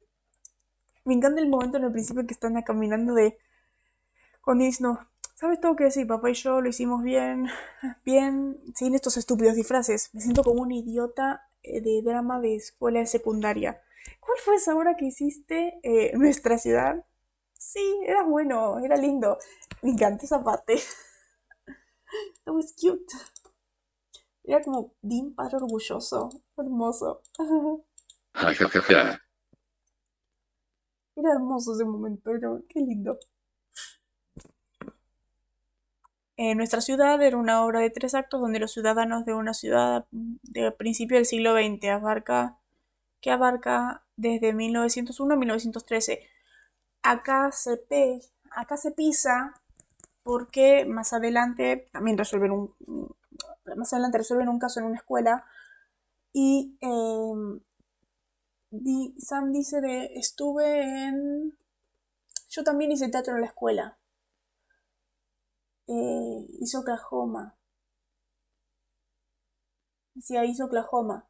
Me 1.05 1.15
encanta 1.15 1.41
el 1.41 1.49
momento 1.49 1.79
en 1.79 1.85
el 1.85 1.93
principio 1.93 2.27
que 2.27 2.35
están 2.35 2.61
caminando 2.63 3.15
de... 3.15 3.39
Cuando 4.43 4.65
dices, 4.65 4.81
no, 4.81 5.09
¿sabes 5.43 5.61
todo 5.61 5.75
que 5.75 5.85
decir? 5.85 6.07
Papá 6.07 6.31
y 6.31 6.35
yo 6.35 6.61
lo 6.61 6.69
hicimos 6.69 7.03
bien, 7.03 7.49
bien, 8.05 8.61
sin 8.77 8.95
estos 8.95 9.17
estúpidos 9.17 9.57
disfraces. 9.57 10.11
Me 10.13 10.21
siento 10.21 10.45
como 10.45 10.63
un 10.63 10.71
idiota 10.71 11.49
eh, 11.65 11.81
de 11.81 12.01
drama 12.01 12.41
de 12.41 12.55
escuela 12.55 13.01
de 13.01 13.07
secundaria. 13.07 13.83
¿Cuál 14.21 14.39
fue 14.39 14.55
esa 14.55 14.77
hora 14.77 14.95
que 14.97 15.07
hiciste 15.07 15.81
en 15.83 16.21
nuestra 16.21 16.59
ciudad? 16.59 17.05
Sí, 17.55 17.83
era 18.07 18.23
bueno, 18.23 18.79
era 18.85 18.97
lindo. 18.97 19.39
Me 19.83 19.91
encanta 19.91 20.25
esa 20.25 20.45
parte. 20.45 20.77
That 22.45 22.55
was 22.55 22.73
cute. 22.81 23.13
Era 24.45 24.63
como 24.63 24.95
Dean 25.03 25.35
padre 25.35 25.57
orgulloso. 25.57 26.31
Hermoso. 26.57 27.21
Era 31.17 31.33
hermoso 31.33 31.75
ese 31.75 31.85
momento, 31.85 32.31
qué 32.69 32.81
lindo. 32.81 33.19
En 36.45 36.57
nuestra 36.57 36.81
ciudad 36.81 37.23
era 37.23 37.37
una 37.37 37.65
obra 37.65 37.79
de 37.79 37.91
tres 37.91 38.17
actos 38.17 38.41
donde 38.41 38.59
los 38.59 38.73
ciudadanos 38.73 39.25
de 39.25 39.33
una 39.33 39.55
ciudad 39.55 40.07
de 40.11 40.73
principio 40.73 41.17
del 41.17 41.25
siglo 41.25 41.55
XX 41.55 41.85
abarca 41.91 42.59
que 43.21 43.31
abarca 43.31 44.05
desde 44.17 44.53
1901 44.53 45.35
a 45.35 45.37
1913. 45.37 46.21
Acá 47.05 47.53
se, 47.53 48.91
pisa 48.91 49.55
porque 50.25 50.85
más 50.85 51.13
adelante 51.13 51.89
también 51.93 52.19
resuelven 52.19 52.51
un, 52.51 52.75
más 53.77 53.93
adelante 53.93 54.19
resuelven 54.19 54.49
un 54.49 54.59
caso 54.59 54.81
en 54.81 54.87
una 54.87 54.97
escuela 54.97 55.45
y 56.33 56.77
em, 56.81 57.61
Sam 59.17 59.53
dice 59.53 59.81
de 59.81 60.07
estuve 60.17 61.07
en 61.07 61.57
yo 62.49 62.65
también 62.65 62.91
hice 62.91 63.09
teatro 63.11 63.37
en 63.37 63.43
la 63.43 63.47
escuela 63.47 63.97
eh, 65.87 66.47
hizo 66.61 66.81
Oklahoma 66.81 67.57
decía 70.15 70.45
hizo 70.45 70.67
Oklahoma 70.67 71.29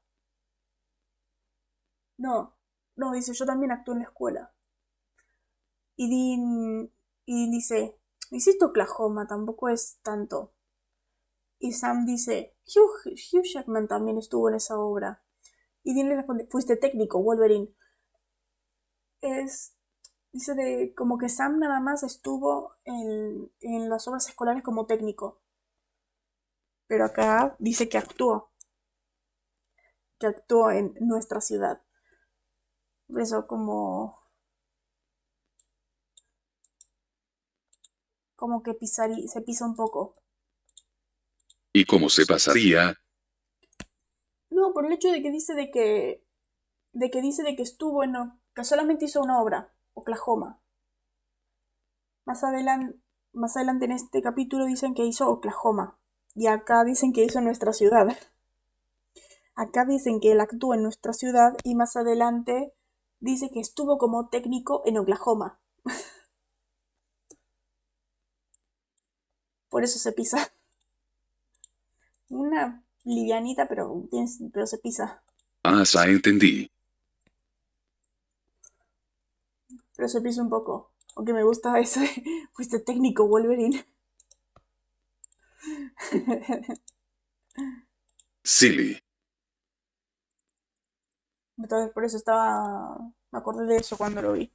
no 2.17 2.57
no 2.97 3.13
dice 3.13 3.33
yo 3.35 3.47
también 3.47 3.73
actué 3.73 3.95
en 3.95 4.01
la 4.01 4.07
escuela 4.07 4.53
y 5.97 6.09
Dean, 6.09 6.91
y 7.27 7.51
dice 7.51 7.99
Hiciste 8.33 8.65
Oklahoma, 8.65 9.27
tampoco 9.27 9.69
es 9.69 9.99
tanto. 10.03 10.55
Y 11.59 11.73
Sam 11.73 12.07
dice, 12.07 12.57
Hugh, 12.65 13.45
Jackman 13.45 13.89
también 13.89 14.17
estuvo 14.17 14.49
en 14.49 14.55
esa 14.55 14.79
obra. 14.79 15.23
Y 15.85 15.95
Dean 15.95 16.09
le 16.09 16.17
responde, 16.17 16.47
fuiste 16.47 16.77
técnico, 16.77 17.23
Wolverine. 17.23 17.69
Es, 19.21 19.77
dice 20.33 20.55
de, 20.55 20.95
como 20.95 21.19
que 21.19 21.29
Sam 21.29 21.59
nada 21.59 21.81
más 21.81 22.03
estuvo 22.03 22.75
en, 22.85 23.53
en 23.61 23.89
las 23.89 24.09
obras 24.09 24.29
escolares 24.29 24.63
como 24.63 24.87
técnico. 24.87 25.43
Pero 26.87 27.05
acá 27.05 27.57
dice 27.59 27.89
que 27.89 27.99
actuó. 27.99 28.53
Que 30.19 30.27
actuó 30.27 30.71
en 30.71 30.95
nuestra 31.01 31.41
ciudad. 31.41 31.83
Eso 33.09 33.47
como 33.47 34.23
como 38.43 38.63
que 38.63 38.75
pisaría, 38.75 39.29
se 39.29 39.41
pisa 39.43 39.65
un 39.65 39.77
poco. 39.77 40.17
¿Y 41.73 41.85
cómo 41.85 42.09
se 42.09 42.27
pasaría? 42.27 42.99
No, 44.51 44.73
por 44.73 44.85
el 44.85 44.93
hecho 44.93 45.11
de 45.13 45.23
que 45.23 45.31
dice 45.31 45.55
de 45.55 45.71
que 45.71 46.27
de 46.93 47.11
que 47.11 47.23
dice 47.23 47.43
de 47.43 47.55
que 47.55 47.63
estuvo 47.63 48.03
en 48.03 48.15
que 48.55 48.65
solamente 48.65 49.05
hizo 49.05 49.23
una 49.23 49.41
obra, 49.41 49.73
Oklahoma. 49.95 50.61
Más 52.25 52.45
adelante, 52.45 52.99
más 53.33 53.57
adelante 53.57 53.87
en 53.87 53.93
este 53.93 54.23
capítulo 54.23 54.67
dicen 54.67 54.95
que 54.95 55.05
hizo 55.05 55.29
Oklahoma 55.29 55.99
y 56.35 56.47
acá 56.47 56.85
dicen 56.85 57.13
que 57.13 57.25
hizo 57.25 57.41
nuestra 57.41 57.73
ciudad. 57.73 58.17
Acá 59.55 59.85
dicen 59.85 60.21
que 60.21 60.33
él 60.33 60.41
actúa 60.41 60.77
en 60.77 60.83
nuestra 60.83 61.13
ciudad 61.13 61.57
y 61.63 61.75
más 61.75 61.97
adelante 61.97 62.73
dice 63.21 63.51
que 63.51 63.61
estuvo 63.61 63.99
como 63.99 64.29
técnico 64.29 64.83
en 64.87 64.99
Oklahoma. 64.99 65.61
por 69.69 69.85
eso 69.85 69.99
se 69.99 70.13
pisa. 70.13 70.53
Una 72.29 72.85
livianita, 73.05 73.69
pero, 73.69 74.09
pero 74.53 74.67
se 74.67 74.79
pisa. 74.79 75.23
Ah, 75.65 75.83
ya 75.85 76.05
entendí. 76.05 76.72
Pero 79.97 80.09
se 80.09 80.21
pisa 80.21 80.43
un 80.43 80.51
poco. 80.51 80.93
Aunque 81.17 81.33
me 81.33 81.43
gusta 81.45 81.79
ese. 81.79 82.09
Fuiste 82.53 82.81
técnico, 82.81 83.27
Wolverine. 83.27 83.85
Silly. 88.45 88.99
Entonces 91.59 91.93
por 91.93 92.05
eso 92.05 92.17
estaba. 92.17 92.99
Me 93.31 93.39
acordé 93.39 93.67
de 93.67 93.77
eso 93.77 93.97
cuando 93.97 94.23
lo 94.23 94.33
vi. 94.33 94.53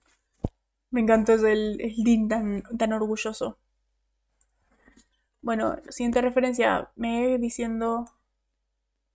Me 0.92 1.02
encantó 1.02 1.34
el, 1.34 1.82
el 1.82 2.04
Dean 2.04 2.64
tan 2.78 2.94
orgulloso. 2.94 3.58
Bueno, 5.42 5.78
siguiente 5.90 6.22
referencia, 6.22 6.92
Meg 6.96 7.40
diciendo, 7.40 8.06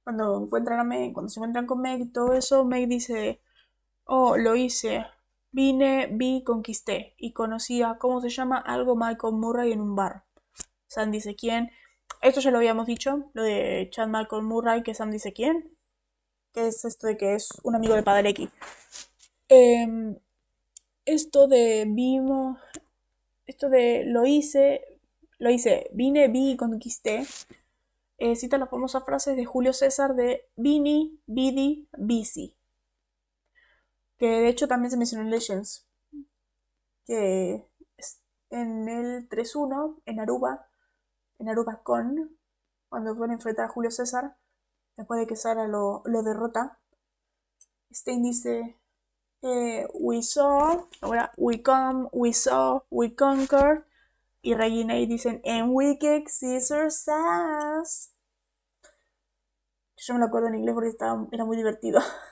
cuando 0.04 0.44
encuentran 0.44 0.80
a 0.80 0.84
Meg, 0.84 1.12
cuando 1.12 1.30
se 1.30 1.38
encuentran 1.40 1.66
con 1.66 1.80
Meg 1.80 2.00
y 2.00 2.06
todo 2.06 2.34
eso, 2.34 2.64
Meg 2.64 2.88
dice, 2.88 3.40
oh, 4.04 4.36
lo 4.36 4.56
hice, 4.56 5.06
vine, 5.52 6.08
vi, 6.10 6.42
conquisté 6.42 7.14
y 7.18 7.32
conocía, 7.32 7.96
¿cómo 7.98 8.20
se 8.20 8.30
llama? 8.30 8.58
Algo 8.58 8.96
Michael 8.96 9.34
Murray 9.34 9.72
en 9.72 9.80
un 9.80 9.94
bar. 9.94 10.24
Sam 10.86 11.10
dice 11.10 11.36
quién. 11.36 11.70
Esto 12.20 12.40
ya 12.40 12.50
lo 12.50 12.58
habíamos 12.58 12.86
dicho, 12.86 13.30
lo 13.34 13.42
de 13.42 13.88
Chad 13.90 14.08
Michael 14.08 14.42
Murray, 14.42 14.82
que 14.82 14.94
Sam 14.94 15.10
dice 15.10 15.32
quién. 15.32 15.76
Que 16.52 16.68
es 16.68 16.84
esto 16.84 17.06
de 17.06 17.16
que 17.16 17.34
es 17.34 17.48
un 17.62 17.74
amigo 17.76 17.94
de 17.94 18.02
Padre 18.02 18.30
X. 18.30 18.50
Em, 19.48 20.16
esto 21.04 21.48
de 21.48 21.84
vimos, 21.88 22.58
esto 23.46 23.68
de 23.68 24.04
lo 24.06 24.26
hice, 24.26 24.82
lo 25.38 25.50
hice, 25.50 25.90
vine, 25.92 26.28
vi 26.28 26.52
y 26.52 26.56
conquisté. 26.56 27.26
Eh, 28.18 28.36
cita 28.36 28.56
las 28.56 28.70
famosas 28.70 29.04
frases 29.04 29.36
de 29.36 29.44
Julio 29.44 29.72
César 29.72 30.14
de 30.14 30.46
Vini, 30.54 31.18
Vidi, 31.26 31.88
Bici. 31.98 32.54
Que 34.22 34.28
de 34.28 34.48
hecho 34.48 34.68
también 34.68 34.92
se 34.92 34.96
mencionó 34.96 35.24
en 35.24 35.32
Legends. 35.32 35.84
Que 37.04 37.68
en 38.50 38.88
el 38.88 39.28
3-1, 39.28 40.00
en 40.06 40.20
Aruba, 40.20 40.68
en 41.40 41.48
Aruba 41.48 41.82
con, 41.82 42.38
cuando 42.88 43.16
van 43.16 43.30
a 43.30 43.34
enfrentar 43.34 43.64
a 43.64 43.68
Julio 43.68 43.90
César, 43.90 44.36
después 44.96 45.18
de 45.18 45.26
que 45.26 45.34
Sara 45.34 45.66
lo, 45.66 46.04
derrota, 46.04 46.78
Stein 47.92 48.22
dice, 48.22 48.78
eh, 49.40 49.88
we 49.92 50.22
saw, 50.22 50.86
ahora, 51.00 51.32
we 51.36 51.60
come, 51.60 52.08
we 52.12 52.32
saw, 52.32 52.84
we 52.90 53.16
conquer, 53.16 53.88
y 54.40 54.54
Regina 54.54 55.00
y 55.00 55.06
dicen, 55.06 55.40
en 55.42 55.70
Wicked 55.70 56.28
Scissor 56.28 56.92
Sass. 56.92 58.14
Yo 59.96 60.14
me 60.14 60.20
lo 60.20 60.26
acuerdo 60.26 60.46
en 60.46 60.54
inglés 60.54 60.74
porque 60.74 60.90
estaba, 60.90 61.26
era 61.32 61.44
muy 61.44 61.56
divertido. 61.56 62.00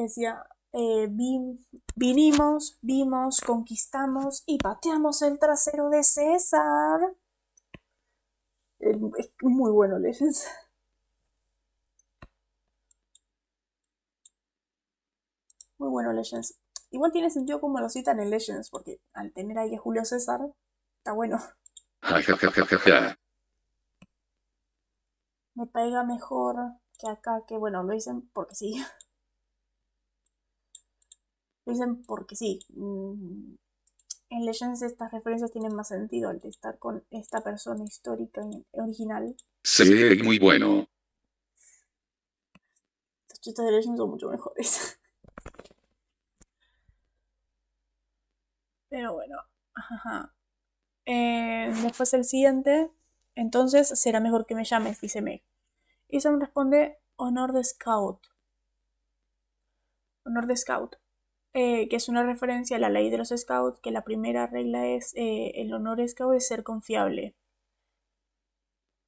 decía, 0.00 0.44
eh, 0.72 1.08
vinimos, 1.96 2.78
vimos, 2.80 3.40
conquistamos 3.40 4.42
y 4.46 4.58
pateamos 4.58 5.22
el 5.22 5.38
trasero 5.38 5.90
de 5.90 6.02
César. 6.02 7.00
Es 8.80 8.96
muy 9.42 9.70
bueno, 9.70 9.98
Legends. 9.98 10.46
Muy 15.78 15.88
bueno, 15.90 16.12
Legends. 16.12 16.58
Igual 16.90 17.12
tiene 17.12 17.30
sentido 17.30 17.60
como 17.60 17.80
lo 17.80 17.88
citan 17.88 18.20
en 18.20 18.30
Legends, 18.30 18.70
porque 18.70 19.00
al 19.14 19.32
tener 19.32 19.58
ahí 19.58 19.74
a 19.74 19.78
Julio 19.78 20.04
César, 20.04 20.40
está 20.98 21.12
bueno. 21.12 21.38
Me 25.54 25.66
pega 25.66 26.04
mejor 26.04 26.56
que 26.98 27.08
acá, 27.08 27.42
que 27.46 27.56
bueno, 27.56 27.82
lo 27.82 27.92
dicen 27.92 28.28
porque 28.32 28.54
sí. 28.54 28.82
Lo 31.64 31.72
dicen 31.72 32.02
porque 32.04 32.36
sí. 32.36 32.58
mm, 32.74 33.54
En 34.30 34.44
Legends 34.44 34.82
estas 34.82 35.12
referencias 35.12 35.50
tienen 35.52 35.74
más 35.74 35.88
sentido 35.88 36.30
al 36.30 36.40
estar 36.44 36.78
con 36.78 37.04
esta 37.10 37.42
persona 37.42 37.84
histórica 37.84 38.42
original. 38.72 39.36
Sí, 39.62 39.84
muy 40.24 40.38
bueno. 40.38 40.88
Los 43.28 43.40
chistes 43.40 43.64
de 43.64 43.72
Legends 43.72 43.98
son 43.98 44.10
mucho 44.10 44.28
mejores. 44.30 44.98
Pero 48.88 49.14
bueno. 49.14 49.38
Ajá. 49.74 50.34
Eh, 51.06 51.72
después 51.82 52.12
el 52.14 52.24
siguiente. 52.24 52.90
Entonces 53.34 53.88
será 53.98 54.20
mejor 54.20 54.46
que 54.46 54.54
me 54.54 54.64
llames, 54.64 55.00
dice 55.00 55.22
Meg. 55.22 55.42
Y 56.08 56.20
Sam 56.20 56.40
responde 56.40 56.98
honor 57.16 57.52
de 57.52 57.64
scout. 57.64 58.20
Honor 60.24 60.46
de 60.46 60.56
scout. 60.56 60.96
Eh, 61.54 61.88
que 61.88 61.96
es 61.96 62.08
una 62.08 62.22
referencia 62.22 62.76
a 62.76 62.80
la 62.80 62.88
ley 62.88 63.10
de 63.10 63.18
los 63.18 63.28
scouts, 63.28 63.80
que 63.80 63.90
la 63.90 64.04
primera 64.04 64.46
regla 64.46 64.86
es 64.86 65.12
eh, 65.14 65.52
el 65.56 65.72
honor 65.74 66.06
scout 66.08 66.34
es 66.34 66.48
ser 66.48 66.62
confiable. 66.62 67.36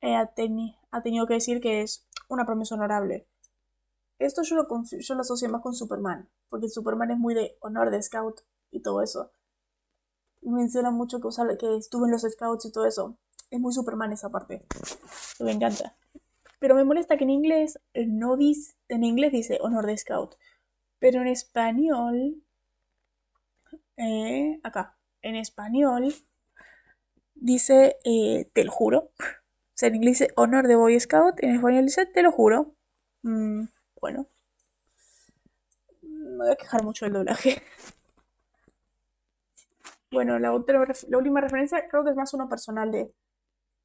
Eh, 0.02 0.14
ha, 0.14 0.30
ha 0.90 1.02
tenido 1.02 1.26
que 1.26 1.34
decir 1.34 1.60
que 1.60 1.80
es 1.80 2.06
una 2.28 2.44
promesa 2.44 2.74
honorable. 2.74 3.26
Esto 4.18 4.42
yo 4.42 4.56
lo, 4.56 4.68
yo 4.68 5.14
lo 5.14 5.20
asocio 5.22 5.48
más 5.48 5.62
con 5.62 5.74
Superman, 5.74 6.28
porque 6.48 6.68
Superman 6.68 7.10
es 7.10 7.18
muy 7.18 7.34
de 7.34 7.56
honor 7.60 7.90
de 7.90 8.02
scout 8.02 8.42
y 8.70 8.80
todo 8.80 9.02
eso. 9.02 9.32
Menciona 10.42 10.90
mucho 10.90 11.20
que, 11.20 11.28
que 11.58 11.76
estuvo 11.76 12.04
en 12.04 12.12
los 12.12 12.22
scouts 12.22 12.66
y 12.66 12.72
todo 12.72 12.86
eso. 12.86 13.16
Es 13.50 13.58
muy 13.58 13.72
Superman 13.72 14.12
esa 14.12 14.30
parte. 14.30 14.66
Me 15.40 15.52
encanta. 15.52 15.96
Pero 16.60 16.74
me 16.74 16.84
molesta 16.84 17.16
que 17.16 17.24
en 17.24 17.30
inglés 17.30 17.78
no 17.94 18.36
dice, 18.36 18.74
en 18.88 19.04
inglés 19.04 19.32
dice 19.32 19.58
honor 19.62 19.86
de 19.86 19.96
scout. 19.96 20.34
Pero 21.04 21.20
en 21.20 21.26
español, 21.28 22.42
eh, 23.98 24.58
acá, 24.62 24.96
en 25.20 25.36
español 25.36 26.14
dice 27.34 27.98
eh, 28.06 28.48
te 28.54 28.64
lo 28.64 28.72
juro. 28.72 29.10
O 29.18 29.74
sea, 29.74 29.90
en 29.90 29.96
inglés 29.96 30.20
dice 30.20 30.32
honor 30.34 30.66
de 30.66 30.76
Boy 30.76 30.98
Scout, 30.98 31.42
en 31.42 31.56
español 31.56 31.84
dice 31.84 32.06
te 32.06 32.22
lo 32.22 32.32
juro. 32.32 32.74
Mm, 33.20 33.64
bueno, 34.00 34.28
me 36.00 36.36
voy 36.38 36.52
a 36.52 36.56
quejar 36.56 36.82
mucho 36.82 37.04
del 37.04 37.12
doblaje. 37.12 37.62
Bueno, 40.10 40.38
la, 40.38 40.52
la 40.52 41.18
última 41.18 41.42
referencia 41.42 41.86
creo 41.86 42.02
que 42.02 42.12
es 42.12 42.16
más 42.16 42.32
uno 42.32 42.48
personal 42.48 42.90
de 42.90 43.12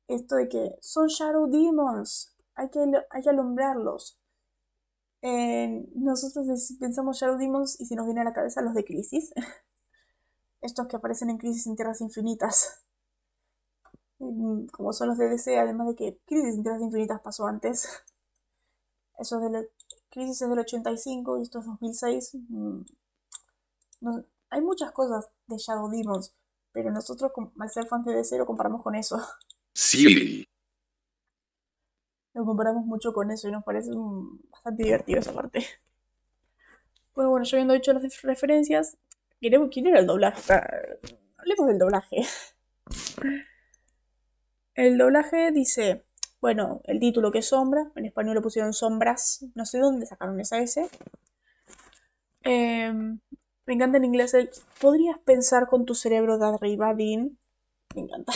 esto 0.07 0.37
de 0.37 0.47
que 0.47 0.77
son 0.79 1.07
Shadow 1.07 1.51
Demons, 1.51 2.37
hay 2.55 2.69
que, 2.69 2.79
hay 3.09 3.21
que 3.21 3.29
alumbrarlos. 3.29 4.18
Eh, 5.21 5.85
nosotros 5.95 6.45
pensamos 6.79 7.19
Shadow 7.19 7.37
Demons 7.37 7.79
y 7.79 7.85
se 7.85 7.95
nos 7.95 8.05
viene 8.05 8.21
a 8.21 8.25
la 8.25 8.33
cabeza 8.33 8.61
los 8.61 8.73
de 8.73 8.85
Crisis. 8.85 9.33
Estos 10.61 10.87
que 10.87 10.95
aparecen 10.97 11.29
en 11.29 11.37
Crisis 11.37 11.67
en 11.67 11.75
Tierras 11.75 12.01
Infinitas. 12.01 12.83
Mm, 14.19 14.67
Como 14.67 14.93
son 14.93 15.09
los 15.09 15.17
de 15.17 15.29
DC, 15.29 15.57
además 15.57 15.87
de 15.87 15.95
que 15.95 16.19
Crisis 16.25 16.55
en 16.55 16.63
Tierras 16.63 16.81
Infinitas 16.81 17.21
pasó 17.21 17.47
antes. 17.47 17.87
Eso 19.17 19.39
de 19.39 19.49
la 19.49 19.63
Crisis 20.09 20.41
es 20.41 20.49
del 20.49 20.59
85 20.59 21.37
y 21.39 21.43
esto 21.43 21.59
es 21.59 21.65
2006. 21.65 22.31
Mm, 22.49 22.81
no- 24.01 24.25
hay 24.49 24.61
muchas 24.61 24.91
cosas 24.91 25.29
de 25.47 25.57
Shadow 25.57 25.89
Demons, 25.89 26.33
pero 26.71 26.91
nosotros, 26.91 27.31
al 27.59 27.69
ser 27.69 27.85
fans 27.87 28.05
de 28.05 28.15
DC, 28.15 28.37
lo 28.37 28.45
comparamos 28.47 28.81
con 28.81 28.95
eso. 28.95 29.21
Sí. 29.73 30.48
Lo 32.39 32.45
comparamos 32.45 32.85
mucho 32.85 33.11
con 33.11 33.31
eso 33.31 33.49
y 33.49 33.51
nos 33.51 33.65
parece 33.65 33.91
bastante 34.49 34.83
divertido 34.83 35.19
esa 35.19 35.33
parte. 35.33 35.65
Bueno, 37.13 37.31
bueno, 37.31 37.43
yo 37.43 37.57
habiendo 37.57 37.73
hecho 37.73 37.91
las 37.91 38.21
referencias, 38.21 38.97
¿quién 39.41 39.87
era 39.87 39.99
el 39.99 40.07
doblaje? 40.07 40.53
Ah, 40.53 40.65
Hablemos 41.35 41.67
del 41.67 41.79
doblaje. 41.79 42.21
El 44.73 44.97
doblaje 44.97 45.51
dice, 45.51 46.05
bueno, 46.39 46.79
el 46.85 47.01
título 47.01 47.29
que 47.33 47.39
es 47.39 47.47
Sombra, 47.47 47.91
en 47.97 48.05
español 48.05 48.35
le 48.35 48.41
pusieron 48.41 48.71
Sombras, 48.71 49.45
no 49.53 49.65
sé 49.65 49.79
dónde 49.79 50.05
sacaron 50.05 50.39
esa 50.39 50.59
S. 50.59 50.89
Eh, 52.45 52.93
me 52.93 53.73
encanta 53.73 53.97
en 53.97 54.05
inglés 54.05 54.33
el, 54.33 54.49
¿podrías 54.79 55.19
pensar 55.19 55.67
con 55.67 55.85
tu 55.85 55.93
cerebro 55.93 56.37
de 56.37 56.45
arriba, 56.45 56.93
Dean? 56.93 57.37
Me 57.95 58.03
encanta. 58.03 58.31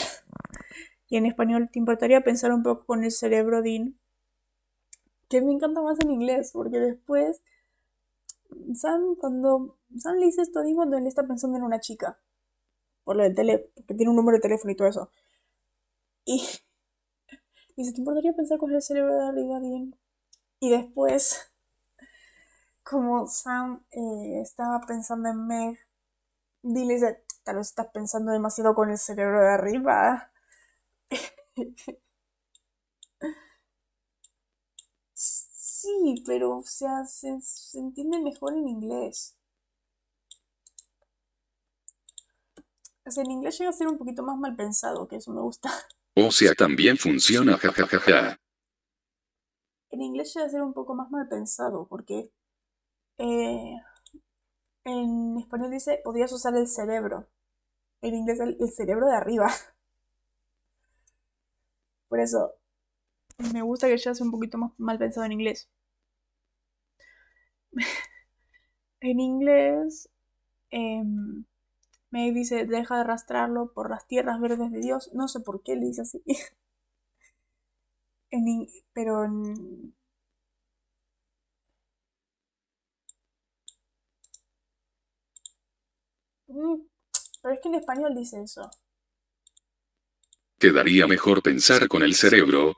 Y 1.14 1.16
en 1.16 1.26
español, 1.26 1.68
¿te 1.70 1.78
importaría 1.78 2.22
pensar 2.22 2.52
un 2.52 2.64
poco 2.64 2.86
con 2.86 3.04
el 3.04 3.12
cerebro, 3.12 3.62
Dean? 3.62 3.96
Que 5.28 5.40
me 5.40 5.52
encanta 5.52 5.80
más 5.80 5.96
en 6.00 6.10
inglés, 6.10 6.50
porque 6.52 6.80
después 6.80 7.40
Sam, 8.74 9.14
cuando 9.14 9.78
Sam 9.96 10.16
le 10.16 10.26
dice 10.26 10.42
esto 10.42 10.58
a 10.58 10.64
cuando 10.74 10.96
él 10.96 11.06
está 11.06 11.24
pensando 11.24 11.56
en 11.56 11.62
una 11.62 11.78
chica, 11.78 12.18
por 13.04 13.14
lo 13.14 13.22
del 13.22 13.36
tele, 13.36 13.70
porque 13.76 13.94
tiene 13.94 14.10
un 14.10 14.16
número 14.16 14.38
de 14.38 14.42
teléfono 14.42 14.72
y 14.72 14.74
todo 14.74 14.88
eso. 14.88 15.08
Y 16.24 16.42
dice, 17.76 17.92
¿te 17.92 18.00
importaría 18.00 18.32
pensar 18.32 18.58
con 18.58 18.74
el 18.74 18.82
cerebro 18.82 19.14
de 19.14 19.28
arriba, 19.28 19.60
Dean? 19.60 19.94
Y 20.58 20.70
después, 20.70 21.54
como 22.82 23.28
Sam 23.28 23.84
eh, 23.92 24.40
estaba 24.40 24.80
pensando 24.80 25.28
en 25.28 25.46
Meg, 25.46 25.78
Dean 26.62 26.88
dice, 26.88 27.24
tal 27.44 27.54
vez 27.58 27.68
estás 27.68 27.86
pensando 27.94 28.32
demasiado 28.32 28.74
con 28.74 28.90
el 28.90 28.98
cerebro 28.98 29.40
de 29.40 29.50
arriba. 29.50 30.32
Sí, 35.12 36.22
pero, 36.26 36.58
o 36.58 36.62
sea, 36.62 37.04
se, 37.04 37.40
se 37.40 37.78
entiende 37.80 38.18
mejor 38.20 38.54
en 38.54 38.68
inglés. 38.68 39.36
O 43.06 43.10
sea, 43.10 43.22
en 43.24 43.30
inglés 43.30 43.56
llega 43.58 43.70
a 43.70 43.72
ser 43.72 43.88
un 43.88 43.96
poquito 43.96 44.22
más 44.22 44.36
mal 44.38 44.54
pensado, 44.56 45.08
que 45.08 45.16
eso 45.16 45.32
me 45.32 45.40
gusta. 45.40 45.70
O 46.16 46.32
sea, 46.32 46.54
también 46.54 46.96
funciona, 46.96 47.56
jajajaja. 47.56 48.36
En 49.90 50.02
inglés 50.02 50.34
llega 50.34 50.44
a 50.46 50.50
ser 50.50 50.60
un 50.62 50.74
poco 50.74 50.94
más 50.94 51.10
mal 51.10 51.26
pensado, 51.26 51.86
porque 51.88 52.30
eh, 53.18 53.76
en 54.84 55.36
español 55.38 55.70
dice, 55.70 56.00
podrías 56.02 56.32
usar 56.32 56.56
el 56.56 56.66
cerebro. 56.68 57.28
En 58.02 58.14
inglés 58.14 58.40
el, 58.40 58.56
el 58.60 58.70
cerebro 58.70 59.06
de 59.08 59.16
arriba. 59.16 59.48
Por 62.14 62.20
eso, 62.20 62.54
me 63.54 63.62
gusta 63.62 63.88
que 63.88 63.96
llega 63.98 64.12
a 64.12 64.14
ser 64.16 64.26
un 64.26 64.32
poquito 64.32 64.58
más 64.58 64.72
mal 64.78 64.98
pensado 64.98 65.26
en 65.26 65.32
inglés. 65.32 65.68
En 69.00 69.20
inglés, 69.20 70.08
me 72.10 72.32
dice, 72.32 72.64
deja 72.64 72.94
de 72.94 73.00
arrastrarlo 73.02 73.74
por 73.74 73.90
las 73.90 74.06
tierras 74.06 74.40
verdes 74.40 74.72
de 74.72 74.80
Dios. 74.80 75.10
No 75.12 75.28
sé 75.28 75.40
por 75.40 75.62
qué 75.62 75.76
le 75.76 75.84
dice 75.84 76.00
así. 76.00 76.22
En 78.30 78.44
pero 78.92 79.24
en, 79.24 79.94
mm, 86.48 86.76
pero 87.42 87.54
es 87.54 87.60
que 87.60 87.68
en 87.68 87.74
español 87.76 88.14
dice 88.14 88.42
eso. 88.42 88.70
Quedaría 90.64 91.06
mejor 91.06 91.42
pensar 91.42 91.88
con 91.88 92.02
el 92.02 92.14
cerebro. 92.14 92.72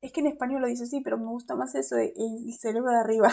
Es 0.00 0.10
que 0.10 0.22
en 0.22 0.26
español 0.26 0.62
lo 0.62 0.66
dice 0.66 0.82
así, 0.82 1.00
pero 1.02 1.16
me 1.18 1.26
gusta 1.26 1.54
más 1.54 1.72
eso 1.76 1.94
de 1.94 2.12
el 2.16 2.52
cerebro 2.58 2.90
de 2.90 2.96
arriba. 2.96 3.32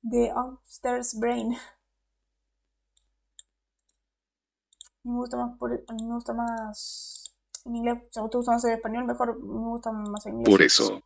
De 0.00 0.32
upstairs 0.34 1.18
brain. 1.20 1.54
Me 5.04 5.12
gusta 5.12 5.36
más 5.36 5.58
por, 5.58 5.72
a 5.72 5.92
mí 5.92 6.04
me 6.04 6.14
gusta 6.14 6.32
más 6.32 7.36
en 7.66 7.76
inglés. 7.76 7.98
Si 8.08 8.20
te 8.30 8.36
gusta 8.38 8.52
más 8.52 8.64
en 8.64 8.72
español, 8.72 9.04
mejor 9.04 9.38
me 9.42 9.68
gusta 9.68 9.92
más 9.92 10.24
en 10.24 10.36
inglés. 10.36 10.50
Por 10.50 10.62
eso. 10.62 11.02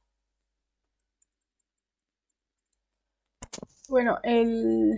Bueno, 3.88 4.20
el, 4.22 4.96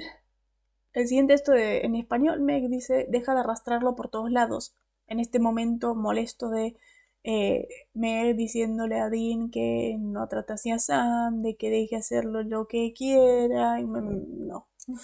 el 0.92 1.06
siguiente 1.08 1.34
esto 1.34 1.52
de, 1.52 1.80
en 1.80 1.94
español 1.94 2.40
Meg 2.40 2.68
dice, 2.68 3.06
deja 3.10 3.34
de 3.34 3.40
arrastrarlo 3.40 3.94
por 3.96 4.08
todos 4.10 4.30
lados. 4.30 4.74
En 5.06 5.20
este 5.20 5.38
momento 5.38 5.94
molesto 5.94 6.50
de 6.50 6.76
eh, 7.24 7.68
Meg 7.94 8.36
diciéndole 8.36 9.00
a 9.00 9.08
Dean 9.10 9.50
que 9.50 9.96
no 9.98 10.28
trate 10.28 10.52
así 10.54 10.70
a 10.70 10.78
Sam, 10.78 11.42
de 11.42 11.56
que 11.56 11.70
deje 11.70 11.96
hacerlo 11.96 12.42
lo 12.42 12.66
que 12.68 12.92
quiera. 12.94 13.80
Y 13.80 13.86
me- 13.86 14.00
no. 14.02 14.68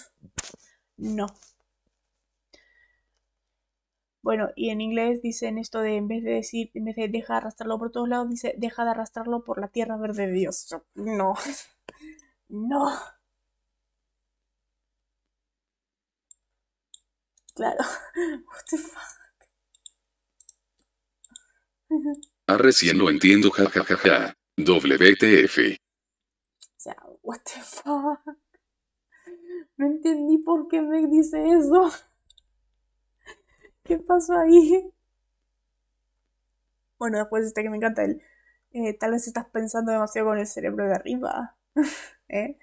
No. 0.97 1.27
Bueno, 4.21 4.49
y 4.57 4.71
en 4.71 4.81
inglés 4.81 5.21
dicen 5.21 5.57
esto 5.57 5.79
de, 5.79 5.95
en 5.95 6.09
vez 6.09 6.21
de 6.21 6.31
decir, 6.31 6.69
en 6.73 6.83
vez 6.83 6.97
de 6.97 7.07
deja 7.07 7.33
de 7.35 7.37
arrastrarlo 7.37 7.79
por 7.79 7.91
todos 7.91 8.09
lados, 8.09 8.29
dice, 8.29 8.53
deja 8.57 8.83
de 8.83 8.89
arrastrarlo 8.91 9.43
por 9.45 9.57
la 9.59 9.69
tierra 9.69 9.95
verde 9.97 10.27
de 10.27 10.33
Dios. 10.33 10.67
Yo, 10.69 10.83
no. 10.95 11.33
No. 12.49 12.89
Claro. 17.55 17.79
What 18.15 18.65
the 18.69 18.77
fuck. 18.77 19.25
Ah, 22.47 22.57
recién 22.57 22.97
lo 22.97 23.09
entiendo, 23.09 23.49
jajajaja. 23.49 24.35
WTF. 24.57 25.57
O 26.59 26.79
sea, 26.79 26.95
what 27.21 27.39
the 27.43 27.61
fuck. 27.61 28.37
No 29.77 29.87
entendí 29.87 30.37
por 30.37 30.67
qué 30.67 30.81
Meg 30.81 31.09
dice 31.09 31.49
eso. 31.49 31.91
¿Qué 33.83 33.99
pasó 33.99 34.37
ahí? 34.37 34.91
Bueno, 36.97 37.17
después 37.17 37.45
este 37.45 37.63
que 37.63 37.69
me 37.69 37.77
encanta 37.77 38.03
el... 38.03 38.21
Eh, 38.71 38.93
tal 38.93 39.11
vez 39.11 39.27
estás 39.27 39.47
pensando 39.49 39.91
demasiado 39.91 40.27
con 40.27 40.37
el 40.37 40.47
cerebro 40.47 40.85
de 40.85 40.93
arriba. 40.93 41.55
¿Eh? 42.29 42.57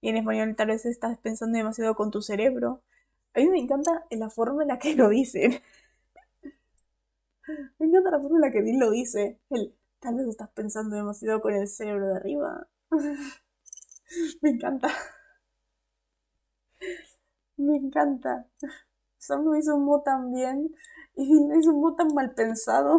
Y 0.00 0.08
en 0.08 0.16
español 0.16 0.54
tal 0.56 0.68
vez 0.68 0.86
estás 0.86 1.18
pensando 1.18 1.58
demasiado 1.58 1.94
con 1.94 2.10
tu 2.10 2.22
cerebro. 2.22 2.82
A 3.34 3.40
mí 3.40 3.48
me 3.48 3.58
encanta 3.58 4.06
la 4.10 4.30
forma 4.30 4.62
en 4.62 4.68
la 4.68 4.78
que 4.78 4.94
lo 4.94 5.08
dicen. 5.08 5.60
me 7.78 7.86
encanta 7.86 8.10
la 8.10 8.20
forma 8.20 8.36
en 8.36 8.42
la 8.42 8.50
que 8.50 8.62
Dean 8.62 8.78
lo 8.78 8.90
dice. 8.90 9.40
El, 9.50 9.74
tal 10.00 10.14
vez 10.16 10.28
estás 10.28 10.50
pensando 10.50 10.96
demasiado 10.96 11.40
con 11.40 11.54
el 11.54 11.68
cerebro 11.68 12.08
de 12.08 12.16
arriba. 12.16 12.68
me 14.42 14.50
encanta. 14.50 14.88
Me 17.56 17.76
encanta. 17.76 18.46
Sam 19.18 19.44
lo 19.44 19.54
hizo 19.56 19.76
un 19.76 19.84
mo 19.84 20.02
tan 20.02 20.32
bien 20.32 20.74
y 21.14 21.28
Dean 21.28 21.48
lo 21.50 21.60
hizo 21.60 21.70
un 21.74 21.80
mo 21.82 21.94
tan 21.94 22.14
mal 22.14 22.32
pensado. 22.34 22.98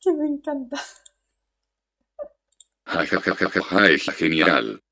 que 0.00 0.12
me 0.12 0.26
encanta. 0.26 0.78
Ja, 2.86 3.04
ja, 3.06 3.20
ja, 3.20 3.34
ja, 3.34 3.62
ja, 3.70 3.86
es 3.88 4.04
genial. 4.18 4.82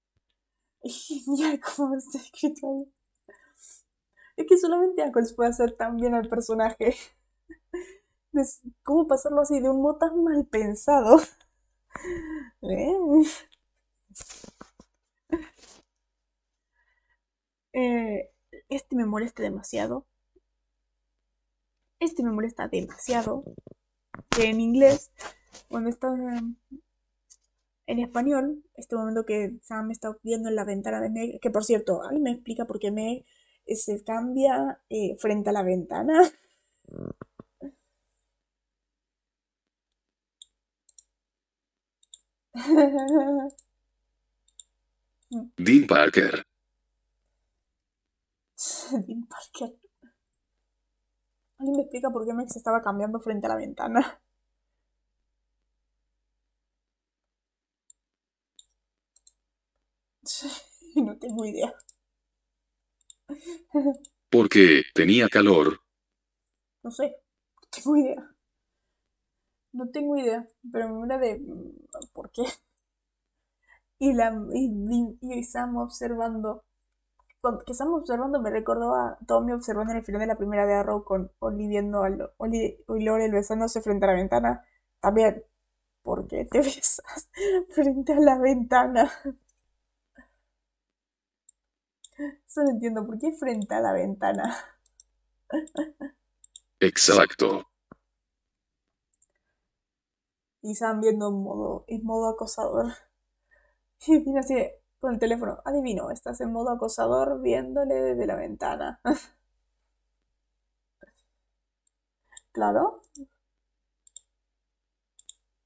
Es 0.84 1.06
genial 1.06 1.60
como 1.60 1.94
está 1.96 2.18
escrito 2.18 2.66
ahí. 2.66 2.92
Es 4.36 4.46
que 4.46 4.58
solamente 4.58 5.02
Ackles 5.02 5.34
puede 5.34 5.50
hacer 5.50 5.76
tan 5.76 5.96
bien 5.96 6.14
al 6.14 6.28
personaje. 6.28 6.94
¿Cómo 8.84 9.06
pasarlo 9.06 9.42
así 9.42 9.60
de 9.60 9.68
un 9.68 9.82
modo 9.82 9.98
tan 9.98 10.22
mal 10.22 10.46
pensado? 10.46 11.20
¿Eh? 12.62 12.96
Eh, 17.72 18.32
este 18.68 18.96
me 18.96 19.04
molesta 19.04 19.42
demasiado. 19.42 20.06
Este 21.98 22.22
me 22.22 22.30
molesta 22.30 22.68
demasiado. 22.68 23.44
Que 24.30 24.44
en 24.44 24.60
inglés, 24.60 25.12
cuando 25.68 25.90
está 25.90 26.08
en 27.90 27.98
español, 28.00 28.62
este 28.76 28.96
momento 28.96 29.24
que 29.26 29.58
Sam 29.62 29.90
está 29.90 30.16
viendo 30.22 30.48
en 30.48 30.56
la 30.56 30.64
ventana 30.64 31.00
de 31.00 31.10
Meg, 31.10 31.40
que 31.40 31.50
por 31.50 31.64
cierto, 31.64 32.02
alguien 32.02 32.22
me 32.22 32.32
explica 32.32 32.64
por 32.66 32.78
qué 32.78 32.90
Meg 32.92 33.24
eh, 33.66 33.76
se 33.76 34.02
cambia 34.04 34.80
eh, 34.90 35.16
frente 35.18 35.50
a 35.50 35.52
la 35.52 35.62
ventana. 35.64 36.22
Dean 45.56 45.86
Parker. 45.86 46.44
Dean 49.06 49.26
Parker. 49.26 49.76
Alguien 51.58 51.76
me 51.76 51.82
explica 51.82 52.10
por 52.10 52.26
qué 52.26 52.32
Meg 52.34 52.48
se 52.50 52.58
estaba 52.58 52.82
cambiando 52.82 53.20
frente 53.20 53.46
a 53.46 53.50
la 53.50 53.56
ventana. 53.56 54.20
No 60.96 61.09
tengo 61.20 61.44
idea. 61.46 61.74
Porque 64.28 64.82
tenía 64.92 65.28
calor. 65.28 65.78
No 66.82 66.90
sé, 66.90 67.06
no 67.62 67.68
tengo 67.70 67.96
idea. 67.96 68.30
No 69.72 69.88
tengo 69.90 70.16
idea, 70.16 70.46
pero 70.72 70.86
me 70.88 70.94
muero 70.94 71.18
de 71.18 71.40
mm, 71.40 71.72
por 72.12 72.30
qué. 72.30 72.44
Y, 74.00 74.12
la, 74.14 74.32
y, 74.54 75.18
y 75.20 75.44
Sam 75.44 75.76
observando. 75.76 76.64
que 77.66 77.74
Sam 77.74 77.94
observando 77.94 78.40
me 78.40 78.50
recordó 78.50 78.94
a 78.94 79.18
Tommy 79.26 79.52
observando 79.52 79.92
en 79.92 79.98
el 79.98 80.04
final 80.04 80.20
de 80.20 80.26
la 80.28 80.36
primera 80.38 80.66
de 80.66 80.74
Arrow 80.74 81.04
con 81.04 81.30
Oli 81.40 81.68
viendo 81.68 82.04
a 82.04 82.10
Oli 82.38 82.78
y 82.88 83.04
Laurel 83.04 83.32
besándose 83.32 83.82
frente 83.82 84.06
a 84.06 84.08
la 84.10 84.14
ventana. 84.14 84.64
También, 85.00 85.44
¿por 86.02 86.28
qué 86.28 86.46
te 86.46 86.58
besas 86.62 87.30
frente 87.70 88.14
a 88.14 88.20
la 88.20 88.38
ventana? 88.38 89.10
Solo 92.46 92.70
entiendo, 92.70 93.06
¿por 93.06 93.18
qué 93.18 93.32
frente 93.32 93.74
a 93.74 93.80
la 93.80 93.92
ventana? 93.92 94.56
Exacto. 96.80 97.66
Y 100.62 100.74
Sam 100.74 101.00
viendo 101.00 101.28
en 101.28 101.42
modo, 101.42 101.84
en 101.88 102.04
modo 102.04 102.28
acosador. 102.30 102.86
Y 104.06 104.18
viene 104.24 104.40
así 104.40 104.54
con 104.98 105.12
el 105.14 105.18
teléfono. 105.20 105.60
Adivino, 105.64 106.10
estás 106.10 106.40
en 106.40 106.52
modo 106.52 106.70
acosador 106.70 107.40
viéndole 107.42 107.94
desde 107.94 108.26
la 108.26 108.36
ventana. 108.36 109.00
Claro. 112.52 113.00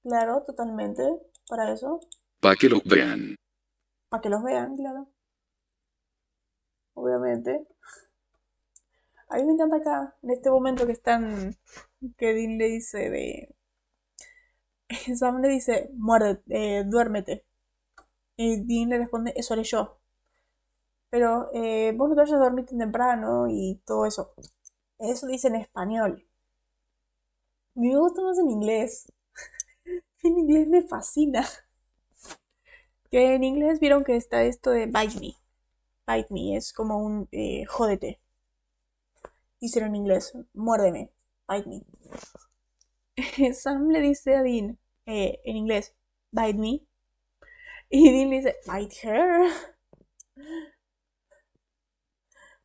Claro, 0.03 0.43
totalmente. 0.45 1.03
Para 1.49 1.73
eso. 1.73 2.01
Para 2.41 2.57
que 2.57 2.69
lo 2.69 2.81
vean. 2.85 3.37
Para 4.11 4.21
que 4.21 4.29
los 4.29 4.43
vean, 4.43 4.77
claro. 4.77 5.14
Obviamente. 6.95 7.67
A 9.29 9.37
mí 9.37 9.45
me 9.45 9.53
encanta 9.53 9.77
acá, 9.77 10.17
en 10.23 10.31
este 10.31 10.49
momento 10.51 10.87
que 10.87 10.93
están. 10.93 11.55
Que 12.17 12.33
Dean 12.33 12.57
le 12.57 12.69
dice 12.69 13.11
de. 13.11 13.55
Sam 15.19 15.41
le 15.43 15.49
dice, 15.49 15.91
muerde, 15.95 16.41
eh, 16.49 16.85
duérmete. 16.87 17.45
Y 18.37 18.63
Dean 18.65 18.91
le 18.91 18.99
responde, 18.99 19.33
eso 19.37 19.55
haré 19.55 19.65
yo. 19.65 19.99
Pero 21.09 21.49
eh, 21.55 21.93
vos 21.97 22.11
no 22.11 22.15
te 22.15 22.21
vayas 22.21 22.35
a 22.35 22.45
dormir 22.45 22.67
temprano 22.67 23.47
y 23.49 23.81
todo 23.87 24.05
eso. 24.05 24.35
Eso 24.99 25.27
dice 25.27 25.49
en 25.49 25.57
español. 25.57 26.27
Me 27.77 27.97
gusta 27.97 28.21
más 28.21 28.37
en 28.41 28.51
inglés. 28.51 29.13
En 30.25 30.39
inglés 30.39 30.67
me 30.69 30.83
fascina. 30.83 31.45
Que 33.11 33.35
en 33.35 33.45
inglés 33.45 33.81
vieron 33.81 34.05
que 34.05 34.15
está 34.15 34.43
esto 34.43 34.69
de 34.71 34.85
bite 34.85 35.19
me. 35.19 35.35
Bite 36.07 36.29
me 36.31 36.57
es 36.57 36.73
como 36.73 36.99
un 36.99 37.29
eh, 37.33 37.65
jódete. 37.67 38.21
Dicen 39.61 39.85
en 39.85 39.97
inglés, 39.97 40.33
muérdeme, 40.53 41.11
bite 41.49 41.69
me. 41.69 41.83
Sam 43.55 43.89
le 43.89 44.01
dice 44.01 44.35
a 44.37 44.43
Dean 44.43 44.79
eh, 45.07 45.41
en 45.45 45.57
inglés, 45.57 45.95
bite 46.31 46.59
me. 46.59 46.81
Y 47.89 48.11
Dean 48.13 48.31
le 48.31 48.37
dice, 48.37 48.57
bite 48.67 48.97
her. 49.03 49.51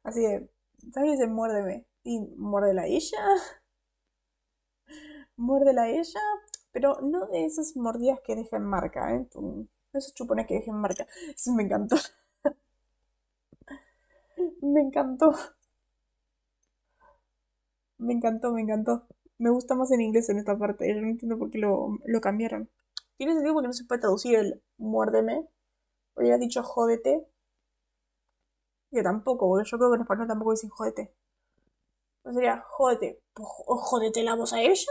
Así 0.03 0.21
de, 0.21 0.49
Sam 0.91 1.05
le 1.05 1.11
dice, 1.11 1.27
muérdeme. 1.27 1.85
Y 2.03 2.19
muérdela 2.37 2.83
a 2.83 2.87
ella. 2.87 3.17
Muérdela 5.37 5.83
a 5.83 5.89
ella. 5.89 6.19
Pero 6.71 7.01
no 7.01 7.25
de 7.27 7.45
esas 7.45 7.75
mordidas 7.75 8.19
que 8.23 8.35
dejen 8.35 8.63
marca, 8.63 9.15
¿eh? 9.15 9.27
Esos 9.93 10.13
chupones 10.13 10.45
que 10.47 10.55
dejen 10.55 10.75
marca. 10.75 11.07
Eso 11.35 11.51
me 11.53 11.63
encantó. 11.63 11.95
Me 14.61 14.81
encantó. 14.81 15.35
Me 17.99 18.13
encantó, 18.13 18.51
me 18.51 18.61
encantó. 18.61 19.05
Me 19.37 19.51
gusta 19.51 19.75
más 19.75 19.91
en 19.91 20.01
inglés 20.01 20.27
en 20.29 20.39
esta 20.39 20.57
parte. 20.57 20.87
Yo 20.91 20.99
no 20.99 21.07
entiendo 21.07 21.37
por 21.37 21.51
qué 21.51 21.59
lo, 21.59 21.99
lo 22.05 22.19
cambiaron. 22.19 22.67
Tiene 23.15 23.33
sentido 23.33 23.53
porque 23.53 23.67
no 23.67 23.73
se 23.73 23.85
puede 23.85 24.01
traducir 24.01 24.35
el 24.37 24.63
muérdeme. 24.79 25.47
Hubiera 26.15 26.37
dicho 26.39 26.63
jódete. 26.63 27.25
Yo 28.91 29.01
tampoco, 29.01 29.47
porque 29.49 29.67
yo 29.67 29.79
creo 29.79 29.89
que 29.89 29.95
en 29.95 30.01
español 30.01 30.27
tampoco 30.27 30.51
dicen 30.51 30.69
jódete. 30.69 31.11
No 32.23 32.31
sería 32.33 32.63
jódete. 32.65 33.19
Pues, 33.33 33.45
jo- 33.49 33.75
jódete 33.77 34.23
la 34.23 34.35
voz 34.35 34.53
a 34.53 34.61
ella. 34.61 34.85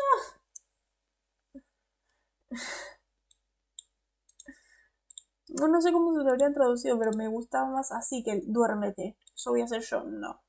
No, 5.61 5.69
no 5.69 5.83
sé 5.83 5.93
cómo 5.93 6.17
se 6.17 6.25
lo 6.25 6.31
habrían 6.31 6.55
traducido, 6.55 6.99
pero 6.99 7.13
me 7.13 7.29
gustaba 7.29 7.69
más 7.71 7.93
así 7.93 8.23
que 8.23 8.31
el 8.31 8.51
duérmete. 8.51 9.15
Eso 9.39 9.51
voy 9.53 9.63
a 9.63 9.65
hacer 9.65 9.81
yo. 9.81 10.05
No, 10.05 10.43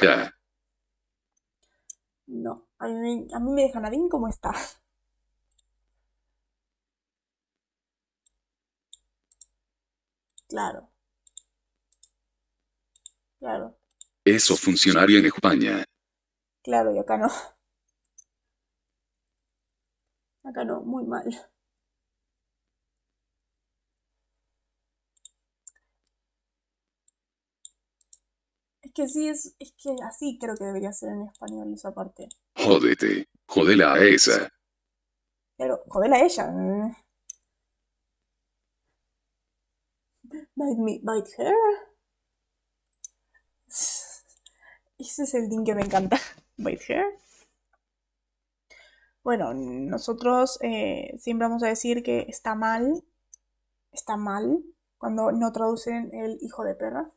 ja. 0.00 0.32
no. 2.28 2.68
A 2.78 2.86
mí, 2.86 2.94
me- 3.26 3.34
a 3.34 3.40
mí 3.40 3.50
me 3.52 3.62
dejan 3.62 3.84
a 3.84 3.90
Dean 3.90 4.08
como 4.08 4.28
está. 4.28 4.52
Claro, 10.48 10.90
claro, 13.40 13.76
Eso 14.24 14.56
funcionaría 14.56 15.18
en 15.18 15.26
España. 15.26 15.84
claro, 16.62 16.92
y 16.94 16.98
acá 16.98 17.16
no. 17.18 17.28
Acá 20.42 20.64
no, 20.64 20.80
muy 20.80 21.04
mal. 21.06 21.24
Que 28.98 29.08
sí, 29.08 29.28
es, 29.28 29.54
es 29.60 29.72
que 29.80 29.94
así 30.04 30.38
creo 30.40 30.56
que 30.56 30.64
debería 30.64 30.92
ser 30.92 31.10
en 31.10 31.22
español 31.22 31.72
esa 31.72 31.94
parte. 31.94 32.28
Jódete. 32.56 33.28
Jodela 33.46 33.94
a 33.94 33.98
esa. 34.04 34.48
Pero, 35.56 35.84
jodela 35.86 36.16
a 36.16 36.24
ella. 36.24 36.52
Bite 40.22 40.80
me, 40.80 41.00
bite 41.00 41.30
her. 41.38 41.54
Ese 44.98 45.22
es 45.22 45.34
el 45.34 45.48
ding 45.48 45.64
que 45.64 45.76
me 45.76 45.82
encanta. 45.82 46.18
Bite 46.56 46.92
her. 46.92 47.06
Bueno, 49.22 49.54
nosotros 49.54 50.58
eh, 50.62 51.14
siempre 51.18 51.46
vamos 51.46 51.62
a 51.62 51.68
decir 51.68 52.02
que 52.02 52.26
está 52.28 52.56
mal. 52.56 53.04
Está 53.92 54.16
mal 54.16 54.64
cuando 54.96 55.30
no 55.30 55.52
traducen 55.52 56.12
el 56.12 56.38
hijo 56.42 56.64
de 56.64 56.74
perra. 56.74 57.12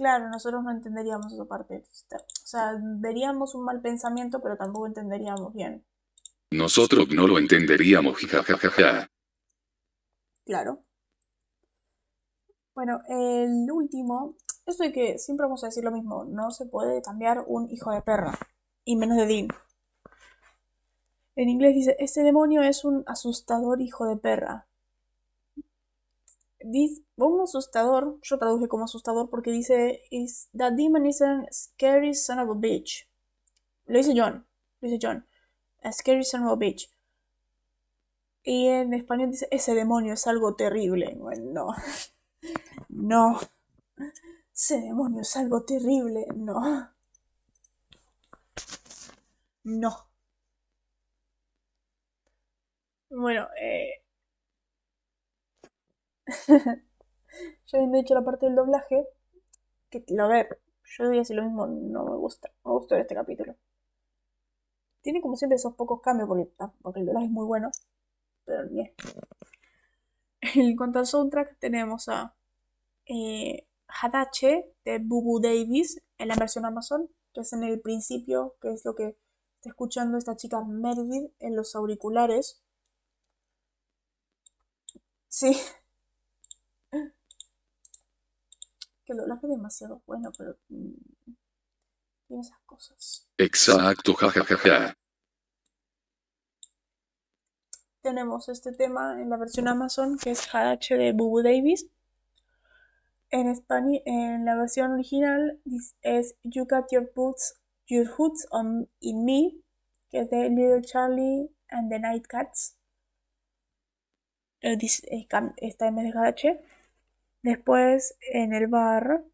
Claro, 0.00 0.30
nosotros 0.30 0.64
no 0.64 0.70
entenderíamos 0.70 1.30
esa 1.30 1.44
parte. 1.44 1.84
O 1.84 2.46
sea, 2.46 2.74
veríamos 2.80 3.54
un 3.54 3.66
mal 3.66 3.82
pensamiento, 3.82 4.40
pero 4.40 4.56
tampoco 4.56 4.86
entenderíamos 4.86 5.52
bien. 5.52 5.84
Nosotros 6.50 7.10
no 7.10 7.26
lo 7.26 7.38
entenderíamos, 7.38 8.16
jajajaja. 8.16 9.10
Claro. 10.46 10.82
Bueno, 12.74 13.02
el 13.10 13.70
último, 13.70 14.36
esto 14.64 14.84
de 14.84 14.92
que 14.94 15.18
siempre 15.18 15.44
vamos 15.44 15.64
a 15.64 15.66
decir 15.66 15.84
lo 15.84 15.92
mismo, 15.92 16.24
no 16.24 16.50
se 16.50 16.64
puede 16.64 17.02
cambiar 17.02 17.44
un 17.46 17.70
hijo 17.70 17.90
de 17.90 18.00
perra, 18.00 18.38
y 18.86 18.96
menos 18.96 19.18
de 19.18 19.26
Dean. 19.26 19.48
En 21.36 21.50
inglés 21.50 21.74
dice, 21.74 21.96
este 21.98 22.22
demonio 22.22 22.62
es 22.62 22.86
un 22.86 23.04
asustador 23.06 23.82
hijo 23.82 24.06
de 24.06 24.16
perra. 24.16 24.66
Dice, 26.62 27.02
un 27.16 27.40
asustador, 27.40 28.18
yo 28.22 28.38
traduje 28.38 28.68
como 28.68 28.84
asustador 28.84 29.30
porque 29.30 29.50
dice, 29.50 30.02
is, 30.10 30.48
that 30.56 30.74
demon 30.74 31.06
is 31.06 31.22
a 31.22 31.42
scary 31.50 32.14
son 32.14 32.38
of 32.38 32.50
a 32.50 32.54
bitch. 32.54 33.08
Lo 33.86 33.98
dice 33.98 34.12
John, 34.14 34.46
lo 34.80 34.88
dice 34.88 34.98
John. 35.00 35.26
A 35.82 35.92
scary 35.92 36.24
son 36.24 36.44
of 36.44 36.52
a 36.52 36.56
bitch. 36.56 36.90
Y 38.42 38.68
en 38.68 38.92
español 38.94 39.30
dice, 39.30 39.48
ese 39.50 39.74
demonio 39.74 40.14
es 40.14 40.26
algo 40.26 40.54
terrible. 40.54 41.14
Bueno, 41.18 41.52
no. 41.52 41.74
No. 42.88 43.38
Ese 44.54 44.80
demonio 44.80 45.22
es 45.22 45.36
algo 45.36 45.62
terrible. 45.64 46.26
No. 46.34 46.90
No. 49.64 50.06
Bueno, 53.10 53.48
eh... 53.60 54.02
ya 57.66 57.78
habiendo 57.78 57.98
hecho 57.98 58.14
la 58.14 58.24
parte 58.24 58.46
del 58.46 58.56
doblaje, 58.56 59.06
que, 59.90 60.04
a 60.18 60.26
ver, 60.26 60.60
yo 60.84 61.08
voy 61.08 61.18
decir 61.18 61.36
lo 61.36 61.42
mismo, 61.44 61.66
no 61.66 62.04
me 62.04 62.16
gusta, 62.16 62.50
no 62.64 62.72
me 62.72 62.78
gustó 62.78 62.96
este 62.96 63.14
capítulo. 63.14 63.56
Tiene 65.02 65.20
como 65.20 65.36
siempre 65.36 65.56
esos 65.56 65.74
pocos 65.74 66.00
cambios 66.00 66.28
porque, 66.82 67.00
el 67.00 67.06
doblaje 67.06 67.26
es 67.26 67.32
muy 67.32 67.46
bueno 67.46 67.70
pero 68.44 68.68
bien. 68.68 68.92
En 70.42 70.76
cuanto 70.76 70.98
al 70.98 71.06
soundtrack, 71.06 71.58
tenemos 71.58 72.08
a 72.08 72.34
eh, 73.06 73.66
Hadache 73.88 74.72
de 74.84 74.98
Bubu 74.98 75.40
Davis 75.40 76.02
en 76.18 76.28
la 76.28 76.36
versión 76.36 76.64
Amazon, 76.64 77.08
que 77.32 77.42
es 77.42 77.52
en 77.52 77.62
el 77.64 77.80
principio, 77.80 78.56
que 78.60 78.72
es 78.72 78.84
lo 78.84 78.94
que 78.94 79.16
está 79.56 79.68
escuchando 79.70 80.18
esta 80.18 80.36
chica 80.36 80.62
Meredith 80.64 81.32
en 81.40 81.56
los 81.56 81.74
auriculares. 81.76 82.60
Sí. 85.28 85.56
Que 89.10 89.14
el 89.14 89.18
doblaje 89.18 89.46
es 89.48 89.50
demasiado 89.50 90.02
bueno, 90.06 90.30
pero 90.38 90.56
mm, 90.68 90.92
tiene 92.28 92.42
esas 92.42 92.60
cosas. 92.60 93.26
Exacto, 93.38 94.14
jajajaja 94.14 94.94
tenemos 98.02 98.48
este 98.48 98.72
tema 98.72 99.20
en 99.20 99.30
la 99.30 99.36
versión 99.36 99.68
Amazon 99.68 100.18
que 100.18 100.30
es 100.30 100.54
Hadache 100.54 100.96
de 100.96 101.12
Bubu 101.12 101.42
Davis. 101.42 101.86
En 103.30 103.48
español, 103.48 104.02
en 104.06 104.44
la 104.44 104.56
versión 104.56 104.92
original 104.92 105.60
es 106.02 106.36
You 106.42 106.66
Got 106.68 106.90
Your 106.90 107.12
Boots, 107.14 107.60
Your 107.86 108.08
Hoods 108.16 108.46
on 108.50 108.88
in 109.00 109.24
Me, 109.24 109.52
que 110.10 110.20
es 110.20 110.30
de 110.30 110.48
Little 110.48 110.82
Charlie 110.82 111.50
and 111.68 111.90
the 111.90 111.98
Night 111.98 112.26
Cats. 112.26 112.76
Eh, 114.62 114.76
está 115.58 115.86
en 115.86 115.96
vez 115.96 116.12
de. 116.12 116.60
Después 117.42 118.16
en 118.32 118.52
el 118.52 118.66
bar, 118.66 119.24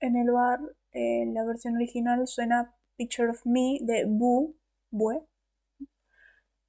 en 0.00 0.16
el 0.16 0.30
bar, 0.30 0.60
en 0.92 1.34
la 1.34 1.44
versión 1.44 1.76
original 1.76 2.26
suena 2.26 2.74
Picture 2.96 3.30
of 3.30 3.46
Me 3.46 3.78
de 3.80 4.04
Boo, 4.06 4.54
Bue. 4.90 5.22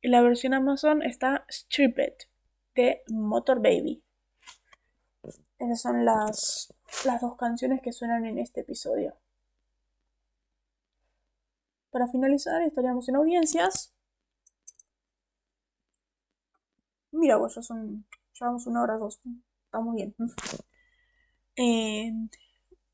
La 0.01 0.21
versión 0.21 0.53
Amazon 0.53 1.01
está 1.01 1.45
Stripped 1.49 2.27
de 2.75 3.01
Motor 3.07 3.61
Baby. 3.61 4.03
Esas 5.57 5.81
son 5.81 6.05
las, 6.05 6.73
las 7.05 7.21
dos 7.21 7.37
canciones 7.37 7.81
que 7.81 7.91
suenan 7.91 8.25
en 8.25 8.37
este 8.37 8.61
episodio. 8.61 9.15
Para 11.89 12.07
finalizar, 12.07 12.61
estaríamos 12.61 13.07
en 13.07 13.15
audiencias. 13.15 13.93
Mira, 17.11 17.37
vos, 17.37 17.53
son. 17.53 18.05
Llevamos 18.39 18.67
una 18.67 18.81
hora 18.81 18.97
dos. 18.97 19.19
Estamos 19.65 19.95
bien. 19.95 20.15
en 21.55 22.29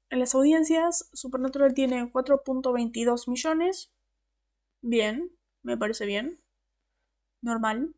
las 0.10 0.36
audiencias, 0.36 1.10
Supernatural 1.14 1.74
tiene 1.74 2.12
4.22 2.12 3.30
millones. 3.30 3.92
Bien, 4.82 5.32
me 5.64 5.78
parece 5.78 6.06
bien 6.06 6.40
normal. 7.42 7.96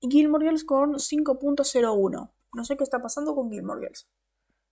Y 0.00 0.10
Gilmore 0.10 0.46
Girls 0.46 0.64
con 0.64 0.94
5.01. 0.94 2.30
No 2.54 2.64
sé 2.64 2.76
qué 2.76 2.84
está 2.84 3.00
pasando 3.00 3.34
con 3.34 3.50
Gilmore 3.50 3.80
Girls. 3.80 4.08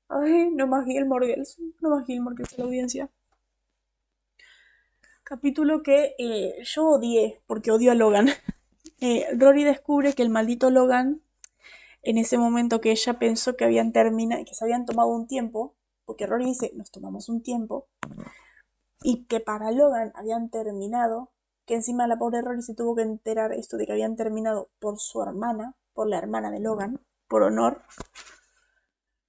Ay, 0.08 0.50
no 0.50 0.66
más 0.66 0.86
Gilmore 0.86 1.26
Girls. 1.26 1.58
No 1.80 1.90
más 1.90 2.06
Gilmore 2.06 2.36
Girls 2.36 2.58
la 2.58 2.64
audiencia. 2.64 3.10
Capítulo 5.22 5.82
que 5.82 6.16
eh, 6.18 6.56
yo 6.64 6.88
odié, 6.88 7.40
porque 7.46 7.70
odio 7.70 7.92
a 7.92 7.94
Logan. 7.94 8.28
Eh, 9.02 9.24
Rory 9.34 9.64
descubre 9.64 10.12
que 10.12 10.22
el 10.22 10.28
maldito 10.28 10.68
Logan, 10.68 11.22
en 12.02 12.18
ese 12.18 12.38
momento 12.38 12.80
que 12.80 12.90
ella 12.90 13.18
pensó 13.18 13.56
que 13.56 13.64
habían 13.64 13.92
terminado, 13.92 14.44
que 14.44 14.54
se 14.54 14.64
habían 14.64 14.86
tomado 14.86 15.08
un 15.08 15.26
tiempo, 15.26 15.76
porque 16.04 16.26
Rory 16.26 16.46
dice, 16.46 16.72
nos 16.74 16.90
tomamos 16.90 17.28
un 17.28 17.42
tiempo, 17.42 17.88
y 19.02 19.26
que 19.26 19.40
para 19.40 19.70
Logan 19.70 20.12
habían 20.14 20.50
terminado, 20.50 21.32
que 21.66 21.74
encima 21.74 22.06
la 22.06 22.18
pobre 22.18 22.42
Rory 22.42 22.62
se 22.62 22.74
tuvo 22.74 22.96
que 22.96 23.02
enterar 23.02 23.52
esto 23.52 23.76
de 23.76 23.86
que 23.86 23.92
habían 23.92 24.16
terminado 24.16 24.70
por 24.78 24.98
su 24.98 25.22
hermana, 25.22 25.76
por 25.92 26.08
la 26.08 26.18
hermana 26.18 26.50
de 26.50 26.60
Logan, 26.60 27.00
por 27.28 27.42
honor. 27.42 27.82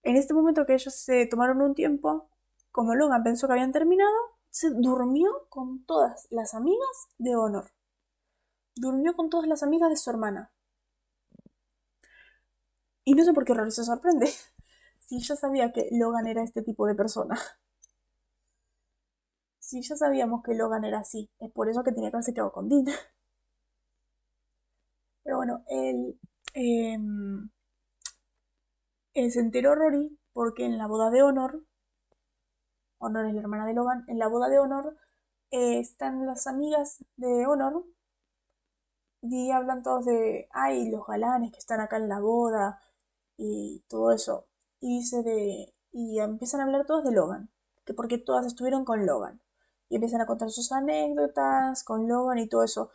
En 0.04 0.16
este 0.16 0.34
momento 0.34 0.66
que 0.66 0.74
ellos 0.74 0.96
se 0.96 1.28
tomaron 1.28 1.62
un 1.62 1.76
tiempo, 1.76 2.30
como 2.72 2.96
Logan 2.96 3.24
pensó 3.24 3.48
que 3.48 3.54
habían 3.54 3.72
terminado, 3.72 4.16
se 4.50 4.70
durmió 4.72 5.30
con 5.50 5.86
todas 5.86 6.28
las 6.30 6.54
amigas 6.54 7.10
de 7.18 7.36
honor. 7.36 7.72
Durmió 8.76 9.16
con 9.16 9.30
todas 9.30 9.48
las 9.48 9.64
amigas 9.64 9.90
de 9.90 9.98
su 9.98 10.10
hermana. 10.10 10.52
Y 13.06 13.14
no 13.14 13.24
sé 13.24 13.34
por 13.34 13.46
qué 13.46 13.54
Rory 13.54 13.72
se 13.72 13.84
sorprende. 13.84 14.30
Si 15.00 15.20
ya 15.20 15.36
sabía 15.36 15.74
que 15.74 15.90
Logan 15.92 16.26
era 16.26 16.42
este 16.42 16.62
tipo 16.62 16.88
de 16.88 16.96
persona 16.96 17.38
si 19.72 19.82
ya 19.82 19.96
sabíamos 19.96 20.44
que 20.44 20.54
Logan 20.54 20.84
era 20.84 21.00
así, 21.00 21.30
es 21.40 21.50
por 21.52 21.70
eso 21.70 21.82
que 21.84 21.94
tenía 21.94 22.10
que 22.12 22.18
haberse 22.18 22.34
quedado 22.34 22.52
con 22.52 22.68
Dean. 22.68 22.86
Pero 25.24 25.38
bueno, 25.38 25.64
él, 25.68 26.20
em, 26.54 27.50
él 29.14 29.32
se 29.32 29.40
enteró 29.40 29.74
Rory 29.74 30.20
porque 30.34 30.66
en 30.66 30.78
la 30.78 30.86
boda 30.86 31.10
de 31.12 31.24
Honor, 31.24 31.64
Honor 33.00 33.26
es 33.26 33.34
la 33.34 33.42
hermana 33.42 33.66
de 33.66 33.74
Logan, 33.74 34.06
en 34.08 34.18
la 34.18 34.28
boda 34.30 34.48
de 34.48 34.60
Honor 34.60 34.96
eh, 35.52 35.80
están 35.80 36.26
las 36.26 36.48
amigas 36.48 37.04
de 37.18 37.46
Honor 37.48 37.84
y 39.22 39.52
hablan 39.52 39.84
todos 39.84 40.06
de, 40.06 40.48
ay, 40.52 40.90
los 40.90 41.06
galanes 41.08 41.52
que 41.52 41.60
están 41.60 41.80
acá 41.80 41.98
en 41.98 42.10
la 42.10 42.20
boda 42.20 42.80
y 43.42 43.84
todo 43.88 44.12
eso. 44.12 44.48
Y 44.80 45.00
dice 45.00 45.24
de, 45.24 45.74
y 45.92 46.20
empiezan 46.20 46.62
a 46.62 46.66
hablar 46.66 46.86
todos 46.86 47.04
de 47.04 47.12
Logan, 47.12 47.50
que 47.86 47.94
porque 47.94 48.20
todas 48.20 48.46
estuvieron 48.46 48.86
con 48.86 49.06
Logan 49.06 49.42
y 49.90 49.96
empiezan 49.96 50.22
a 50.22 50.26
contar 50.28 50.52
sus 50.52 50.72
anécdotas 50.72 51.84
con 51.84 52.08
Logan 52.08 52.38
y 52.38 52.48
todo 52.48 52.64
eso. 52.64 52.92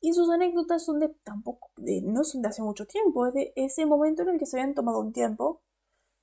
Y 0.00 0.12
sus 0.12 0.30
anécdotas 0.30 0.84
son 0.84 1.00
de 1.00 1.08
tampoco, 1.24 1.70
de, 1.76 2.02
no 2.02 2.24
son 2.24 2.42
de 2.42 2.48
hace 2.48 2.62
mucho 2.62 2.86
tiempo, 2.86 3.26
es 3.26 3.34
de 3.34 3.52
ese 3.56 3.86
momento 3.86 4.22
en 4.22 4.28
el 4.28 4.38
que 4.38 4.46
se 4.46 4.58
habían 4.58 4.74
tomado 4.74 5.00
un 5.00 5.12
tiempo, 5.12 5.62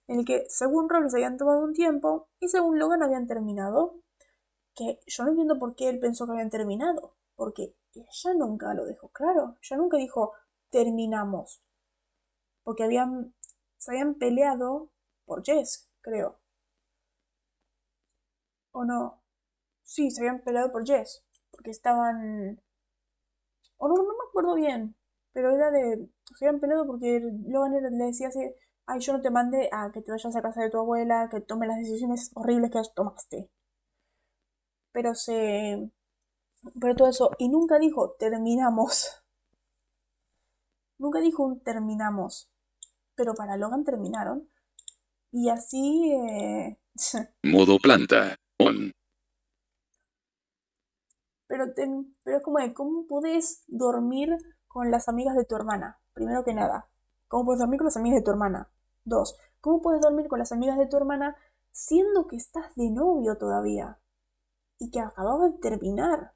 en 0.07 0.19
el 0.19 0.25
que 0.25 0.45
según 0.49 0.87
Rory 0.87 1.09
se 1.09 1.17
habían 1.17 1.37
tomado 1.37 1.63
un 1.63 1.73
tiempo 1.73 2.29
y 2.39 2.49
según 2.49 2.77
Logan 2.79 3.01
habían 3.03 3.27
terminado. 3.27 3.95
Que 4.75 4.99
yo 5.07 5.23
no 5.23 5.31
entiendo 5.31 5.59
por 5.59 5.75
qué 5.75 5.89
él 5.89 5.99
pensó 5.99 6.25
que 6.25 6.33
habían 6.33 6.49
terminado, 6.49 7.15
porque 7.35 7.75
ella 7.93 8.33
nunca 8.35 8.73
lo 8.73 8.85
dejó 8.85 9.09
claro, 9.09 9.57
ella 9.61 9.77
nunca 9.77 9.97
dijo 9.97 10.33
terminamos, 10.69 11.63
porque 12.63 12.83
habían, 12.83 13.35
se 13.83 13.91
habían 13.91 14.15
peleado 14.15 14.89
por 15.25 15.43
Jess, 15.43 15.89
creo. 16.01 16.39
¿O 18.71 18.83
no? 18.83 19.21
Sí, 19.83 20.11
se 20.11 20.21
habían 20.21 20.41
peleado 20.43 20.71
por 20.71 20.85
Jess. 20.85 21.23
Porque 21.51 21.71
estaban. 21.71 22.61
O 23.77 23.87
no, 23.87 23.95
no 23.95 24.03
me 24.03 24.25
acuerdo 24.27 24.55
bien. 24.55 24.95
Pero 25.31 25.51
era 25.51 25.69
de. 25.69 26.09
Se 26.37 26.47
habían 26.47 26.59
peleado 26.59 26.87
porque 26.87 27.21
Logan 27.45 27.73
le 27.73 28.05
decía 28.05 28.29
así: 28.29 28.39
Ay, 28.87 28.99
yo 28.99 29.13
no 29.13 29.21
te 29.21 29.29
mandé 29.29 29.69
a 29.71 29.91
que 29.91 30.01
te 30.01 30.11
vayas 30.11 30.35
a 30.35 30.41
casa 30.41 30.61
de 30.63 30.71
tu 30.71 30.79
abuela, 30.79 31.29
que 31.29 31.41
tome 31.41 31.67
las 31.67 31.77
decisiones 31.77 32.31
horribles 32.33 32.71
que 32.71 32.81
tomaste. 32.95 33.49
Pero 34.93 35.13
se. 35.13 35.91
Pero 36.81 36.95
todo 36.95 37.09
eso. 37.09 37.31
Y 37.39 37.49
nunca 37.49 37.79
dijo: 37.79 38.15
Terminamos. 38.19 39.23
Nunca 40.97 41.19
dijo 41.19 41.43
un 41.43 41.59
terminamos. 41.59 42.52
Pero 43.15 43.33
para 43.33 43.57
Logan 43.57 43.83
terminaron. 43.83 44.49
Y 45.31 45.49
así. 45.49 46.11
Eh... 46.13 46.77
Modo 47.43 47.79
planta. 47.79 48.35
On. 48.59 48.91
Pero, 51.47 51.65
pero 52.23 52.37
es 52.37 52.43
como 52.43 52.59
de, 52.59 52.73
¿cómo 52.73 53.05
puedes 53.07 53.63
dormir 53.67 54.37
con 54.67 54.89
las 54.89 55.07
amigas 55.07 55.35
de 55.35 55.45
tu 55.45 55.55
hermana? 55.55 55.99
Primero 56.13 56.43
que 56.43 56.53
nada. 56.53 56.89
¿Cómo 57.27 57.45
puedes 57.45 57.59
dormir 57.59 57.79
con 57.79 57.85
las 57.85 57.97
amigas 57.97 58.19
de 58.19 58.23
tu 58.23 58.31
hermana? 58.31 58.71
Dos. 59.05 59.37
¿Cómo 59.59 59.81
puedes 59.81 60.01
dormir 60.01 60.27
con 60.27 60.39
las 60.39 60.51
amigas 60.51 60.77
de 60.77 60.87
tu 60.87 60.97
hermana 60.97 61.35
siendo 61.71 62.27
que 62.27 62.35
estás 62.35 62.75
de 62.75 62.89
novio 62.89 63.37
todavía? 63.37 63.99
Y 64.79 64.91
que 64.91 64.99
acababas 64.99 65.53
de 65.53 65.59
terminar. 65.59 66.33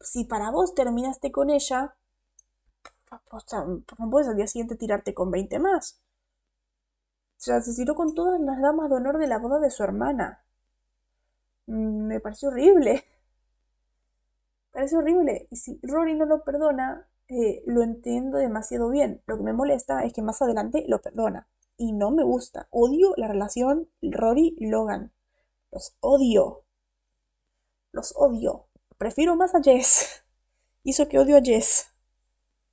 Si 0.00 0.24
para 0.24 0.50
vos 0.50 0.74
terminaste 0.74 1.32
con 1.32 1.50
ella, 1.50 1.96
no 3.98 4.10
puedes 4.10 4.28
al 4.28 4.36
día 4.36 4.46
siguiente 4.46 4.76
tirarte 4.76 5.14
con 5.14 5.30
20 5.30 5.58
más. 5.58 6.00
O 7.36 7.44
sea, 7.44 7.60
se 7.60 7.74
tiró 7.74 7.94
con 7.94 8.14
todas 8.14 8.40
las 8.40 8.60
damas 8.60 8.88
de 8.88 8.96
honor 8.96 9.18
de 9.18 9.26
la 9.26 9.38
boda 9.38 9.58
de 9.58 9.70
su 9.70 9.82
hermana. 9.82 10.44
Mm, 11.66 12.06
me 12.06 12.20
pareció 12.20 12.48
horrible. 12.48 13.04
Parece 14.72 14.96
horrible. 14.96 15.48
Y 15.50 15.56
si 15.56 15.78
Rory 15.82 16.14
no 16.14 16.24
lo 16.24 16.44
perdona, 16.44 17.08
eh, 17.28 17.62
lo 17.66 17.82
entiendo 17.82 18.38
demasiado 18.38 18.90
bien. 18.90 19.22
Lo 19.26 19.36
que 19.36 19.42
me 19.42 19.52
molesta 19.52 20.04
es 20.04 20.12
que 20.12 20.22
más 20.22 20.40
adelante 20.40 20.84
lo 20.88 21.00
perdona. 21.02 21.48
Y 21.76 21.92
no 21.92 22.10
me 22.10 22.22
gusta. 22.22 22.68
Odio 22.70 23.14
la 23.16 23.28
relación 23.28 23.88
Rory-Logan. 24.02 25.12
Los 25.70 25.96
odio. 26.00 26.64
Los 27.92 28.14
odio. 28.16 28.66
Prefiero 28.98 29.36
más 29.36 29.54
a 29.54 29.62
Jess. 29.62 30.24
Hizo 30.84 31.08
que 31.08 31.18
odio 31.18 31.36
a 31.36 31.42
Jess. 31.42 31.91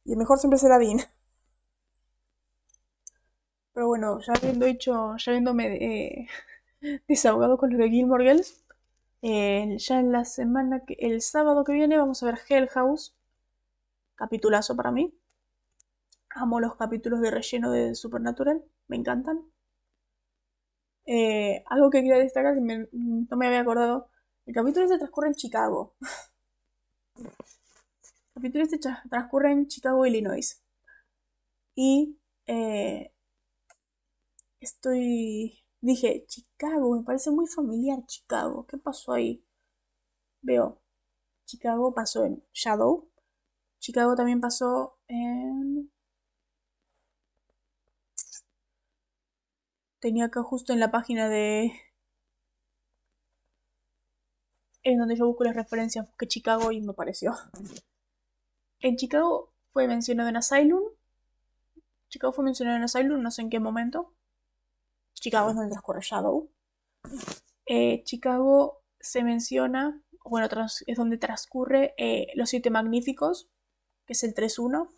Y 0.10 0.16
mejor 0.16 0.40
siempre 0.40 0.58
será 0.58 0.80
Dean. 0.80 0.98
Pero 3.74 3.88
bueno, 3.88 4.20
ya 4.22 4.34
habiendo 4.34 4.66
hecho, 4.66 5.16
ya 5.18 5.32
habiéndome 5.32 5.76
eh, 5.76 6.28
desahogado 7.08 7.58
con 7.60 7.72
lo 7.72 7.78
de 7.78 7.90
Gilmore 7.92 8.26
Girls, 8.26 8.66
ya 9.22 10.00
en 10.00 10.12
la 10.12 10.26
semana 10.26 10.84
que, 10.86 10.96
el 11.00 11.22
sábado 11.22 11.64
que 11.64 11.74
viene 11.74 11.98
vamos 11.98 12.24
a 12.24 12.26
ver 12.26 12.40
Hell 12.50 12.70
House. 12.70 13.16
Capitulazo 14.16 14.76
para 14.76 14.92
mí. 14.92 15.14
Amo 16.32 16.60
los 16.60 16.76
capítulos 16.76 17.22
de 17.22 17.32
relleno 17.32 17.72
de 17.72 17.94
Supernatural, 17.94 18.64
me 18.88 18.96
encantan. 18.98 19.44
Eh, 21.06 21.64
algo 21.68 21.92
que 21.92 22.00
quería 22.00 22.18
destacar, 22.18 22.56
que 22.56 22.62
no 22.62 23.38
me 23.38 23.48
había 23.48 23.62
acordado, 23.62 24.10
el 24.48 24.56
capítulo 24.56 24.86
este 24.86 24.98
transcurre 24.98 25.28
en 25.28 25.36
Chicago. 25.36 25.94
capítulo 28.40 28.64
este 28.64 28.80
transcurre 29.10 29.52
en 29.52 29.68
Chicago, 29.68 30.06
Illinois. 30.06 30.64
Y 31.76 32.18
eh, 32.48 33.14
estoy 34.60 35.60
Dije, 35.82 36.26
Chicago, 36.28 36.96
me 36.98 37.04
parece 37.04 37.32
muy 37.32 37.48
familiar 37.48 38.06
Chicago. 38.06 38.66
¿Qué 38.68 38.78
pasó 38.78 39.14
ahí? 39.14 39.46
Veo, 40.42 40.82
Chicago 41.46 41.94
pasó 41.94 42.26
en 42.26 42.44
Shadow. 42.54 43.10
Chicago 43.80 44.16
también 44.16 44.42
pasó 44.42 45.00
en... 45.08 45.92
Tenía 50.02 50.26
acá 50.26 50.44
justo 50.44 50.74
en 50.74 50.80
la 50.82 50.92
página 50.92 51.30
de... 51.30 51.72
En 54.84 54.98
donde 54.98 55.16
yo 55.16 55.26
busco 55.28 55.44
las 55.46 55.56
referencias, 55.56 56.06
busqué 56.08 56.28
Chicago 56.28 56.72
y 56.72 56.82
me 56.82 56.94
pareció. 56.94 57.34
En 58.82 58.96
Chicago 58.96 59.52
fue 59.74 59.88
mencionado 59.88 60.30
en 60.30 60.38
Asylum. 60.38 60.84
Chicago 62.08 62.34
fue 62.34 62.46
mencionado 62.46 62.78
en 62.78 62.84
Asylum, 62.84 63.22
no 63.22 63.30
sé 63.30 63.42
en 63.42 63.50
qué 63.50 63.60
momento. 63.60 64.14
Chicago 65.14 65.50
es 65.50 65.56
donde 65.56 65.72
transcurre 65.72 66.02
Shadow. 66.02 66.50
Eh, 67.66 68.04
Chicago 68.06 68.82
se 69.00 69.24
menciona, 69.24 70.02
bueno, 70.24 70.48
es 70.88 70.98
donde 70.98 71.18
transcurre 71.18 71.94
eh, 71.98 72.28
Los 72.36 72.50
Siete 72.50 72.70
Magníficos, 72.70 73.50
que 74.06 74.14
es 74.14 74.24
el 74.24 74.34
3-1. 74.34 74.90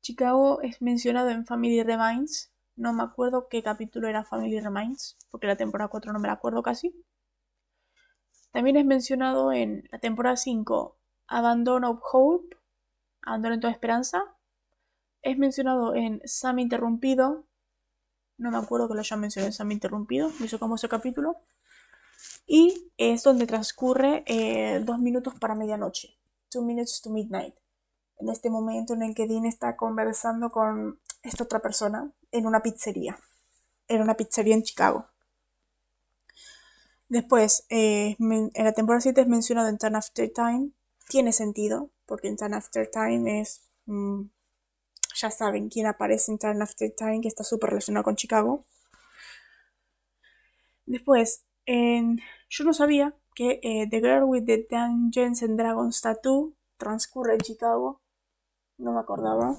Chicago 0.00 0.62
es 0.62 0.80
mencionado 0.80 1.28
en 1.30 1.44
Family 1.44 1.82
Remains. 1.82 2.52
No 2.74 2.92
me 2.92 3.02
acuerdo 3.02 3.48
qué 3.48 3.62
capítulo 3.62 4.08
era 4.08 4.24
Family 4.24 4.60
Remains, 4.60 5.18
porque 5.30 5.46
la 5.46 5.56
temporada 5.56 5.88
4 5.88 6.12
no 6.12 6.18
me 6.18 6.28
la 6.28 6.34
acuerdo 6.34 6.62
casi. 6.62 6.94
También 8.50 8.76
es 8.76 8.86
mencionado 8.86 9.52
en 9.52 9.86
la 9.92 9.98
temporada 9.98 10.36
5 10.36 10.97
Abandon 11.28 11.84
of 11.84 12.00
Hope, 12.12 12.56
Abandono 13.22 13.54
en 13.54 13.60
toda 13.60 13.72
esperanza. 13.72 14.22
Es 15.22 15.36
mencionado 15.36 15.94
en 15.94 16.20
Sam 16.24 16.60
Interrumpido, 16.60 17.46
no 18.38 18.50
me 18.50 18.58
acuerdo 18.58 18.88
que 18.88 18.94
lo 18.94 19.00
haya 19.00 19.16
mencionado 19.16 19.54
en 19.58 19.72
Interrumpido, 19.72 20.30
me 20.38 20.46
hizo 20.46 20.58
como 20.58 20.76
ese 20.76 20.88
capítulo. 20.88 21.36
Y 22.46 22.90
es 22.96 23.22
donde 23.22 23.46
transcurre 23.46 24.24
eh, 24.26 24.80
dos 24.84 24.98
minutos 24.98 25.34
para 25.38 25.54
medianoche, 25.54 26.16
two 26.48 26.62
minutes 26.62 27.02
to 27.02 27.10
midnight. 27.10 27.54
En 28.16 28.30
este 28.30 28.48
momento 28.48 28.94
en 28.94 29.02
el 29.02 29.14
que 29.14 29.26
Dean 29.26 29.44
está 29.44 29.76
conversando 29.76 30.50
con 30.50 30.98
esta 31.22 31.44
otra 31.44 31.60
persona 31.60 32.10
en 32.32 32.46
una 32.46 32.62
pizzería. 32.62 33.18
En 33.86 34.00
una 34.00 34.14
pizzería 34.14 34.54
en 34.54 34.62
Chicago. 34.62 35.06
Después, 37.08 37.64
eh, 37.70 38.16
en 38.18 38.64
la 38.64 38.72
temporada 38.72 39.00
7 39.00 39.20
es 39.20 39.28
mencionado 39.28 39.68
en 39.68 39.78
Time 39.78 39.98
After 39.98 40.30
Time. 40.32 40.70
Tiene 41.08 41.32
sentido, 41.32 41.90
porque 42.06 42.28
en 42.28 42.36
Time 42.36 42.56
After 42.56 42.90
Time 42.90 43.40
es 43.40 43.62
mm, 43.86 44.24
ya 45.18 45.30
saben 45.30 45.68
quién 45.68 45.86
aparece 45.86 46.30
en 46.32 46.38
Turn 46.38 46.62
After 46.62 46.90
Time, 46.94 47.20
que 47.20 47.28
está 47.28 47.44
súper 47.44 47.70
relacionado 47.70 48.04
con 48.04 48.16
Chicago. 48.16 48.64
Después, 50.86 51.44
yo 51.66 52.64
no 52.64 52.72
sabía 52.72 53.14
que 53.34 53.60
eh, 53.62 53.86
The 53.90 54.00
Girl 54.00 54.24
with 54.24 54.46
the 54.46 54.66
Dungeons 54.70 55.42
and 55.42 55.58
Dragons 55.58 56.00
Tattoo 56.00 56.54
transcurre 56.76 57.34
en 57.34 57.40
Chicago. 57.40 58.00
No 58.78 58.92
me 58.92 59.00
acordaba. 59.00 59.58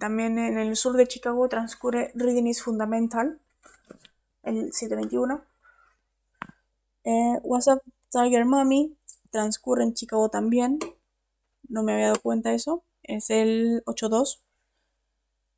también 0.00 0.38
en 0.38 0.58
el 0.58 0.76
sur 0.76 0.96
de 0.96 1.06
Chicago 1.06 1.48
transcurre 1.48 2.10
Reading 2.14 2.46
is 2.46 2.62
Fundamental, 2.62 3.40
el 4.42 4.72
721. 4.72 5.44
Eh, 7.04 7.38
What's 7.42 7.68
Up 7.68 7.82
Tiger 8.10 8.44
Mommy 8.44 8.96
transcurre 9.32 9.82
en 9.82 9.94
Chicago 9.94 10.28
también. 10.28 10.78
No 11.68 11.82
me 11.82 11.94
había 11.94 12.06
dado 12.06 12.20
cuenta 12.22 12.52
eso 12.52 12.84
es 13.02 13.30
el 13.30 13.82
8-2. 13.84 14.42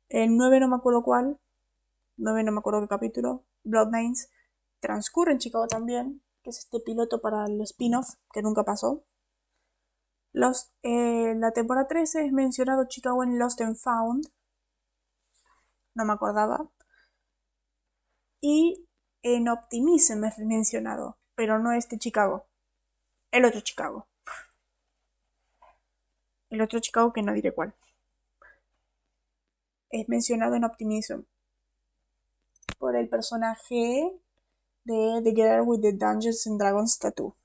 El 0.09 0.37
9 0.37 0.59
no 0.59 0.67
me 0.67 0.75
acuerdo 0.75 1.03
cuál. 1.03 1.39
9 2.17 2.43
no 2.43 2.51
me 2.51 2.59
acuerdo 2.59 2.81
qué 2.81 2.87
capítulo. 2.87 3.45
Bloodlines. 3.63 4.29
Transcurre 4.79 5.33
en 5.33 5.39
Chicago 5.39 5.67
también. 5.67 6.21
Que 6.43 6.49
es 6.51 6.59
este 6.59 6.79
piloto 6.79 7.21
para 7.21 7.45
el 7.45 7.61
spin-off 7.61 8.15
que 8.31 8.41
nunca 8.41 8.63
pasó. 8.63 9.03
Los, 10.31 10.71
eh, 10.83 11.33
la 11.35 11.51
temporada 11.51 11.87
13 11.87 12.25
es 12.25 12.31
mencionado 12.31 12.87
Chicago 12.87 13.23
en 13.23 13.39
Lost 13.39 13.61
and 13.61 13.77
Found. 13.77 14.31
No 15.93 16.05
me 16.05 16.13
acordaba. 16.13 16.69
Y 18.41 18.87
en 19.23 19.49
Optimism 19.49 20.23
es 20.25 20.37
mencionado. 20.39 21.17
Pero 21.35 21.59
no 21.59 21.71
este 21.71 21.97
Chicago. 21.97 22.47
El 23.35 23.45
otro 23.45 23.61
Chicago 23.61 24.07
el 26.55 26.61
otro 26.61 26.79
Chicago 26.79 27.13
que 27.13 27.21
no 27.21 27.33
diré 27.33 27.53
cuál. 27.53 27.73
Es 29.89 30.09
mencionado 30.09 30.55
en 30.55 30.63
Optimism 30.63 31.21
por 32.79 32.95
el 32.95 33.07
personaje 33.07 34.11
de 34.83 35.21
The 35.23 35.31
Girl 35.31 35.61
with 35.65 35.81
the 35.81 35.93
Dungeons 35.93 36.47
and 36.47 36.59
Dragons 36.59 36.99
Tattoo. 36.99 37.35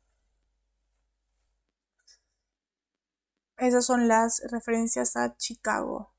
Esas 3.59 3.85
son 3.85 4.09
las 4.09 4.43
referencias 4.51 5.17
a 5.17 5.37
Chicago. 5.37 6.12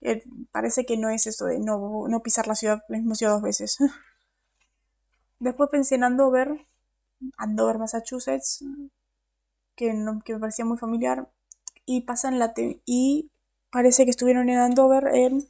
Eh, 0.00 0.24
parece 0.50 0.86
que 0.86 0.96
no 0.96 1.10
es 1.10 1.26
eso 1.26 1.44
de 1.44 1.58
no, 1.60 2.08
no 2.08 2.22
pisar 2.22 2.46
la 2.46 2.54
ciudad, 2.54 2.82
la 2.88 2.98
misma 2.98 3.14
ciudad 3.14 3.34
dos 3.34 3.42
veces. 3.42 3.76
Después 5.38 5.68
pensé 5.70 5.96
en 5.96 6.04
Andover, 6.04 6.66
Andover, 7.36 7.78
Massachusetts, 7.78 8.64
que, 9.80 9.86
que 10.26 10.34
me 10.34 10.38
parecía 10.38 10.66
muy 10.66 10.76
familiar 10.76 11.32
y 11.86 12.02
pasan 12.02 12.38
la 12.38 12.52
y 12.84 13.30
parece 13.70 14.04
que 14.04 14.10
estuvieron 14.10 14.50
en 14.50 14.58
Andover 14.58 15.08
en 15.14 15.48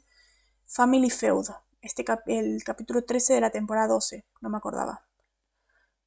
Family 0.65 1.09
Feud, 1.09 1.47
este 1.81 2.05
el 2.27 2.63
capítulo 2.63 3.03
13 3.03 3.33
de 3.33 3.41
la 3.41 3.49
temporada 3.49 3.87
12, 3.87 4.25
no 4.39 4.49
me 4.49 4.57
acordaba. 4.57 5.05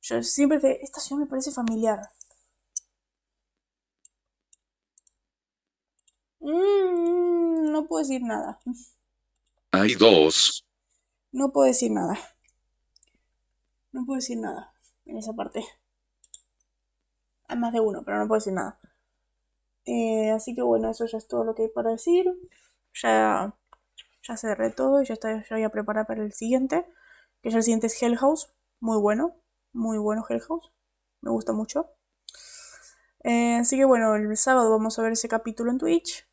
Yo 0.00 0.22
siempre 0.22 0.58
de 0.58 0.78
esta 0.80 1.00
ciudad 1.00 1.20
me 1.20 1.26
parece 1.26 1.50
familiar. 1.50 2.08
no 6.40 7.86
puedo 7.86 8.02
decir 8.02 8.22
nada. 8.22 8.58
Hay 9.70 9.94
dos. 9.94 10.64
No 11.32 11.52
puedo 11.52 11.66
decir 11.66 11.90
nada. 11.90 12.18
No 13.92 14.04
puedo 14.06 14.16
decir 14.16 14.38
nada 14.38 14.72
en 15.04 15.18
esa 15.18 15.32
parte. 15.32 15.64
Hay 17.48 17.58
más 17.58 17.72
de 17.72 17.80
uno, 17.80 18.02
pero 18.04 18.18
no 18.18 18.28
puedo 18.28 18.38
decir 18.38 18.52
nada. 18.52 18.78
Eh, 19.86 20.30
así 20.30 20.54
que 20.54 20.62
bueno, 20.62 20.90
eso 20.90 21.06
ya 21.06 21.18
es 21.18 21.28
todo 21.28 21.44
lo 21.44 21.54
que 21.54 21.64
hay 21.64 21.68
para 21.68 21.90
decir. 21.90 22.26
Ya, 23.02 23.54
ya 24.22 24.36
cerré 24.36 24.70
todo 24.70 25.02
y 25.02 25.06
ya, 25.06 25.14
está, 25.14 25.42
ya 25.42 25.56
voy 25.56 25.64
a 25.64 25.70
preparar 25.70 26.06
para 26.06 26.22
el 26.22 26.32
siguiente. 26.32 26.86
Que 27.42 27.50
ya 27.50 27.58
el 27.58 27.62
siguiente 27.64 27.88
es 27.88 28.02
Hell 28.02 28.16
House. 28.16 28.54
Muy 28.80 28.98
bueno. 28.98 29.36
Muy 29.72 29.98
bueno 29.98 30.24
Hell 30.28 30.40
House. 30.40 30.72
Me 31.20 31.30
gusta 31.30 31.52
mucho. 31.52 31.90
Eh, 33.24 33.56
así 33.56 33.76
que 33.76 33.84
bueno, 33.84 34.14
el 34.16 34.36
sábado 34.36 34.70
vamos 34.70 34.98
a 34.98 35.02
ver 35.02 35.12
ese 35.12 35.28
capítulo 35.28 35.70
en 35.70 35.78
Twitch. 35.78 36.28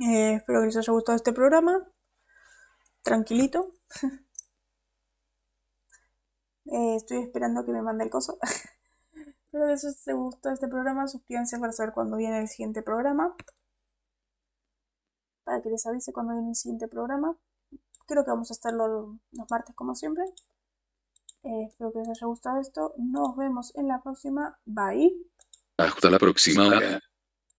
Eh, 0.00 0.34
espero 0.36 0.60
que 0.60 0.66
les 0.66 0.76
haya 0.76 0.92
gustado 0.92 1.16
este 1.16 1.32
programa. 1.32 1.86
Tranquilito. 3.02 3.74
Estoy 6.64 7.18
esperando 7.18 7.64
que 7.66 7.72
me 7.72 7.82
mande 7.82 8.04
el 8.04 8.10
coso. 8.10 8.38
Espero 9.52 9.66
que 9.66 9.72
les 9.72 10.06
haya 10.06 10.16
gustado 10.16 10.54
este 10.54 10.68
programa. 10.68 11.08
Suscríbanse 11.08 11.58
para 11.58 11.72
saber 11.72 11.92
cuándo 11.92 12.16
viene 12.16 12.38
el 12.38 12.46
siguiente 12.46 12.82
programa. 12.82 13.34
Para 15.42 15.60
que 15.60 15.70
les 15.70 15.84
avise 15.86 16.12
cuándo 16.12 16.34
viene 16.34 16.50
el 16.50 16.54
siguiente 16.54 16.86
programa. 16.86 17.36
Creo 18.06 18.24
que 18.24 18.30
vamos 18.30 18.52
a 18.52 18.70
los, 18.70 19.18
los 19.32 19.50
martes 19.50 19.74
como 19.74 19.96
siempre. 19.96 20.22
Eh, 21.42 21.64
espero 21.66 21.90
que 21.90 21.98
les 21.98 22.10
haya 22.10 22.28
gustado 22.28 22.60
esto. 22.60 22.94
Nos 22.96 23.36
vemos 23.36 23.74
en 23.74 23.88
la 23.88 24.00
próxima. 24.00 24.56
Bye. 24.66 25.16
Hasta 25.78 26.10
la 26.10 26.20
próxima. 26.20 27.00